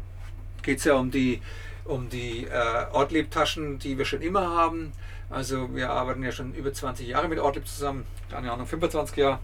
geht 0.62 0.78
es 0.78 0.84
ja 0.84 0.94
um 0.94 1.10
die, 1.10 1.42
um 1.84 2.08
die 2.08 2.46
äh, 2.46 2.86
Ortlieb-Taschen, 2.92 3.78
die 3.78 3.98
wir 3.98 4.06
schon 4.06 4.22
immer 4.22 4.48
haben. 4.48 4.92
Also 5.28 5.74
wir 5.74 5.90
arbeiten 5.90 6.22
ja 6.22 6.32
schon 6.32 6.54
über 6.54 6.72
20 6.72 7.08
Jahre 7.08 7.28
mit 7.28 7.38
Ortlieb 7.38 7.68
zusammen, 7.68 8.06
keine 8.30 8.50
Ahnung, 8.50 8.66
25 8.66 9.16
Jahre 9.18 9.40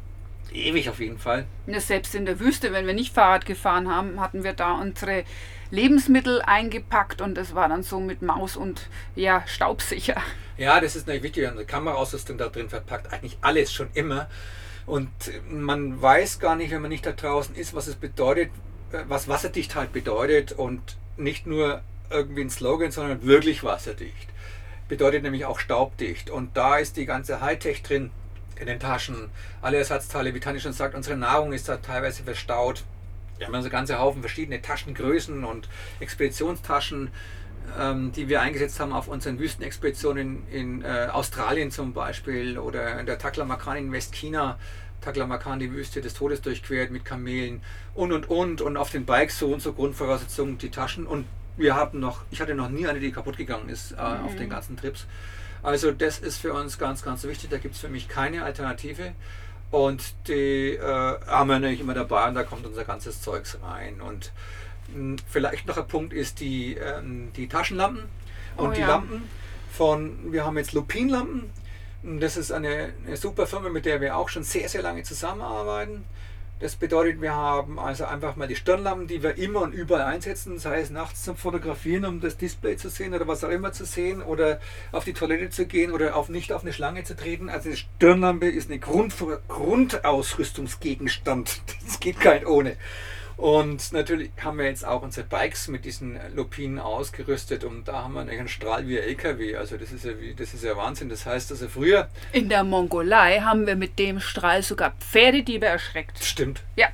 ewig 0.52 0.88
auf 0.88 1.00
jeden 1.00 1.18
Fall. 1.18 1.46
Ja, 1.66 1.80
selbst 1.80 2.14
in 2.14 2.26
der 2.26 2.40
Wüste, 2.40 2.72
wenn 2.72 2.86
wir 2.86 2.94
nicht 2.94 3.14
Fahrrad 3.14 3.46
gefahren 3.46 3.88
haben, 3.88 4.20
hatten 4.20 4.44
wir 4.44 4.52
da 4.52 4.74
unsere 4.74 5.24
Lebensmittel 5.70 6.42
eingepackt 6.42 7.20
und 7.20 7.38
es 7.38 7.54
war 7.54 7.68
dann 7.68 7.82
so 7.82 8.00
mit 8.00 8.22
Maus 8.22 8.56
und 8.56 8.88
ja, 9.14 9.44
staubsicher. 9.46 10.20
Ja, 10.56 10.80
das 10.80 10.96
ist 10.96 11.06
natürlich 11.06 11.22
wichtig. 11.22 11.48
Unsere 11.48 11.64
Kameraausrüstung 11.64 12.38
da 12.38 12.48
drin 12.48 12.68
verpackt, 12.68 13.12
eigentlich 13.12 13.38
alles 13.40 13.72
schon 13.72 13.88
immer. 13.94 14.28
Und 14.86 15.10
man 15.48 16.02
weiß 16.02 16.40
gar 16.40 16.56
nicht, 16.56 16.72
wenn 16.72 16.82
man 16.82 16.90
nicht 16.90 17.06
da 17.06 17.12
draußen 17.12 17.54
ist, 17.54 17.74
was 17.74 17.86
es 17.86 17.94
bedeutet, 17.94 18.50
was 19.06 19.28
Wasserdichtheit 19.28 19.92
bedeutet 19.92 20.52
und 20.52 20.96
nicht 21.16 21.46
nur 21.46 21.82
irgendwie 22.10 22.40
ein 22.42 22.50
Slogan, 22.50 22.90
sondern 22.90 23.24
wirklich 23.24 23.62
wasserdicht. 23.62 24.28
Bedeutet 24.88 25.22
nämlich 25.22 25.44
auch 25.44 25.60
staubdicht. 25.60 26.30
Und 26.30 26.56
da 26.56 26.78
ist 26.78 26.96
die 26.96 27.06
ganze 27.06 27.40
Hightech 27.40 27.84
drin 27.84 28.10
in 28.60 28.66
den 28.66 28.78
Taschen, 28.78 29.30
alle 29.62 29.78
Ersatzteile, 29.78 30.34
wie 30.34 30.40
Tanni 30.40 30.60
schon 30.60 30.72
sagt, 30.72 30.94
unsere 30.94 31.16
Nahrung 31.16 31.52
ist 31.52 31.68
da 31.68 31.78
teilweise 31.78 32.22
verstaut. 32.22 32.84
Wir 33.38 33.46
haben 33.46 33.54
also 33.54 33.70
ganze 33.70 33.98
Haufen 33.98 34.20
verschiedene 34.20 34.60
Taschengrößen 34.60 35.44
und 35.44 35.68
Expeditionstaschen, 35.98 37.10
ähm, 37.78 38.12
die 38.12 38.28
wir 38.28 38.42
eingesetzt 38.42 38.78
haben 38.80 38.92
auf 38.92 39.08
unseren 39.08 39.38
Wüstenexpeditionen 39.38 40.46
in 40.50 40.82
äh, 40.82 41.08
Australien 41.10 41.70
zum 41.70 41.94
Beispiel 41.94 42.58
oder 42.58 43.00
in 43.00 43.06
der 43.06 43.18
Taklamakan 43.18 43.76
in 43.78 43.92
Westchina. 43.92 44.58
Taklamakan 45.00 45.58
die 45.58 45.72
Wüste 45.72 46.02
des 46.02 46.12
Todes 46.12 46.42
durchquert 46.42 46.90
mit 46.90 47.06
Kamelen 47.06 47.62
und 47.94 48.12
und 48.12 48.28
und 48.28 48.60
und 48.60 48.76
auf 48.76 48.90
den 48.90 49.06
Bikes 49.06 49.38
so 49.38 49.50
und 49.50 49.62
so 49.62 49.72
Grundvoraussetzungen 49.72 50.58
die 50.58 50.70
Taschen 50.70 51.06
und 51.06 51.24
wir 51.56 51.74
haben 51.74 52.00
noch, 52.00 52.22
ich 52.30 52.40
hatte 52.40 52.54
noch 52.54 52.68
nie 52.68 52.86
eine, 52.86 53.00
die 53.00 53.12
kaputt 53.12 53.36
gegangen 53.36 53.68
ist 53.70 53.92
äh, 53.92 53.94
mhm. 53.94 54.24
auf 54.24 54.36
den 54.36 54.50
ganzen 54.50 54.76
Trips. 54.76 55.06
Also 55.62 55.92
das 55.92 56.18
ist 56.18 56.38
für 56.38 56.52
uns 56.52 56.78
ganz, 56.78 57.02
ganz 57.02 57.24
wichtig. 57.24 57.50
Da 57.50 57.58
gibt 57.58 57.74
es 57.74 57.80
für 57.80 57.88
mich 57.88 58.08
keine 58.08 58.44
Alternative. 58.44 59.12
Und 59.70 60.14
die 60.26 60.74
äh, 60.74 60.82
haben 60.82 61.48
wir 61.48 61.58
natürlich 61.58 61.80
immer 61.80 61.94
dabei 61.94 62.28
und 62.28 62.34
da 62.34 62.42
kommt 62.42 62.66
unser 62.66 62.84
ganzes 62.84 63.22
Zeugs 63.22 63.58
rein. 63.62 64.00
Und 64.00 64.32
mh, 64.88 64.94
hm, 64.94 65.16
vielleicht 65.28 65.66
noch 65.66 65.76
ein 65.76 65.86
Punkt 65.86 66.12
ist 66.12 66.40
die, 66.40 66.74
ähm, 66.74 67.32
die 67.36 67.48
Taschenlampen 67.48 68.04
und 68.56 68.70
oh, 68.70 68.72
die 68.72 68.80
ja. 68.80 68.88
Lampen 68.88 69.22
von, 69.72 70.32
wir 70.32 70.44
haben 70.44 70.58
jetzt 70.58 70.72
Lupinlampen. 70.72 71.50
Das 72.02 72.36
ist 72.36 72.50
eine, 72.50 72.94
eine 73.06 73.16
super 73.16 73.46
Firma, 73.46 73.68
mit 73.68 73.84
der 73.84 74.00
wir 74.00 74.16
auch 74.16 74.28
schon 74.28 74.42
sehr, 74.42 74.68
sehr 74.68 74.82
lange 74.82 75.02
zusammenarbeiten. 75.02 76.04
Das 76.60 76.76
bedeutet, 76.76 77.20
wir 77.22 77.34
haben 77.34 77.78
also 77.78 78.04
einfach 78.04 78.36
mal 78.36 78.46
die 78.46 78.54
Stirnlampen, 78.54 79.06
die 79.06 79.22
wir 79.22 79.38
immer 79.38 79.62
und 79.62 79.72
überall 79.72 80.02
einsetzen, 80.02 80.58
sei 80.58 80.80
es 80.80 80.90
nachts 80.90 81.22
zum 81.22 81.36
Fotografieren, 81.36 82.04
um 82.04 82.20
das 82.20 82.36
Display 82.36 82.76
zu 82.76 82.90
sehen 82.90 83.14
oder 83.14 83.26
was 83.26 83.42
auch 83.44 83.48
immer 83.48 83.72
zu 83.72 83.86
sehen 83.86 84.20
oder 84.20 84.60
auf 84.92 85.04
die 85.04 85.14
Toilette 85.14 85.48
zu 85.48 85.64
gehen 85.64 85.90
oder 85.90 86.16
auf, 86.16 86.28
nicht 86.28 86.52
auf 86.52 86.60
eine 86.60 86.74
Schlange 86.74 87.02
zu 87.02 87.16
treten. 87.16 87.48
Also 87.48 87.70
die 87.70 87.78
Stirnlampe 87.78 88.50
ist 88.50 88.68
eine 88.68 88.78
Grund, 88.78 89.14
Grundausrüstungsgegenstand. 89.48 91.62
Das 91.82 91.98
geht 91.98 92.20
kein 92.20 92.44
ohne. 92.46 92.76
Und 93.40 93.92
natürlich 93.92 94.30
haben 94.44 94.58
wir 94.58 94.66
jetzt 94.66 94.84
auch 94.86 95.00
unsere 95.02 95.26
Bikes 95.26 95.68
mit 95.68 95.86
diesen 95.86 96.20
Lupinen 96.34 96.78
ausgerüstet 96.78 97.64
und 97.64 97.88
da 97.88 98.04
haben 98.04 98.12
wir 98.12 98.20
einen 98.20 98.48
Strahl 98.48 98.86
wie 98.86 98.98
ein 98.98 99.04
LKW. 99.08 99.56
Also 99.56 99.78
das 99.78 99.92
ist 99.92 100.04
ja, 100.04 100.12
wie, 100.20 100.34
das 100.34 100.52
ist 100.52 100.62
ja 100.62 100.76
Wahnsinn. 100.76 101.08
Das 101.08 101.24
heißt, 101.24 101.50
also 101.50 101.66
früher. 101.68 102.08
In 102.32 102.50
der 102.50 102.64
Mongolei 102.64 103.40
haben 103.40 103.66
wir 103.66 103.76
mit 103.76 103.98
dem 103.98 104.20
Strahl 104.20 104.62
sogar 104.62 104.92
Pferdediebe 105.00 105.64
erschreckt. 105.64 106.22
Stimmt. 106.22 106.62
Ja. 106.76 106.88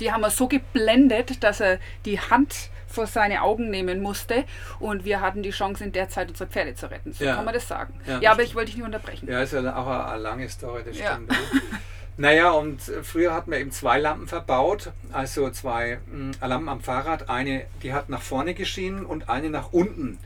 die 0.00 0.10
haben 0.10 0.22
wir 0.22 0.30
so 0.30 0.48
geblendet, 0.48 1.44
dass 1.44 1.60
er 1.60 1.78
die 2.06 2.18
Hand 2.18 2.70
vor 2.88 3.06
seine 3.06 3.42
Augen 3.42 3.70
nehmen 3.70 4.00
musste 4.00 4.44
und 4.80 5.04
wir 5.04 5.20
hatten 5.20 5.42
die 5.42 5.50
Chance 5.50 5.84
in 5.84 5.92
der 5.92 6.08
Zeit 6.08 6.28
unsere 6.30 6.48
Pferde 6.48 6.74
zu 6.74 6.90
retten. 6.90 7.12
So 7.12 7.24
Ja. 7.24 7.36
kann 7.36 7.44
man 7.44 7.52
das 7.54 7.68
sagen. 7.68 7.94
Ja, 8.06 8.18
Ja, 8.20 8.32
aber 8.32 8.42
ich 8.42 8.54
wollte 8.54 8.66
dich 8.66 8.76
nicht 8.76 8.84
unterbrechen. 8.86 9.28
Ja, 9.30 9.42
ist 9.42 9.52
ja 9.52 9.60
auch 9.76 9.86
eine, 9.86 10.06
eine 10.06 10.22
lange 10.22 10.48
Story, 10.48 10.82
das 10.86 10.98
Ja. 10.98 11.12
stimmt. 11.12 11.32
Naja, 12.18 12.50
und 12.50 12.80
früher 13.02 13.32
hatten 13.32 13.50
wir 13.50 13.58
eben 13.58 13.70
zwei 13.72 13.98
Lampen 13.98 14.28
verbaut, 14.28 14.92
also 15.12 15.48
zwei 15.50 15.98
mh, 16.12 16.46
Lampen 16.46 16.68
am 16.68 16.80
Fahrrad. 16.80 17.30
Eine, 17.30 17.64
die 17.82 17.94
hat 17.94 18.10
nach 18.10 18.20
vorne 18.20 18.54
geschienen 18.54 19.06
und 19.06 19.28
eine 19.30 19.48
nach 19.48 19.72
unten. 19.72 20.18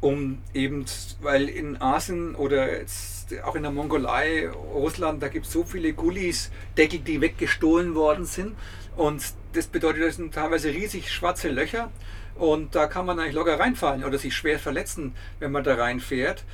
Um 0.00 0.42
eben, 0.52 0.84
weil 1.20 1.48
in 1.48 1.80
Asien 1.80 2.34
oder 2.34 2.78
jetzt 2.78 3.26
auch 3.42 3.54
in 3.54 3.62
der 3.62 3.72
Mongolei, 3.72 4.48
Russland, 4.48 5.22
da 5.22 5.28
gibt 5.28 5.46
es 5.46 5.52
so 5.52 5.64
viele 5.64 5.92
Gullis, 5.92 6.50
Deckel, 6.76 7.00
die 7.00 7.20
weggestohlen 7.20 7.94
worden 7.94 8.24
sind. 8.24 8.56
Und 8.96 9.22
das 9.52 9.66
bedeutet, 9.66 10.02
das 10.02 10.16
sind 10.16 10.34
teilweise 10.34 10.70
riesig 10.70 11.12
schwarze 11.12 11.48
Löcher. 11.48 11.90
Und 12.36 12.74
da 12.74 12.86
kann 12.86 13.06
man 13.06 13.18
eigentlich 13.18 13.34
locker 13.34 13.60
reinfallen 13.60 14.04
oder 14.04 14.18
sich 14.18 14.34
schwer 14.34 14.58
verletzen, 14.58 15.14
wenn 15.38 15.52
man 15.52 15.62
da 15.62 15.74
reinfährt. 15.74 16.44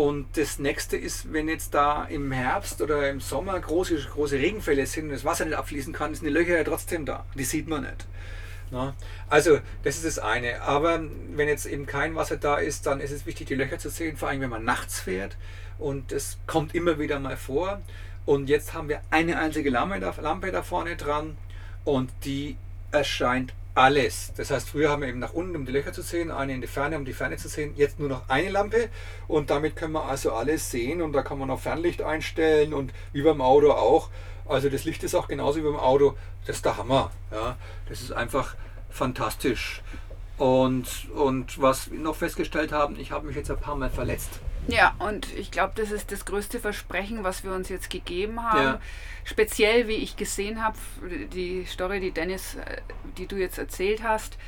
Und 0.00 0.38
das 0.38 0.58
nächste 0.58 0.96
ist, 0.96 1.30
wenn 1.30 1.46
jetzt 1.46 1.74
da 1.74 2.04
im 2.04 2.32
Herbst 2.32 2.80
oder 2.80 3.10
im 3.10 3.20
Sommer 3.20 3.60
große, 3.60 3.96
große 3.96 4.36
Regenfälle 4.36 4.86
sind 4.86 5.04
und 5.04 5.10
das 5.10 5.26
Wasser 5.26 5.44
nicht 5.44 5.58
abfließen 5.58 5.92
kann, 5.92 6.14
sind 6.14 6.24
die 6.24 6.32
Löcher 6.32 6.56
ja 6.56 6.64
trotzdem 6.64 7.04
da. 7.04 7.26
Die 7.34 7.44
sieht 7.44 7.68
man 7.68 7.82
nicht. 7.82 8.06
Na? 8.70 8.94
Also, 9.28 9.58
das 9.82 9.96
ist 9.96 10.06
das 10.06 10.18
eine. 10.18 10.62
Aber 10.62 11.02
wenn 11.34 11.48
jetzt 11.48 11.66
eben 11.66 11.84
kein 11.84 12.14
Wasser 12.14 12.38
da 12.38 12.56
ist, 12.56 12.86
dann 12.86 12.98
ist 13.00 13.10
es 13.10 13.26
wichtig, 13.26 13.48
die 13.48 13.54
Löcher 13.54 13.78
zu 13.78 13.90
sehen, 13.90 14.16
vor 14.16 14.30
allem 14.30 14.40
wenn 14.40 14.48
man 14.48 14.64
nachts 14.64 15.00
fährt. 15.00 15.36
Und 15.78 16.12
das 16.12 16.38
kommt 16.46 16.74
immer 16.74 16.98
wieder 16.98 17.20
mal 17.20 17.36
vor. 17.36 17.82
Und 18.24 18.48
jetzt 18.48 18.72
haben 18.72 18.88
wir 18.88 19.02
eine 19.10 19.36
einzige 19.36 19.68
Lampe 19.68 20.00
da, 20.00 20.14
Lampe 20.18 20.50
da 20.50 20.62
vorne 20.62 20.96
dran 20.96 21.36
und 21.84 22.10
die 22.24 22.56
erscheint 22.90 23.52
alles. 23.74 24.32
Das 24.36 24.50
heißt, 24.50 24.68
früher 24.68 24.90
haben 24.90 25.02
wir 25.02 25.08
eben 25.08 25.18
nach 25.18 25.32
unten, 25.32 25.56
um 25.56 25.64
die 25.64 25.72
Löcher 25.72 25.92
zu 25.92 26.02
sehen, 26.02 26.30
eine 26.30 26.54
in 26.54 26.60
die 26.60 26.66
Ferne, 26.66 26.96
um 26.96 27.04
die 27.04 27.12
Ferne 27.12 27.36
zu 27.36 27.48
sehen. 27.48 27.74
Jetzt 27.76 27.98
nur 27.98 28.08
noch 28.08 28.28
eine 28.28 28.50
Lampe 28.50 28.88
und 29.28 29.50
damit 29.50 29.76
können 29.76 29.92
wir 29.92 30.04
also 30.04 30.32
alles 30.32 30.70
sehen 30.70 31.02
und 31.02 31.12
da 31.12 31.22
kann 31.22 31.38
man 31.38 31.50
auch 31.50 31.60
Fernlicht 31.60 32.02
einstellen 32.02 32.74
und 32.74 32.92
wie 33.12 33.22
beim 33.22 33.40
Auto 33.40 33.72
auch. 33.72 34.10
Also 34.46 34.68
das 34.68 34.84
Licht 34.84 35.04
ist 35.04 35.14
auch 35.14 35.28
genauso 35.28 35.60
wie 35.60 35.64
beim 35.64 35.76
Auto. 35.76 36.16
Das 36.46 36.56
ist 36.56 36.64
der 36.64 36.76
Hammer. 36.76 37.10
Ja, 37.30 37.56
das 37.88 38.00
ist 38.00 38.12
einfach 38.12 38.56
fantastisch. 38.88 39.82
Und, 40.38 41.08
und 41.14 41.60
was 41.60 41.90
wir 41.90 42.00
noch 42.00 42.16
festgestellt 42.16 42.72
haben, 42.72 42.98
ich 42.98 43.12
habe 43.12 43.26
mich 43.26 43.36
jetzt 43.36 43.50
ein 43.50 43.60
paar 43.60 43.76
Mal 43.76 43.90
verletzt. 43.90 44.40
Ja, 44.70 44.94
und 44.98 45.32
ich 45.34 45.50
glaube, 45.50 45.72
das 45.76 45.90
ist 45.90 46.12
das 46.12 46.24
größte 46.24 46.60
Versprechen, 46.60 47.24
was 47.24 47.44
wir 47.44 47.52
uns 47.52 47.68
jetzt 47.68 47.90
gegeben 47.90 48.42
haben. 48.42 48.62
Ja. 48.62 48.80
Speziell, 49.24 49.88
wie 49.88 49.94
ich 49.94 50.16
gesehen 50.16 50.62
habe, 50.62 50.78
die 51.32 51.64
Story, 51.66 52.00
die 52.00 52.10
Dennis, 52.10 52.54
äh, 52.54 52.80
die 53.18 53.26
du 53.26 53.36
jetzt 53.36 53.58
erzählt 53.58 54.02
hast, 54.02 54.38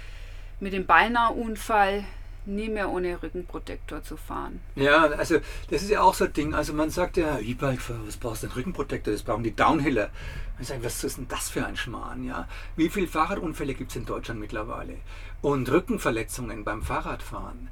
mit 0.60 0.72
dem 0.72 0.86
Beinahe-Unfall 0.86 2.04
nie 2.44 2.68
mehr 2.68 2.90
ohne 2.90 3.22
Rückenprotektor 3.22 4.02
zu 4.02 4.16
fahren. 4.16 4.60
Ja, 4.74 5.04
also 5.04 5.38
das 5.70 5.82
ist 5.82 5.90
ja 5.90 6.02
auch 6.02 6.14
so 6.14 6.24
ein 6.24 6.32
Ding. 6.32 6.54
Also 6.54 6.72
man 6.72 6.90
sagt 6.90 7.16
ja, 7.16 7.38
E-Bike-Fahrer, 7.38 8.06
was 8.06 8.16
brauchst 8.16 8.42
du 8.42 8.48
denn 8.48 8.56
Rückenprotektor? 8.56 9.12
Das 9.12 9.22
brauchen 9.22 9.44
die 9.44 9.54
Downhiller. 9.54 10.10
Ich 10.58 10.68
sage, 10.68 10.82
was 10.84 11.02
ist 11.04 11.18
denn 11.18 11.28
das 11.28 11.50
für 11.50 11.64
ein 11.64 11.76
Schmarrn? 11.76 12.24
Ja? 12.24 12.48
Wie 12.76 12.88
viele 12.88 13.06
Fahrradunfälle 13.06 13.74
gibt 13.74 13.90
es 13.90 13.96
in 13.96 14.06
Deutschland 14.06 14.40
mittlerweile? 14.40 14.96
Und 15.40 15.70
Rückenverletzungen 15.70 16.64
beim 16.64 16.82
Fahrradfahren. 16.82 17.68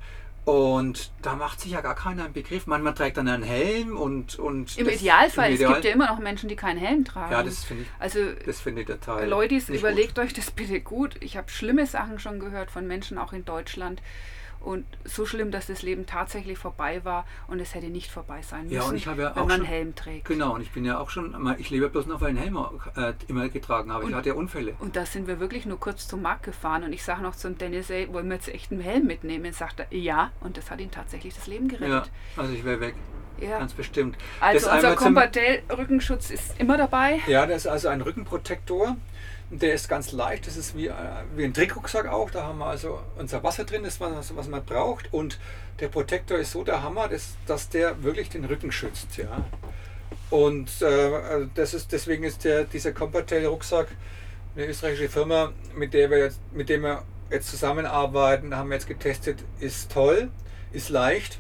Und 0.51 1.13
da 1.23 1.37
macht 1.37 1.61
sich 1.61 1.71
ja 1.73 1.81
gar 1.81 1.95
keiner 1.95 2.25
einen 2.25 2.33
Begriff. 2.33 2.67
Manchmal 2.67 2.95
trägt 2.95 3.17
dann 3.17 3.29
einen 3.29 3.45
Helm 3.45 3.97
und. 3.97 4.37
und 4.39 4.77
Im 4.79 4.87
das- 4.87 4.97
Idealfall, 4.97 5.49
im 5.49 5.55
es 5.55 5.61
Ideal- 5.61 5.73
gibt 5.75 5.85
ja 5.85 5.93
immer 5.93 6.09
noch 6.09 6.19
Menschen, 6.19 6.49
die 6.49 6.57
keinen 6.57 6.79
Helm 6.79 7.05
tragen. 7.05 7.31
Ja, 7.33 7.43
das 7.43 7.65
finde 7.65 7.85
ich, 7.85 7.89
also 8.01 8.19
das 8.45 8.61
finde 8.61 8.81
ich 8.83 8.89
total. 8.89 9.29
Leute, 9.29 9.55
überlegt 9.73 10.19
euch 10.19 10.33
das 10.33 10.51
bitte 10.51 10.81
gut. 10.81 11.15
Ich 11.21 11.37
habe 11.37 11.49
schlimme 11.51 11.87
Sachen 11.87 12.19
schon 12.19 12.41
gehört 12.41 12.71
von 12.71 12.87
Menschen 12.87 13.17
auch 13.17 13.33
in 13.33 13.45
Deutschland. 13.45 14.03
Und 14.61 14.85
so 15.05 15.25
schlimm, 15.25 15.51
dass 15.51 15.69
das 15.69 15.81
Leben 15.83 16.05
tatsächlich 16.05 16.59
vorbei 16.59 17.03
war 17.05 17.25
und 17.49 17.61
es 17.61 17.75
hätte 17.75 17.87
nicht 17.87 18.11
vorbei 18.11 18.43
sein 18.43 18.65
müssen, 18.65 18.75
Ja, 18.75 18.83
und 18.83 18.95
ich 18.95 19.07
habe 19.07 19.23
ja 19.23 19.35
wenn 19.35 19.43
auch 19.43 19.47
man 19.47 19.57
schon- 19.57 19.61
einen 19.61 19.65
Helm 19.65 19.95
trägt. 19.95 20.27
Genau, 20.27 20.55
und 20.55 20.61
ich 20.61 20.71
bin 20.71 20.85
ja 20.85 20.99
auch 20.99 21.09
schon, 21.09 21.35
ich 21.59 21.71
lebe 21.71 21.89
bloß 21.89 22.07
noch, 22.07 22.21
weil 22.21 22.35
ich 22.35 22.41
einen 22.43 22.55
Helm 22.55 22.79
äh, 22.97 23.15
immer 23.29 23.49
getragen 23.49 23.91
habe. 23.93 24.05
Ich 24.05 24.11
Und- 24.11 24.15
hatte 24.17 24.29
ja 24.29 24.35
Unfälle. 24.35 24.75
Und 24.81 24.97
da 24.97 25.07
sind 25.07 25.27
wir 25.27 25.41
wirklich 25.41 25.65
nur 25.65 25.81
kurz 25.81 26.07
zum 26.07 26.21
Markt 26.23 26.43
gefahren 26.43 26.85
und 26.85 26.93
ich 26.93 27.03
sage 27.03 27.23
noch 27.23 27.35
zum 27.37 27.57
Dennis, 27.57 27.89
ey, 27.91 28.13
wollen 28.13 28.29
wir 28.29 28.35
jetzt 28.37 28.49
echt 28.49 28.71
einen 28.71 28.83
Helm 28.83 29.07
mitnehmen? 29.07 29.51
Sagt 29.53 29.81
er, 29.81 29.87
ja. 29.97 30.31
Und 30.41 30.57
das 30.59 30.71
hat 30.71 30.81
ihm 30.81 30.91
tatsächlich 30.91 31.35
das 31.35 31.47
Leben 31.47 31.71
Ja, 31.71 31.79
gerettet. 31.79 32.11
also 32.37 32.53
ich 32.53 32.65
wäre 32.65 32.81
weg. 32.81 32.95
Ja. 33.41 33.59
Ganz 33.59 33.73
bestimmt. 33.73 34.19
Also 34.41 34.67
Das 34.67 34.75
unser 34.75 34.95
Compartel-Rückenschutz 34.97 36.31
ist 36.31 36.61
immer 36.61 36.77
dabei. 36.77 37.21
Ja, 37.27 37.47
das 37.47 37.63
ist 37.63 37.67
also 37.67 37.89
ein 37.89 38.03
Rückenprotektor. 38.03 38.97
Der 39.51 39.75
ist 39.75 39.89
ganz 39.89 40.13
leicht. 40.13 40.47
Das 40.47 40.57
ist 40.57 40.77
wie, 40.77 40.87
äh, 40.87 40.95
wie 41.35 41.45
ein 41.45 41.53
Trickrucksack 41.53 42.07
auch. 42.07 42.31
Da 42.31 42.45
haben 42.45 42.59
wir 42.59 42.67
also 42.67 43.01
unser 43.19 43.43
Wasser 43.43 43.65
drin, 43.65 43.83
das 43.83 44.01
was, 44.01 44.35
was 44.37 44.49
man 44.49 44.65
braucht. 44.65 45.13
Und 45.13 45.39
der 45.81 45.89
Protektor 45.89 46.39
ist 46.39 46.53
so 46.53 46.63
der 46.63 46.83
Hammer, 46.83 47.09
dass, 47.09 47.37
dass 47.47 47.69
der 47.69 48.03
wirklich 48.03 48.29
den 48.29 48.45
Rücken 48.45 48.71
schützt. 48.71 49.17
Ja. 49.17 49.45
Und 50.31 50.71
äh, 50.81 50.85
also 50.85 51.51
das 51.55 51.75
ist, 51.75 51.91
deswegen 51.91 52.23
ist 52.23 52.45
der, 52.45 52.65
dieser 52.65 52.93
Compatel-Rucksack 52.93 53.89
eine 54.55 54.67
österreichische 54.67 55.09
Firma, 55.09 55.53
mit 55.75 55.95
der 55.95 56.11
wir 56.11 56.19
jetzt, 56.19 56.41
mit 56.53 56.69
dem 56.69 56.83
wir 56.83 57.03
jetzt 57.31 57.49
zusammenarbeiten, 57.49 58.57
haben 58.57 58.71
wir 58.71 58.77
jetzt 58.77 58.89
getestet, 58.89 59.45
ist 59.61 59.93
toll, 59.93 60.31
ist 60.73 60.89
leicht 60.89 61.39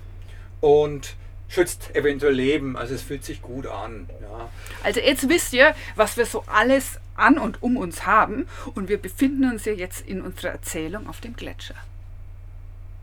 und 0.60 1.16
schützt 1.48 1.94
eventuell 1.94 2.32
Leben. 2.32 2.76
Also 2.76 2.94
es 2.94 3.02
fühlt 3.02 3.24
sich 3.24 3.42
gut 3.42 3.66
an. 3.66 4.08
Ja. 4.20 4.48
Also 4.84 5.00
jetzt 5.00 5.28
wisst 5.28 5.52
ihr, 5.52 5.74
was 5.96 6.16
wir 6.16 6.26
so 6.26 6.44
alles 6.46 6.98
an 7.20 7.38
und 7.38 7.62
um 7.62 7.76
uns 7.76 8.06
haben. 8.06 8.46
Und 8.74 8.88
wir 8.88 8.98
befinden 8.98 9.50
uns 9.50 9.64
ja 9.64 9.72
jetzt 9.72 10.06
in 10.06 10.22
unserer 10.22 10.52
Erzählung 10.52 11.08
auf 11.08 11.20
dem 11.20 11.36
Gletscher. 11.36 11.74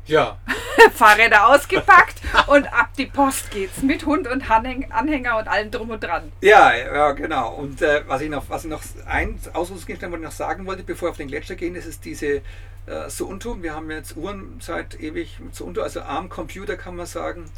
ja, 0.05 0.37
Fahrräder 0.93 1.47
ausgepackt 1.47 2.21
und 2.47 2.71
ab 2.71 2.89
die 2.97 3.07
Post 3.07 3.51
geht's 3.51 3.81
mit 3.81 4.05
Hund 4.05 4.27
und 4.27 4.49
Anhäng 4.49 4.91
Anhänger 4.91 5.37
und 5.37 5.47
allem 5.47 5.71
drum 5.71 5.89
und 5.89 6.03
dran. 6.03 6.31
Ja, 6.41 6.73
ja, 6.75 7.11
genau. 7.11 7.53
Und 7.55 7.81
äh, 7.81 8.03
was 8.07 8.21
ich 8.21 8.29
noch, 8.29 8.49
was 8.49 8.63
ich 8.63 8.69
noch 8.69 8.81
ein 9.05 9.39
Ausrüstungsgegenstand, 9.53 10.13
was 10.13 10.19
ich 10.19 10.25
noch 10.25 10.31
sagen 10.31 10.65
wollte, 10.65 10.83
bevor 10.83 11.07
wir 11.07 11.11
auf 11.11 11.17
den 11.17 11.27
Gletscher 11.27 11.55
gehen, 11.55 11.75
ist 11.75 12.05
diese 12.05 12.41
äh, 12.85 13.09
Suunto. 13.09 13.61
Wir 13.61 13.75
haben 13.75 13.91
jetzt 13.91 14.15
Uhren 14.15 14.59
seit 14.61 14.99
ewig 14.99 15.39
Suunto, 15.51 15.81
also 15.81 16.01
Armcomputer 16.01 16.77
kann 16.77 16.95
man 16.95 17.05
sagen. 17.05 17.49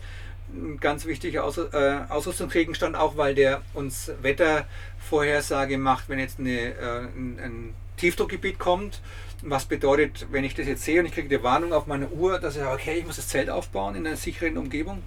Ein 0.54 0.80
ganz 0.80 1.06
wichtiger 1.06 1.44
Aus, 1.44 1.58
äh, 1.58 2.00
Ausrüstungsgegenstand, 2.10 2.96
auch 2.96 3.18
weil 3.18 3.36
der 3.36 3.62
uns 3.74 4.12
Wettervorhersage 4.22 5.78
macht, 5.78 6.10
wenn 6.10 6.20
jetzt 6.20 6.40
eine, 6.40 6.74
äh, 6.74 7.00
ein, 7.16 7.40
ein 7.40 7.74
Tiefdruckgebiet 7.98 8.58
kommt. 8.58 9.02
Was 9.42 9.66
bedeutet, 9.66 10.28
wenn 10.32 10.44
ich 10.44 10.56
das 10.56 10.68
jetzt 10.68 10.84
sehe 10.84 11.00
und 11.00 11.06
ich 11.06 11.14
kriege 11.14 11.30
die 11.30 11.44
Warnung 11.44 11.72
auf 11.72 11.88
meine 11.88 12.10
Uhr, 12.10 12.40
dass 12.40 12.58
ich 12.58 12.64
okay, 12.64 12.98
ich 13.00 13.06
muss 13.06 13.18
das 13.18 13.28
Zelt 13.28 13.50
aufbauen 13.50 13.96
in 13.96 14.06
einer 14.06 14.18
sicheren 14.18 14.58
Umgebung, 14.58 15.02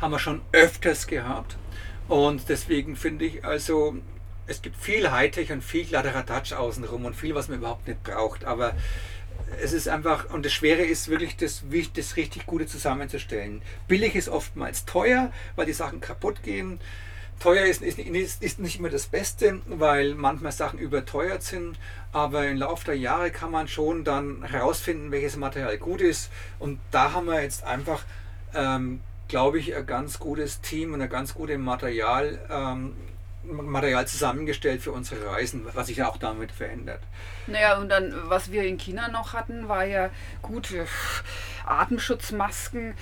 haben 0.00 0.12
wir 0.12 0.18
schon 0.18 0.40
öfters 0.52 1.06
gehabt. 1.06 1.56
Und 2.08 2.48
deswegen 2.48 2.94
finde 2.94 3.24
ich 3.24 3.44
also, 3.44 3.96
es 4.46 4.62
gibt 4.62 4.76
viel 4.76 5.10
Hightech 5.10 5.50
und 5.50 5.64
viel 5.64 5.84
Kladderadatsch 5.84 6.52
außenrum 6.52 7.06
und 7.06 7.16
viel, 7.16 7.34
was 7.34 7.48
man 7.48 7.58
überhaupt 7.58 7.88
nicht 7.88 8.02
braucht. 8.02 8.44
Aber 8.44 8.74
es 9.60 9.72
ist 9.72 9.88
einfach, 9.88 10.30
und 10.30 10.44
das 10.44 10.52
Schwere 10.52 10.82
ist 10.82 11.08
wirklich, 11.08 11.36
das, 11.36 11.64
das 11.94 12.16
richtig 12.16 12.46
Gute 12.46 12.66
zusammenzustellen. 12.66 13.62
Billig 13.88 14.14
ist 14.14 14.28
oftmals 14.28 14.84
teuer, 14.84 15.32
weil 15.56 15.66
die 15.66 15.72
Sachen 15.72 16.00
kaputt 16.00 16.42
gehen. 16.42 16.80
Teuer 17.40 17.64
ist, 17.64 17.82
ist, 17.82 17.98
ist, 17.98 18.42
ist 18.42 18.58
nicht 18.60 18.78
immer 18.78 18.88
das 18.88 19.06
Beste, 19.06 19.60
weil 19.66 20.14
manchmal 20.14 20.52
Sachen 20.52 20.78
überteuert 20.78 21.42
sind. 21.42 21.76
Aber 22.12 22.46
im 22.46 22.58
Laufe 22.58 22.84
der 22.84 22.96
Jahre 22.96 23.30
kann 23.30 23.50
man 23.50 23.66
schon 23.66 24.04
dann 24.04 24.44
herausfinden, 24.44 25.10
welches 25.10 25.36
Material 25.36 25.76
gut 25.78 26.00
ist. 26.00 26.30
Und 26.58 26.78
da 26.92 27.12
haben 27.12 27.26
wir 27.26 27.42
jetzt 27.42 27.64
einfach, 27.64 28.04
ähm, 28.54 29.00
glaube 29.26 29.58
ich, 29.58 29.74
ein 29.74 29.86
ganz 29.86 30.18
gutes 30.18 30.60
Team 30.60 30.94
und 30.94 31.02
ein 31.02 31.08
ganz 31.08 31.34
gutes 31.34 31.58
Material, 31.58 32.38
ähm, 32.48 32.94
Material 33.44 34.06
zusammengestellt 34.06 34.82
für 34.82 34.92
unsere 34.92 35.26
Reisen, 35.26 35.66
was 35.72 35.88
sich 35.88 36.02
auch 36.02 36.16
damit 36.16 36.52
verändert. 36.52 37.00
Naja, 37.46 37.78
und 37.78 37.88
dann, 37.88 38.14
was 38.24 38.52
wir 38.52 38.64
in 38.64 38.78
China 38.78 39.08
noch 39.08 39.32
hatten, 39.32 39.68
war 39.68 39.84
ja 39.84 40.10
gut, 40.42 40.70
äh, 40.72 40.84
Atemschutzmasken 41.66 42.94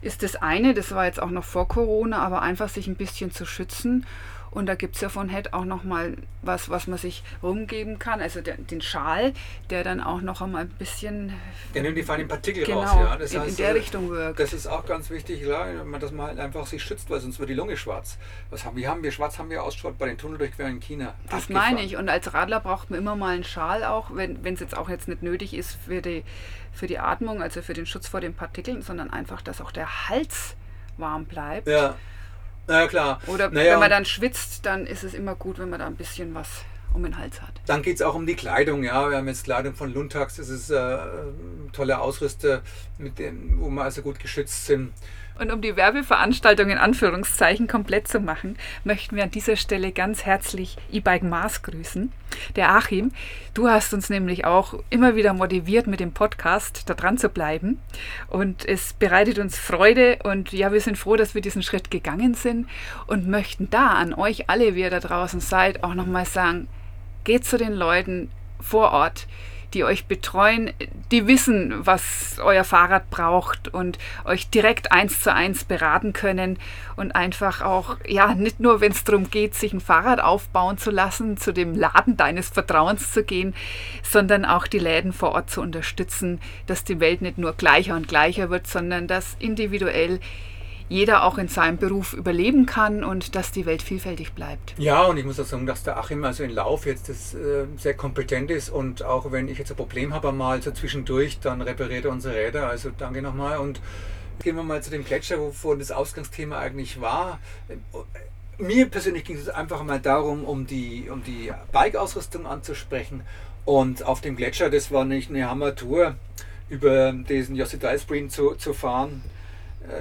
ist 0.00 0.22
das 0.22 0.36
eine, 0.36 0.74
das 0.74 0.92
war 0.92 1.06
jetzt 1.06 1.20
auch 1.20 1.30
noch 1.30 1.44
vor 1.44 1.66
Corona, 1.66 2.18
aber 2.18 2.42
einfach 2.42 2.68
sich 2.68 2.86
ein 2.86 2.96
bisschen 2.96 3.32
zu 3.32 3.44
schützen. 3.44 4.06
Und 4.50 4.66
da 4.66 4.74
gibt 4.74 4.94
es 4.96 5.00
ja 5.00 5.08
von 5.08 5.28
Head 5.28 5.52
auch 5.52 5.64
nochmal 5.64 6.16
was, 6.42 6.70
was 6.70 6.86
man 6.86 6.98
sich 6.98 7.22
rumgeben 7.42 7.98
kann. 7.98 8.20
Also 8.20 8.40
der, 8.40 8.56
den 8.56 8.80
Schal, 8.80 9.32
der 9.70 9.84
dann 9.84 10.00
auch 10.00 10.20
noch 10.20 10.40
einmal 10.40 10.62
ein 10.62 10.68
bisschen 10.68 11.32
Der 11.74 11.82
nimmt 11.82 11.96
die 11.96 12.02
feinen 12.02 12.28
Partikel 12.28 12.64
genau, 12.64 12.80
raus, 12.80 12.94
ja. 12.94 13.16
Das 13.16 13.32
in, 13.32 13.40
in 13.40 13.46
heißt, 13.46 13.58
der 13.58 13.68
äh, 13.68 13.72
Richtung 13.72 14.10
wirkt. 14.10 14.40
Das 14.40 14.52
ist 14.52 14.66
auch 14.66 14.86
ganz 14.86 15.10
wichtig, 15.10 15.42
klar, 15.42 15.66
dass 16.00 16.12
man 16.12 16.28
halt 16.28 16.38
einfach 16.38 16.66
sich 16.66 16.82
schützt, 16.82 17.10
weil 17.10 17.20
sonst 17.20 17.38
wird 17.38 17.50
die 17.50 17.54
Lunge 17.54 17.76
schwarz. 17.76 18.18
Was 18.50 18.64
haben, 18.64 18.76
wie 18.76 18.88
haben 18.88 19.02
wir 19.02 19.12
schwarz 19.12 19.38
haben 19.38 19.50
wir 19.50 19.62
ausgeschaut 19.62 19.98
bei 19.98 20.06
den 20.06 20.18
Tunneldurchquerungen 20.18 20.76
in 20.76 20.82
China? 20.82 21.14
Das 21.24 21.42
Abgefahren. 21.42 21.74
meine 21.74 21.86
ich. 21.86 21.96
Und 21.96 22.08
als 22.08 22.32
Radler 22.32 22.60
braucht 22.60 22.90
man 22.90 22.98
immer 22.98 23.16
mal 23.16 23.34
einen 23.34 23.44
Schal 23.44 23.84
auch, 23.84 24.10
wenn 24.14 24.44
es 24.44 24.60
jetzt 24.60 24.76
auch 24.76 24.88
jetzt 24.88 25.08
nicht 25.08 25.22
nötig 25.22 25.54
ist 25.54 25.76
für 25.86 26.00
die, 26.00 26.24
für 26.72 26.86
die 26.86 26.98
Atmung, 26.98 27.42
also 27.42 27.62
für 27.62 27.74
den 27.74 27.86
Schutz 27.86 28.08
vor 28.08 28.20
den 28.20 28.34
Partikeln, 28.34 28.82
sondern 28.82 29.10
einfach, 29.10 29.42
dass 29.42 29.60
auch 29.60 29.72
der 29.72 30.08
Hals 30.08 30.56
warm 30.96 31.24
bleibt. 31.26 31.68
Ja, 31.68 31.96
na 32.68 32.82
ja, 32.82 32.86
klar. 32.86 33.20
Oder 33.26 33.50
Naja, 33.50 33.72
wenn 33.72 33.80
man 33.80 33.90
dann 33.90 34.04
schwitzt, 34.04 34.64
dann 34.66 34.86
ist 34.86 35.02
es 35.02 35.14
immer 35.14 35.34
gut, 35.34 35.58
wenn 35.58 35.70
man 35.70 35.80
da 35.80 35.86
ein 35.86 35.96
bisschen 35.96 36.34
was 36.34 36.48
um 36.94 37.02
den 37.02 37.18
Hals 37.18 37.40
hat. 37.42 37.52
Dann 37.66 37.82
geht 37.82 37.96
es 37.96 38.02
auch 38.02 38.14
um 38.14 38.26
die 38.26 38.34
Kleidung. 38.34 38.84
Ja, 38.84 39.10
wir 39.10 39.18
haben 39.18 39.28
jetzt 39.28 39.44
Kleidung 39.44 39.74
von 39.74 39.92
Luntax. 39.92 40.36
Das 40.36 40.48
ist 40.48 40.70
äh, 40.70 40.98
tolle 41.72 41.98
Ausrüster, 42.00 42.62
mit 42.98 43.18
dem, 43.18 43.60
wo 43.60 43.68
wir 43.68 43.82
also 43.82 44.02
gut 44.02 44.18
geschützt 44.18 44.66
sind. 44.66 44.92
Und 45.38 45.52
um 45.52 45.62
die 45.62 45.76
Werbeveranstaltung 45.76 46.68
in 46.68 46.78
Anführungszeichen 46.78 47.68
komplett 47.68 48.08
zu 48.08 48.18
machen, 48.18 48.56
möchten 48.82 49.14
wir 49.14 49.22
an 49.22 49.30
dieser 49.30 49.54
Stelle 49.54 49.92
ganz 49.92 50.24
herzlich 50.24 50.76
E-Bike 50.90 51.22
Mars 51.22 51.62
grüßen. 51.62 52.12
Der 52.56 52.70
Achim, 52.70 53.12
du 53.54 53.68
hast 53.68 53.94
uns 53.94 54.10
nämlich 54.10 54.44
auch 54.44 54.74
immer 54.90 55.14
wieder 55.14 55.32
motiviert, 55.34 55.86
mit 55.86 56.00
dem 56.00 56.12
Podcast 56.12 56.88
da 56.90 56.94
dran 56.94 57.18
zu 57.18 57.28
bleiben. 57.28 57.80
Und 58.26 58.66
es 58.66 58.94
bereitet 58.94 59.38
uns 59.38 59.56
Freude 59.56 60.18
und 60.24 60.52
ja, 60.52 60.72
wir 60.72 60.80
sind 60.80 60.98
froh, 60.98 61.14
dass 61.14 61.36
wir 61.36 61.40
diesen 61.40 61.62
Schritt 61.62 61.92
gegangen 61.92 62.34
sind 62.34 62.68
und 63.06 63.28
möchten 63.28 63.70
da 63.70 63.90
an 63.90 64.14
euch 64.14 64.50
alle, 64.50 64.74
wie 64.74 64.80
ihr 64.80 64.90
da 64.90 65.00
draußen 65.00 65.40
seid, 65.40 65.84
auch 65.84 65.94
nochmal 65.94 66.26
sagen, 66.26 66.66
geht 67.22 67.44
zu 67.44 67.58
den 67.58 67.74
Leuten 67.74 68.30
vor 68.60 68.90
Ort 68.90 69.28
die 69.74 69.84
euch 69.84 70.06
betreuen, 70.06 70.72
die 71.10 71.26
wissen, 71.26 71.86
was 71.86 72.38
euer 72.42 72.64
Fahrrad 72.64 73.10
braucht 73.10 73.68
und 73.68 73.98
euch 74.24 74.48
direkt 74.48 74.92
eins 74.92 75.22
zu 75.22 75.32
eins 75.32 75.64
beraten 75.64 76.12
können 76.12 76.58
und 76.96 77.14
einfach 77.14 77.62
auch, 77.62 77.96
ja, 78.06 78.34
nicht 78.34 78.60
nur, 78.60 78.80
wenn 78.80 78.92
es 78.92 79.04
darum 79.04 79.30
geht, 79.30 79.54
sich 79.54 79.72
ein 79.72 79.80
Fahrrad 79.80 80.20
aufbauen 80.20 80.78
zu 80.78 80.90
lassen, 80.90 81.36
zu 81.36 81.52
dem 81.52 81.74
Laden 81.74 82.16
deines 82.16 82.48
Vertrauens 82.48 83.12
zu 83.12 83.24
gehen, 83.24 83.54
sondern 84.02 84.44
auch 84.44 84.66
die 84.66 84.78
Läden 84.78 85.12
vor 85.12 85.32
Ort 85.32 85.50
zu 85.50 85.60
unterstützen, 85.60 86.40
dass 86.66 86.84
die 86.84 87.00
Welt 87.00 87.22
nicht 87.22 87.38
nur 87.38 87.52
gleicher 87.52 87.96
und 87.96 88.08
gleicher 88.08 88.50
wird, 88.50 88.66
sondern 88.66 89.06
dass 89.06 89.36
individuell 89.38 90.20
jeder 90.88 91.24
auch 91.24 91.38
in 91.38 91.48
seinem 91.48 91.76
Beruf 91.76 92.14
überleben 92.14 92.66
kann 92.66 93.04
und 93.04 93.34
dass 93.34 93.52
die 93.52 93.66
Welt 93.66 93.82
vielfältig 93.82 94.32
bleibt. 94.32 94.74
Ja, 94.78 95.04
und 95.04 95.18
ich 95.18 95.24
muss 95.24 95.38
auch 95.38 95.44
sagen, 95.44 95.66
dass 95.66 95.82
der 95.82 95.98
Achim 95.98 96.24
also 96.24 96.44
in 96.44 96.50
Lauf 96.50 96.86
jetzt 96.86 97.08
das, 97.08 97.34
äh, 97.34 97.66
sehr 97.76 97.94
kompetent 97.94 98.50
ist 98.50 98.70
und 98.70 99.02
auch 99.02 99.30
wenn 99.30 99.48
ich 99.48 99.58
jetzt 99.58 99.70
ein 99.70 99.76
Problem 99.76 100.14
habe 100.14 100.32
mal 100.32 100.62
so 100.62 100.70
zwischendurch, 100.70 101.40
dann 101.40 101.60
repariert 101.60 102.06
er 102.06 102.12
unsere 102.12 102.34
Räder. 102.34 102.68
Also 102.68 102.90
danke 102.96 103.22
nochmal 103.22 103.58
und 103.58 103.80
gehen 104.42 104.56
wir 104.56 104.62
mal 104.62 104.82
zu 104.82 104.90
dem 104.90 105.04
Gletscher, 105.04 105.38
wovon 105.38 105.78
das 105.78 105.90
Ausgangsthema 105.90 106.58
eigentlich 106.58 107.00
war. 107.00 107.38
Mir 108.58 108.88
persönlich 108.88 109.24
ging 109.24 109.36
es 109.36 109.48
einfach 109.48 109.82
mal 109.84 110.00
darum, 110.00 110.44
um 110.44 110.66
die, 110.66 111.08
um 111.10 111.22
die 111.22 111.52
Bike-Ausrüstung 111.72 112.46
anzusprechen. 112.46 113.22
Und 113.64 114.04
auf 114.04 114.20
dem 114.20 114.36
Gletscher, 114.36 114.70
das 114.70 114.90
war 114.90 115.04
nicht 115.04 115.30
eine 115.30 115.48
Hammer-Tour, 115.48 116.16
über 116.68 117.12
diesen 117.12 117.56
Jossi 117.56 117.78
Sprint 117.98 118.32
zu, 118.32 118.54
zu 118.54 118.72
fahren 118.72 119.22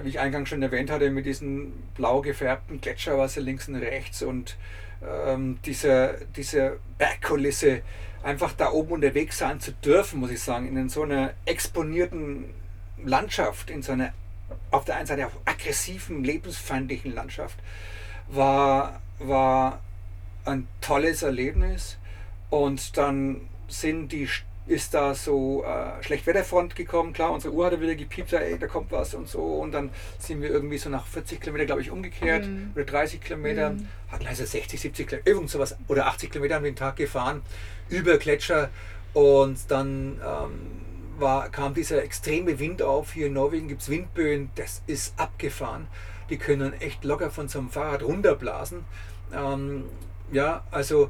wie 0.04 0.10
ich 0.10 0.20
eingangs 0.20 0.50
schon 0.50 0.62
erwähnt 0.62 0.90
hatte, 0.90 1.10
mit 1.10 1.26
diesem 1.26 1.74
blau 1.96 2.22
gefärbten 2.22 2.82
Gletscherwasser 2.82 3.42
links 3.42 3.68
und 3.68 3.76
rechts 3.76 4.22
und 4.22 4.58
ähm, 5.02 5.60
dieser, 5.66 6.14
diese 6.36 6.80
Bergkulisse, 6.98 7.82
einfach 8.24 8.54
da 8.54 8.72
oben 8.72 8.94
unterwegs 8.94 9.38
sein 9.38 9.60
zu 9.60 9.72
dürfen, 9.72 10.20
muss 10.20 10.32
ich 10.32 10.42
sagen, 10.42 10.76
in 10.76 10.90
so 10.90 11.04
einer 11.04 11.34
exponierten 11.46 12.46
Landschaft, 13.04 13.70
in 13.70 13.82
so 13.82 13.94
einer 13.94 14.14
auf 14.72 14.86
der 14.86 14.98
einen 14.98 15.08
Seite 15.08 15.28
auch 15.28 15.32
aggressiven, 15.46 16.24
lebensfeindlichen 16.24 17.14
Landschaft, 17.14 17.58
war, 18.28 19.02
war 19.20 19.82
ein 20.46 20.68
tolles 20.82 21.22
Erlebnis. 21.22 21.98
Und 22.50 22.98
dann 22.98 23.42
sind 23.68 24.12
die 24.12 24.28
ist 24.68 24.94
da 24.94 25.16
so 25.16 25.64
äh, 25.64 26.04
Schlechtwetterfront 26.04 26.76
gekommen. 26.76 27.14
Klar, 27.14 27.32
unsere 27.32 27.54
Uhr 27.54 27.66
hatte 27.66 27.80
wieder 27.80 27.96
gepiept, 27.96 28.34
ey, 28.34 28.58
da 28.60 28.68
kommt 28.68 28.92
was 28.92 29.14
und 29.14 29.28
so. 29.28 29.42
Und 29.42 29.72
dann 29.72 29.90
sind 30.20 30.42
wir 30.42 30.50
irgendwie 30.50 30.78
so 30.78 30.90
nach 30.90 31.06
40 31.06 31.40
Kilometer, 31.40 31.66
glaube 31.66 31.82
ich, 31.82 31.90
umgekehrt 31.90 32.46
mhm. 32.46 32.72
oder 32.76 32.84
30 32.84 33.22
Kilometer, 33.22 33.72
mhm. 33.72 33.88
hatten 34.12 34.28
also 34.28 34.46
60, 34.46 34.80
70 34.80 35.08
Kilometer, 35.08 35.30
irgend 35.30 35.50
sowas 35.50 35.76
oder 35.88 36.08
80 36.08 36.32
Kilometer 36.32 36.58
an 36.58 36.64
den 36.64 36.76
Tag 36.76 36.98
gefahren 36.98 37.42
über 37.90 38.18
Gletscher. 38.18 38.70
Und 39.14 39.72
dann 39.72 40.22
ähm, 40.24 41.20
war, 41.20 41.50
kam 41.50 41.74
dieser 41.74 42.04
extreme 42.04 42.60
Wind 42.60 42.82
auf. 42.82 43.14
Hier 43.14 43.28
in 43.28 43.34
Norwegen 43.34 43.68
gibt 43.68 43.82
es 43.82 43.90
Windböen, 43.90 44.50
das 44.56 44.84
ist 44.86 45.18
abgefahren. 45.20 45.88
Die 46.30 46.38
können 46.38 46.74
echt 46.74 47.04
locker 47.04 47.32
von 47.32 47.48
so 47.48 47.60
einem 47.60 47.70
Fahrrad 47.70 48.04
runterblasen. 48.04 48.84
Ähm, 49.34 49.86
ja, 50.32 50.64
also 50.72 51.10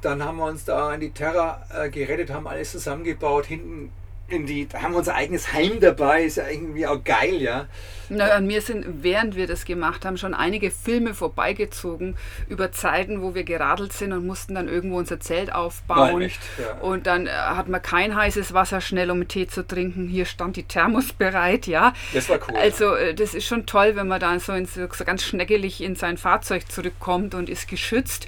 dann 0.00 0.24
haben 0.24 0.38
wir 0.38 0.46
uns 0.46 0.64
da 0.64 0.92
in 0.94 1.00
die 1.00 1.10
Terra 1.10 1.64
äh, 1.72 1.88
gerettet, 1.88 2.30
haben 2.30 2.46
alles 2.46 2.72
zusammengebaut, 2.72 3.46
hinten 3.46 3.92
in 4.32 4.46
die, 4.46 4.66
da 4.66 4.82
haben 4.82 4.92
wir 4.92 4.98
unser 4.98 5.14
eigenes 5.14 5.52
Heim 5.52 5.78
dabei, 5.80 6.24
ist 6.24 6.38
ja 6.38 6.48
irgendwie 6.48 6.86
auch 6.86 7.04
geil, 7.04 7.34
ja. 7.40 7.66
Na, 8.08 8.30
an 8.30 8.46
mir 8.46 8.60
sind, 8.60 9.02
während 9.02 9.36
wir 9.36 9.46
das 9.46 9.64
gemacht 9.64 10.04
haben, 10.04 10.16
schon 10.16 10.34
einige 10.34 10.70
Filme 10.70 11.14
vorbeigezogen 11.14 12.16
über 12.48 12.72
Zeiten, 12.72 13.22
wo 13.22 13.34
wir 13.34 13.44
geradelt 13.44 13.92
sind 13.92 14.12
und 14.12 14.26
mussten 14.26 14.54
dann 14.54 14.68
irgendwo 14.68 14.96
unser 14.96 15.20
Zelt 15.20 15.52
aufbauen. 15.52 16.18
Nein, 16.18 16.22
echt, 16.22 16.40
ja. 16.58 16.80
Und 16.80 17.06
dann 17.06 17.26
äh, 17.26 17.30
hat 17.30 17.68
man 17.68 17.82
kein 17.82 18.16
heißes 18.16 18.54
Wasser 18.54 18.80
schnell, 18.80 19.10
um 19.10 19.26
Tee 19.28 19.46
zu 19.46 19.66
trinken. 19.66 20.08
Hier 20.08 20.24
stand 20.24 20.56
die 20.56 20.64
Thermos 20.64 21.12
bereit, 21.18 21.66
ja. 21.66 21.92
Das 22.12 22.28
war 22.28 22.38
cool. 22.48 22.56
Also 22.56 22.94
äh, 22.94 23.14
das 23.14 23.34
ist 23.34 23.46
schon 23.46 23.66
toll, 23.66 23.96
wenn 23.96 24.08
man 24.08 24.20
dann 24.20 24.40
so, 24.40 24.52
in, 24.52 24.66
so 24.66 24.86
ganz 25.04 25.24
schneckelig 25.24 25.82
in 25.82 25.94
sein 25.94 26.16
Fahrzeug 26.16 26.70
zurückkommt 26.70 27.34
und 27.34 27.48
ist 27.48 27.68
geschützt 27.68 28.26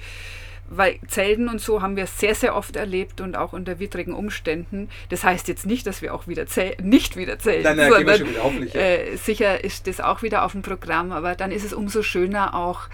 weil 0.69 0.99
Zelten 1.07 1.47
und 1.47 1.61
so 1.61 1.81
haben 1.81 1.95
wir 1.95 2.07
sehr, 2.07 2.35
sehr 2.35 2.55
oft 2.55 2.75
erlebt 2.75 3.21
und 3.21 3.35
auch 3.35 3.53
unter 3.53 3.79
widrigen 3.79 4.13
Umständen. 4.13 4.89
Das 5.09 5.23
heißt 5.23 5.47
jetzt 5.47 5.65
nicht, 5.65 5.85
dass 5.85 6.01
wir 6.01 6.13
auch 6.13 6.27
wieder 6.27 6.45
nicht 6.81 7.17
wieder 7.17 7.37
zelten, 7.39 7.63
nein, 7.63 7.77
nein, 7.77 7.91
sondern 7.91 8.17
schon 8.17 8.29
wieder 8.29 8.43
auf, 8.43 8.53
ja. 8.53 8.81
äh, 8.81 9.15
sicher 9.15 9.63
ist 9.63 9.87
das 9.87 9.99
auch 9.99 10.21
wieder 10.21 10.43
auf 10.43 10.53
dem 10.53 10.61
Programm, 10.61 11.11
aber 11.11 11.35
dann 11.35 11.51
ist 11.51 11.63
es 11.63 11.73
umso 11.73 12.01
schöner 12.01 12.55
auch 12.55 12.89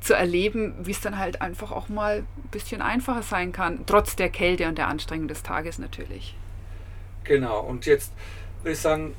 zu 0.00 0.14
erleben, 0.14 0.74
wie 0.82 0.92
es 0.92 1.00
dann 1.00 1.18
halt 1.18 1.40
einfach 1.40 1.72
auch 1.72 1.88
mal 1.88 2.18
ein 2.18 2.48
bisschen 2.50 2.80
einfacher 2.80 3.22
sein 3.22 3.52
kann, 3.52 3.80
trotz 3.86 4.14
der 4.14 4.28
Kälte 4.28 4.68
und 4.68 4.78
der 4.78 4.88
Anstrengung 4.88 5.26
des 5.26 5.42
Tages 5.42 5.78
natürlich. 5.78 6.36
Genau, 7.24 7.60
und 7.60 7.86
jetzt 7.86 8.12
würde 8.62 8.72
ich 8.72 8.78
sagen, 8.78 9.14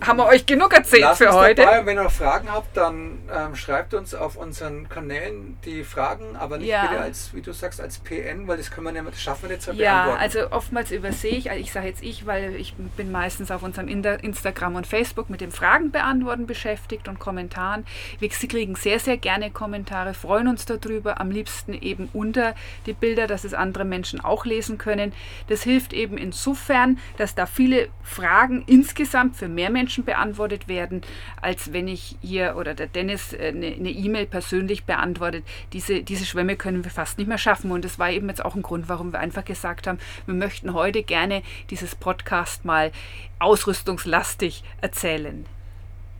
haben 0.00 0.18
wir 0.18 0.26
euch 0.26 0.46
genug 0.46 0.72
erzählt 0.72 1.02
Lasst 1.02 1.22
für 1.22 1.32
heute. 1.32 1.62
Dabei. 1.62 1.86
Wenn 1.86 1.96
ihr 1.96 2.04
noch 2.04 2.12
Fragen 2.12 2.50
habt, 2.52 2.76
dann 2.76 3.18
ähm, 3.34 3.56
schreibt 3.56 3.94
uns 3.94 4.14
auf 4.14 4.36
unseren 4.36 4.88
Kanälen 4.88 5.56
die 5.64 5.84
Fragen, 5.84 6.36
aber 6.36 6.58
nicht 6.58 6.68
ja. 6.68 6.86
bitte 6.86 7.00
als, 7.00 7.32
wie 7.34 7.42
du 7.42 7.52
sagst, 7.52 7.80
als 7.80 7.98
PN, 7.98 8.46
weil 8.46 8.58
das 8.58 8.70
können 8.70 8.86
wir 8.86 8.92
nicht, 8.92 9.06
das 9.06 9.22
schaffen 9.22 9.48
wir 9.48 9.56
nicht 9.56 9.62
zu 9.62 9.72
ja, 9.72 10.14
also 10.14 10.50
oftmals 10.50 10.90
übersehe 10.90 11.32
ich, 11.32 11.50
also 11.50 11.60
ich 11.60 11.72
sage 11.72 11.86
jetzt 11.86 12.02
ich, 12.02 12.26
weil 12.26 12.54
ich 12.56 12.74
bin 12.74 13.10
meistens 13.10 13.50
auf 13.50 13.62
unserem 13.62 13.88
Instagram 13.88 14.76
und 14.76 14.86
Facebook 14.86 15.30
mit 15.30 15.40
dem 15.40 15.50
Fragen 15.50 15.90
beantworten 15.90 16.46
beschäftigt 16.46 17.08
und 17.08 17.18
Kommentaren. 17.18 17.86
Wir 18.18 18.28
kriegen 18.28 18.76
sehr, 18.76 19.00
sehr 19.00 19.16
gerne 19.16 19.50
Kommentare, 19.50 20.14
freuen 20.14 20.48
uns 20.48 20.66
darüber, 20.66 21.20
am 21.20 21.30
liebsten 21.30 21.72
eben 21.72 22.08
unter 22.12 22.54
die 22.84 22.92
Bilder, 22.92 23.26
dass 23.26 23.44
es 23.44 23.54
andere 23.54 23.84
Menschen 23.84 24.20
auch 24.20 24.44
lesen 24.44 24.78
können. 24.78 25.12
Das 25.48 25.62
hilft 25.62 25.92
eben 25.92 26.18
insofern, 26.18 26.98
dass 27.16 27.34
da 27.34 27.46
viele 27.46 27.88
Fragen 28.02 28.62
insgesamt 28.66 29.36
für 29.36 29.48
mehr 29.48 29.70
Menschen 29.70 29.85
Menschen 29.86 30.04
beantwortet 30.04 30.66
werden, 30.66 31.02
als 31.40 31.72
wenn 31.72 31.86
ich 31.86 32.16
hier 32.20 32.56
oder 32.56 32.74
der 32.74 32.88
Dennis 32.88 33.32
äh, 33.32 33.52
eine 33.54 33.90
E-Mail 33.90 34.26
persönlich 34.26 34.84
beantwortet. 34.84 35.44
Diese, 35.72 36.02
diese 36.02 36.24
Schwämme 36.24 36.56
können 36.56 36.82
wir 36.82 36.90
fast 36.90 37.18
nicht 37.18 37.28
mehr 37.28 37.38
schaffen. 37.38 37.70
Und 37.70 37.84
das 37.84 38.00
war 38.00 38.10
eben 38.10 38.28
jetzt 38.28 38.44
auch 38.44 38.56
ein 38.56 38.62
Grund, 38.62 38.88
warum 38.88 39.12
wir 39.12 39.20
einfach 39.20 39.44
gesagt 39.44 39.86
haben, 39.86 39.98
wir 40.26 40.34
möchten 40.34 40.74
heute 40.74 41.04
gerne 41.04 41.42
dieses 41.70 41.94
Podcast 41.94 42.64
mal 42.64 42.90
ausrüstungslastig 43.38 44.64
erzählen. 44.80 45.46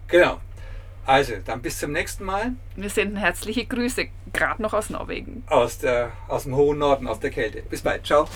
Genau. 0.06 0.40
Also, 1.04 1.34
dann 1.44 1.60
bis 1.60 1.80
zum 1.80 1.90
nächsten 1.90 2.24
Mal. 2.24 2.52
Wir 2.76 2.90
senden 2.90 3.16
herzliche 3.16 3.64
Grüße, 3.64 4.06
gerade 4.32 4.62
noch 4.62 4.74
aus 4.74 4.90
Norwegen. 4.90 5.42
Aus, 5.48 5.78
der, 5.78 6.12
aus 6.28 6.44
dem 6.44 6.54
hohen 6.54 6.78
Norden, 6.78 7.08
aus 7.08 7.18
der 7.18 7.30
Kälte. 7.30 7.62
Bis 7.62 7.82
bald. 7.82 8.06
Ciao. 8.06 8.28